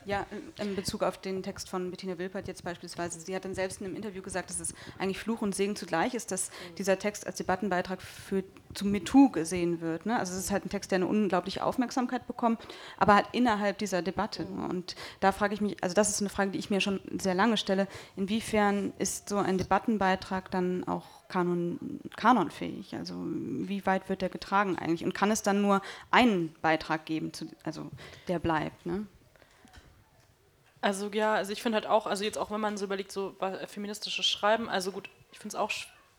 [0.06, 0.26] Ja,
[0.60, 3.20] in Bezug auf den Text von Bettina Wilpert jetzt beispielsweise.
[3.20, 6.14] Sie hat dann selbst in einem Interview gesagt, dass es eigentlich Fluch und Segen zugleich
[6.14, 8.44] ist, dass dieser Text als Debattenbeitrag für
[8.76, 10.06] zum MeToo gesehen wird.
[10.06, 10.20] Ne?
[10.20, 12.60] Also es ist halt ein Text, der eine unglaubliche Aufmerksamkeit bekommt,
[12.98, 14.44] aber halt innerhalb dieser Debatte.
[14.44, 14.68] Ne?
[14.68, 17.34] Und da frage ich mich, also das ist eine Frage, die ich mir schon sehr
[17.36, 21.06] lange stelle, inwiefern ist so ein Debattenbeitrag dann auch
[21.36, 22.96] kanon, kanonfähig?
[22.96, 25.04] Also wie weit wird der getragen eigentlich?
[25.04, 25.82] Und kann es dann nur
[26.12, 27.92] einen Beitrag geben, zu, also
[28.28, 28.86] der bleibt?
[28.86, 29.06] Ne?
[30.82, 33.36] Also ja, also ich finde halt auch, also jetzt auch wenn man so überlegt, so
[33.68, 35.72] feministisches Schreiben, also gut, ich finde es auch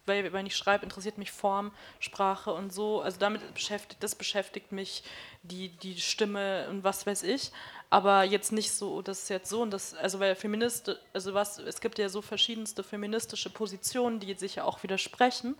[0.06, 3.00] weil wenn ich schreibe, interessiert mich Form, Sprache und so.
[3.00, 5.02] Also damit beschäftigt, das beschäftigt mich,
[5.42, 7.50] die, die Stimme und was weiß ich.
[7.88, 11.58] Aber jetzt nicht so, das ist jetzt so und das, also weil Feminist, also was,
[11.58, 15.56] es gibt ja so verschiedenste feministische Positionen, die sich ja auch widersprechen.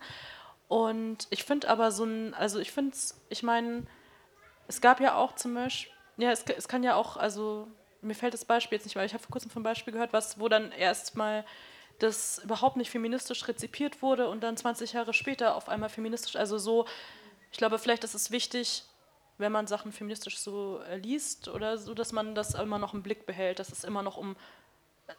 [0.67, 3.87] Und ich finde aber so ein, also ich finde es, ich meine,
[4.67, 7.67] es gab ja auch zum Beispiel, ja, es, es kann ja auch, also
[8.01, 10.39] mir fällt das Beispiel jetzt nicht, weil ich habe vor kurzem von Beispiel gehört, was,
[10.39, 11.45] wo dann erstmal
[11.99, 16.35] das überhaupt nicht feministisch rezipiert wurde und dann 20 Jahre später auf einmal feministisch.
[16.35, 16.85] Also so,
[17.51, 18.83] ich glaube, vielleicht ist es wichtig,
[19.37, 23.03] wenn man Sachen feministisch so äh, liest oder so, dass man das immer noch im
[23.03, 24.35] Blick behält, dass es immer noch um,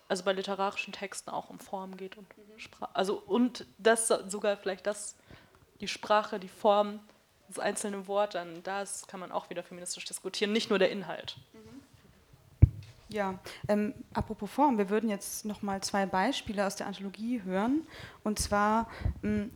[0.08, 2.58] also bei literarischen Texten auch um Form geht und mhm.
[2.58, 2.94] Sprache.
[2.94, 5.16] Also und das sogar vielleicht das,
[5.80, 7.00] die Sprache, die Form,
[7.48, 11.36] das einzelne Wort, dann das kann man auch wieder feministisch diskutieren, nicht nur der Inhalt.
[11.52, 11.78] Mhm.
[13.10, 13.38] Ja,
[13.68, 17.86] ähm, apropos Form, wir würden jetzt noch mal zwei Beispiele aus der Anthologie hören.
[18.22, 18.90] Und zwar
[19.22, 19.50] ähm,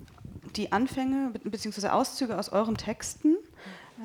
[0.57, 1.89] die Anfänge bzw.
[1.89, 3.37] Auszüge aus euren Texten.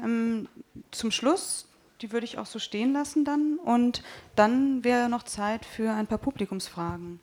[0.03, 0.47] Ähm,
[0.91, 1.67] zum Schluss,
[2.01, 3.57] die würde ich auch so stehen lassen dann.
[3.57, 4.03] Und
[4.35, 7.19] dann wäre noch Zeit für ein paar Publikumsfragen.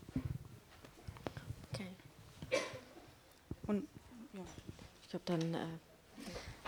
[1.73, 1.89] Okay.
[3.67, 3.85] Und,
[4.33, 4.41] ja.
[5.03, 5.59] Ich glaube dann, äh,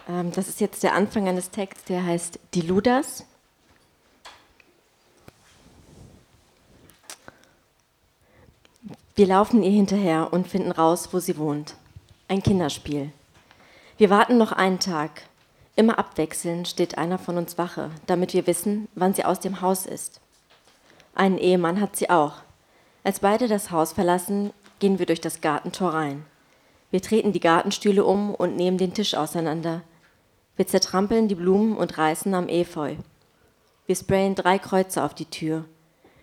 [0.08, 3.24] ähm, das ist jetzt der Anfang eines Texts, der heißt Die Ludas.
[9.16, 11.74] Wir laufen ihr hinterher und finden raus, wo sie wohnt.
[12.28, 13.12] Ein Kinderspiel.
[13.96, 15.22] Wir warten noch einen Tag.
[15.76, 19.84] Immer abwechselnd steht einer von uns Wache, damit wir wissen, wann sie aus dem Haus
[19.84, 20.20] ist.
[21.14, 22.36] Einen Ehemann hat sie auch.
[23.04, 26.24] Als beide das Haus verlassen, gehen wir durch das Gartentor rein.
[26.90, 29.82] Wir treten die Gartenstühle um und nehmen den Tisch auseinander.
[30.56, 32.96] Wir zertrampeln die Blumen und reißen am Efeu.
[33.84, 35.66] Wir sprayen drei Kreuze auf die Tür.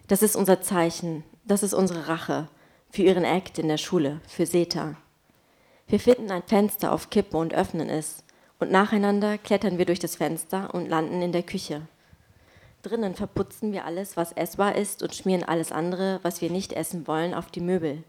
[0.08, 2.48] Das ist unser Zeichen, das ist unsere Rache
[2.90, 4.96] für ihren Act in der Schule, für Seta.
[5.88, 8.23] Wir finden ein Fenster auf Kippe und öffnen es,
[8.64, 11.82] und nacheinander klettern wir durch das Fenster und landen in der Küche.
[12.82, 17.06] Drinnen verputzen wir alles, was essbar ist, und schmieren alles andere, was wir nicht essen
[17.06, 18.04] wollen, auf die Möbel.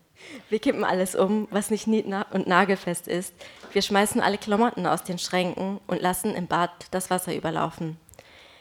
[0.48, 3.34] Wir kippen alles um, was nicht nied- und nagelfest ist.
[3.72, 7.98] Wir schmeißen alle Klamotten aus den Schränken und lassen im Bad das Wasser überlaufen.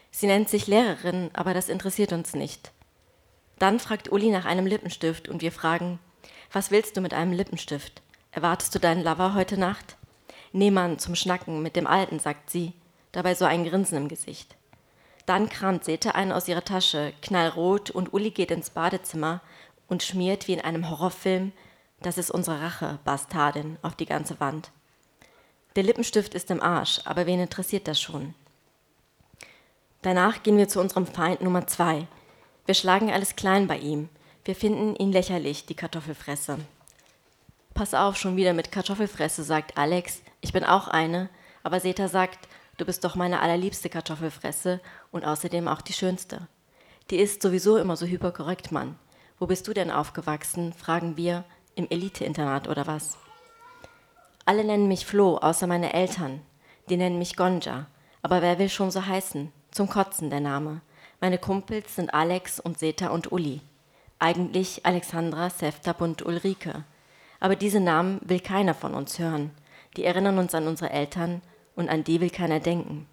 [0.09, 2.71] Sie nennt sich Lehrerin, aber das interessiert uns nicht.
[3.59, 5.99] Dann fragt Uli nach einem Lippenstift und wir fragen,
[6.51, 8.01] was willst du mit einem Lippenstift?
[8.31, 9.95] Erwartest du deinen Lover heute Nacht?
[10.53, 12.73] Nee, Mann, zum Schnacken mit dem Alten, sagt sie,
[13.11, 14.55] dabei so ein Grinsen im Gesicht.
[15.25, 19.41] Dann kramt Sete einen aus ihrer Tasche, knallrot, und Uli geht ins Badezimmer
[19.87, 21.53] und schmiert wie in einem Horrorfilm,
[22.01, 24.71] das ist unsere Rache, Bastardin, auf die ganze Wand.
[25.75, 28.35] Der Lippenstift ist im Arsch, aber wen interessiert das schon?
[30.03, 32.07] Danach gehen wir zu unserem Feind Nummer zwei.
[32.65, 34.09] Wir schlagen alles klein bei ihm.
[34.45, 36.59] Wir finden ihn lächerlich, die Kartoffelfresse.
[37.73, 40.21] Pass auf, schon wieder mit Kartoffelfresse, sagt Alex.
[40.41, 41.29] Ich bin auch eine.
[41.63, 42.47] Aber Seta sagt,
[42.77, 44.79] du bist doch meine allerliebste Kartoffelfresse
[45.11, 46.47] und außerdem auch die schönste.
[47.09, 48.99] Die ist sowieso immer so hyperkorrekt, Mann.
[49.39, 50.73] Wo bist du denn aufgewachsen?
[50.73, 51.45] fragen wir.
[51.75, 53.17] Im Elite-Internat oder was?
[54.45, 56.41] Alle nennen mich Flo, außer meine Eltern.
[56.89, 57.87] Die nennen mich Gonja.
[58.21, 59.51] Aber wer will schon so heißen?
[59.71, 60.81] Zum Kotzen der Name.
[61.19, 63.61] Meine Kumpels sind Alex und Seta und Uli.
[64.19, 66.83] Eigentlich Alexandra, Seftab und Ulrike.
[67.43, 69.51] Aber diese Namen will keiner von uns hören.
[69.97, 71.41] Die erinnern uns an unsere Eltern
[71.75, 73.05] und an die will keiner denken.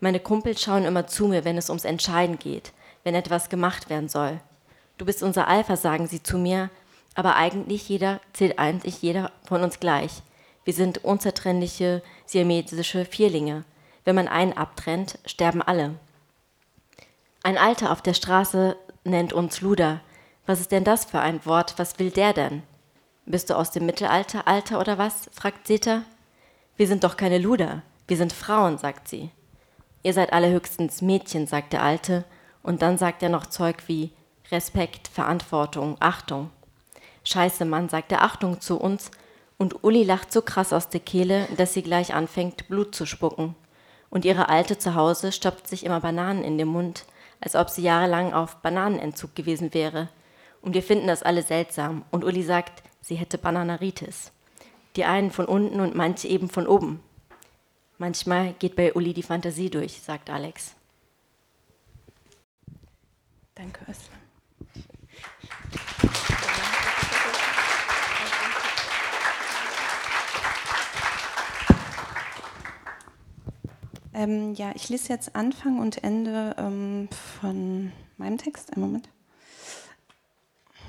[0.00, 2.72] Meine Kumpels schauen immer zu mir, wenn es ums Entscheiden geht,
[3.04, 4.40] wenn etwas gemacht werden soll.
[4.96, 6.70] Du bist unser Alpha, sagen sie zu mir,
[7.14, 10.22] aber eigentlich jeder zählt eigentlich jeder von uns gleich.
[10.64, 13.64] Wir sind unzertrennliche siamesische Vierlinge.
[14.06, 15.96] Wenn man einen abtrennt, sterben alle.
[17.42, 20.00] Ein Alter auf der Straße nennt uns Luder.
[20.46, 21.74] Was ist denn das für ein Wort?
[21.76, 22.62] Was will der denn?
[23.30, 25.28] Bist du aus dem Mittelalter, Alter oder was?
[25.34, 26.00] fragt Seta.
[26.78, 27.82] Wir sind doch keine Luder.
[28.06, 29.30] Wir sind Frauen, sagt sie.
[30.02, 32.24] Ihr seid alle höchstens Mädchen, sagt der Alte,
[32.62, 34.12] und dann sagt er noch Zeug wie
[34.50, 36.48] Respekt, Verantwortung, Achtung.
[37.22, 39.10] Scheiße, Mann, sagt er Achtung zu uns,
[39.58, 43.54] und Uli lacht so krass aus der Kehle, dass sie gleich anfängt, Blut zu spucken.
[44.08, 47.04] Und ihre Alte zu Hause stopft sich immer Bananen in den Mund,
[47.42, 50.08] als ob sie jahrelang auf Bananenentzug gewesen wäre.
[50.62, 52.06] Und wir finden das alle seltsam.
[52.10, 54.32] Und Uli sagt, sie hätte Bananaritis.
[54.94, 57.00] Die einen von unten und manche eben von oben.
[57.96, 60.74] Manchmal geht bei Uli die Fantasie durch, sagt Alex.
[63.54, 64.18] Danke, Özlem.
[74.12, 77.08] Ähm, ja, ich lese jetzt Anfang und Ende ähm,
[77.40, 78.72] von meinem Text.
[78.72, 79.08] Einen Moment.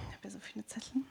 [0.10, 1.02] Ich habe ja so viele Zettel.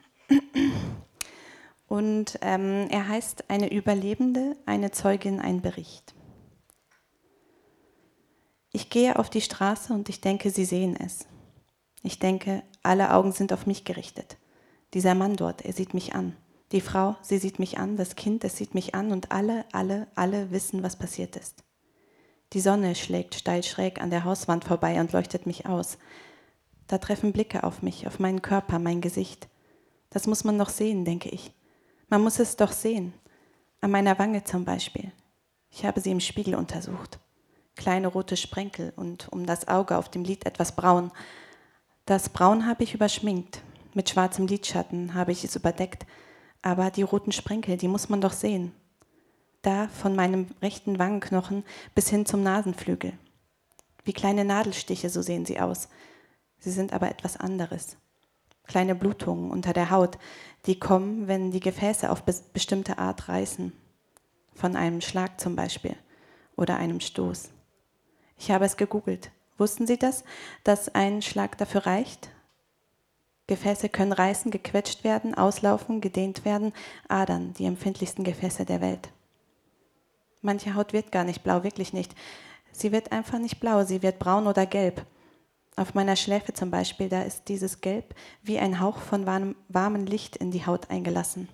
[1.89, 6.13] Und ähm, er heißt Eine Überlebende, eine Zeugin, ein Bericht.
[8.71, 11.25] Ich gehe auf die Straße und ich denke, sie sehen es.
[12.03, 14.37] Ich denke, alle Augen sind auf mich gerichtet.
[14.93, 16.37] Dieser Mann dort, er sieht mich an.
[16.71, 20.07] Die Frau, sie sieht mich an, das Kind, es sieht mich an und alle, alle,
[20.13, 21.63] alle wissen, was passiert ist.
[22.53, 25.97] Die Sonne schlägt steil schräg an der Hauswand vorbei und leuchtet mich aus.
[26.85, 29.49] Da treffen Blicke auf mich, auf meinen Körper, mein Gesicht.
[30.11, 31.51] Das muss man doch sehen, denke ich.
[32.09, 33.13] Man muss es doch sehen.
[33.81, 35.11] An meiner Wange zum Beispiel.
[35.69, 37.19] Ich habe sie im Spiegel untersucht.
[37.75, 41.11] Kleine rote Sprenkel und um das Auge auf dem Lid etwas braun.
[42.05, 43.61] Das Braun habe ich überschminkt.
[43.93, 46.07] Mit schwarzem Lidschatten habe ich es überdeckt.
[46.63, 48.73] Aber die roten Sprenkel, die muss man doch sehen.
[49.61, 51.63] Da von meinem rechten Wangenknochen
[51.93, 53.13] bis hin zum Nasenflügel.
[54.03, 55.89] Wie kleine Nadelstiche, so sehen sie aus.
[56.57, 57.97] Sie sind aber etwas anderes
[58.69, 60.17] kleine Blutungen unter der Haut,
[60.65, 63.73] die kommen, wenn die Gefäße auf bestimmte Art reißen.
[64.53, 65.95] Von einem Schlag zum Beispiel
[66.55, 67.49] oder einem Stoß.
[68.37, 69.31] Ich habe es gegoogelt.
[69.57, 70.23] Wussten Sie das,
[70.63, 72.29] dass ein Schlag dafür reicht?
[73.47, 76.71] Gefäße können reißen, gequetscht werden, auslaufen, gedehnt werden.
[77.07, 79.09] Adern, die empfindlichsten Gefäße der Welt.
[80.41, 82.13] Manche Haut wird gar nicht blau, wirklich nicht.
[82.71, 85.05] Sie wird einfach nicht blau, sie wird braun oder gelb.
[85.79, 90.05] Auf meiner Schläfe zum Beispiel, da ist dieses Gelb wie ein Hauch von warmem, warmem
[90.05, 91.47] Licht in die Haut eingelassen.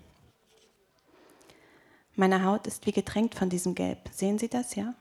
[2.15, 3.99] Meine Haut ist wie getränkt von diesem Gelb.
[4.11, 4.95] Sehen Sie das, ja?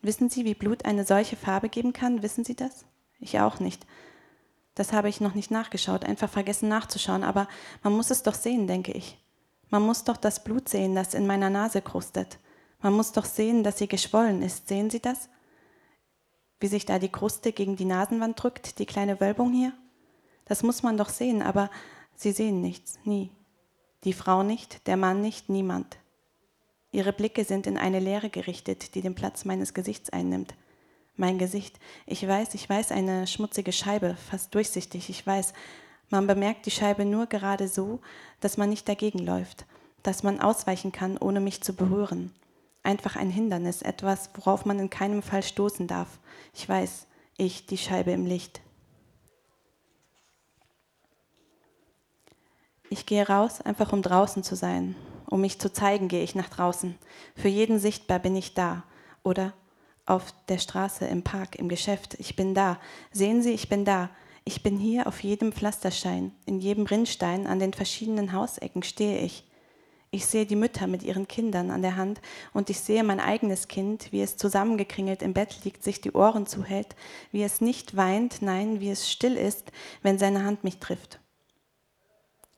[0.00, 2.22] Wissen Sie, wie Blut eine solche Farbe geben kann?
[2.22, 2.84] Wissen Sie das?
[3.18, 3.84] Ich auch nicht.
[4.76, 7.48] Das habe ich noch nicht nachgeschaut, einfach vergessen nachzuschauen, aber
[7.82, 9.18] man muss es doch sehen, denke ich.
[9.70, 12.38] Man muss doch das Blut sehen, das in meiner Nase krustet.
[12.80, 14.68] Man muss doch sehen, dass sie geschwollen ist.
[14.68, 15.28] Sehen Sie das?
[16.64, 19.74] Wie sich da die Kruste gegen die Nasenwand drückt, die kleine Wölbung hier?
[20.46, 21.68] Das muss man doch sehen, aber
[22.16, 23.30] sie sehen nichts, nie.
[24.04, 25.98] Die Frau nicht, der Mann nicht, niemand.
[26.90, 30.54] Ihre Blicke sind in eine Leere gerichtet, die den Platz meines Gesichts einnimmt.
[31.16, 35.52] Mein Gesicht, ich weiß, ich weiß, eine schmutzige Scheibe, fast durchsichtig, ich weiß.
[36.08, 38.00] Man bemerkt die Scheibe nur gerade so,
[38.40, 39.66] dass man nicht dagegen läuft,
[40.02, 42.32] dass man ausweichen kann, ohne mich zu berühren
[42.84, 46.18] einfach ein Hindernis, etwas, worauf man in keinem Fall stoßen darf.
[46.52, 47.06] Ich weiß,
[47.36, 48.60] ich, die Scheibe im Licht.
[52.90, 54.94] Ich gehe raus, einfach um draußen zu sein.
[55.26, 56.96] Um mich zu zeigen, gehe ich nach draußen.
[57.34, 58.84] Für jeden sichtbar bin ich da.
[59.24, 59.52] Oder
[60.06, 62.14] auf der Straße, im Park, im Geschäft.
[62.20, 62.78] Ich bin da.
[63.10, 64.10] Sehen Sie, ich bin da.
[64.44, 69.44] Ich bin hier auf jedem Pflasterstein, in jedem Rinnstein, an den verschiedenen Hausecken stehe ich.
[70.14, 72.20] Ich sehe die Mütter mit ihren Kindern an der Hand
[72.52, 76.46] und ich sehe mein eigenes Kind, wie es zusammengekringelt im Bett liegt, sich die Ohren
[76.46, 76.94] zuhält,
[77.32, 79.72] wie es nicht weint, nein, wie es still ist,
[80.02, 81.18] wenn seine Hand mich trifft.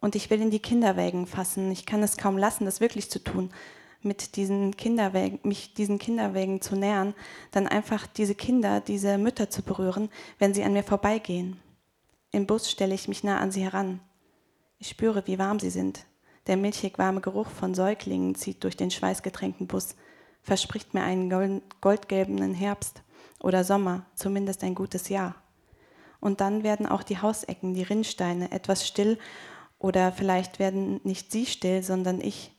[0.01, 1.73] Und ich will in die Kinderwägen fassen.
[1.73, 3.49] Ich kann es kaum lassen, das wirklich zu tun,
[4.03, 7.15] mit diesen Kinderwägen, mich diesen Kinderwägen zu nähern,
[7.53, 11.59] dann einfach diese Kinder, diese Mütter zu berühren, wenn sie an mir vorbeigehen.
[12.33, 14.01] Im Bus stelle ich mich nah an sie heran.
[14.79, 16.05] Ich spüre, wie warm sie sind,
[16.47, 19.97] der milchig warme Geruch von Säuglingen zieht durch den schweißgetränkten Bus,
[20.43, 23.03] verspricht mir einen goldgelbenen Herbst
[23.41, 25.35] oder Sommer, zumindest ein gutes Jahr.
[26.21, 29.19] Und dann werden auch die Hausecken, die Rinnsteine etwas still
[29.79, 32.53] oder vielleicht werden nicht sie still, sondern ich.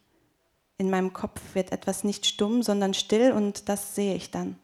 [0.80, 4.60] In meinem Kopf wird etwas nicht stumm, sondern still und das sehe ich dann.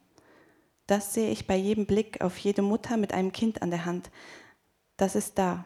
[0.85, 4.11] Das sehe ich bei jedem Blick auf jede Mutter mit einem Kind an der Hand.
[4.95, 5.65] Das ist da.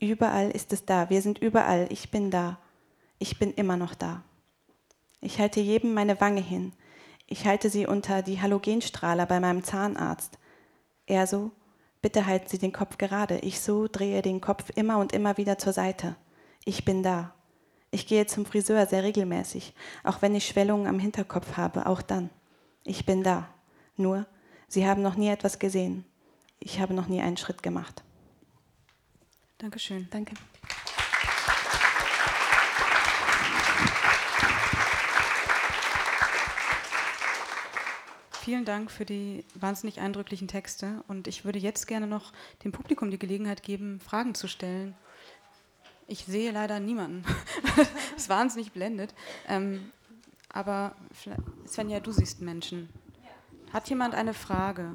[0.00, 1.08] Überall ist es da.
[1.08, 1.86] Wir sind überall.
[1.90, 2.58] Ich bin da
[3.18, 4.22] ich bin immer noch da.
[5.20, 6.72] Ich halte jedem meine Wange hin.
[7.26, 10.38] Ich halte sie unter die Halogenstrahler bei meinem Zahnarzt.
[11.06, 11.50] Er so,
[12.02, 13.38] bitte halten Sie den Kopf gerade.
[13.38, 16.16] Ich so drehe den Kopf immer und immer wieder zur Seite.
[16.64, 17.34] Ich bin da.
[17.90, 19.74] Ich gehe zum Friseur sehr regelmäßig,
[20.04, 22.30] auch wenn ich Schwellungen am Hinterkopf habe, auch dann.
[22.84, 23.48] Ich bin da.
[23.96, 24.26] Nur,
[24.68, 26.04] Sie haben noch nie etwas gesehen.
[26.58, 28.02] Ich habe noch nie einen Schritt gemacht.
[29.58, 30.08] Dankeschön.
[30.10, 30.34] Danke.
[38.46, 42.32] Vielen Dank für die wahnsinnig eindrücklichen Texte und ich würde jetzt gerne noch
[42.62, 44.94] dem Publikum die Gelegenheit geben, Fragen zu stellen.
[46.06, 47.24] Ich sehe leider niemanden.
[48.14, 49.14] Es ist wahnsinnig blendet.
[49.48, 49.90] Ähm,
[50.48, 50.94] aber
[51.66, 52.88] Svenja, du siehst Menschen.
[53.72, 54.94] Hat jemand eine Frage?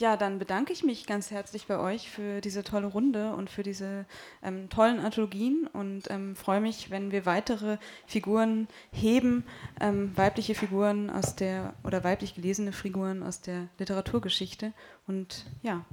[0.00, 3.64] Ja, dann bedanke ich mich ganz herzlich bei euch für diese tolle Runde und für
[3.64, 4.06] diese
[4.44, 9.42] ähm, tollen Anthologien und ähm, freue mich, wenn wir weitere Figuren heben,
[9.80, 14.72] ähm, weibliche Figuren aus der oder weiblich gelesene Figuren aus der Literaturgeschichte.
[15.08, 15.84] Und ja,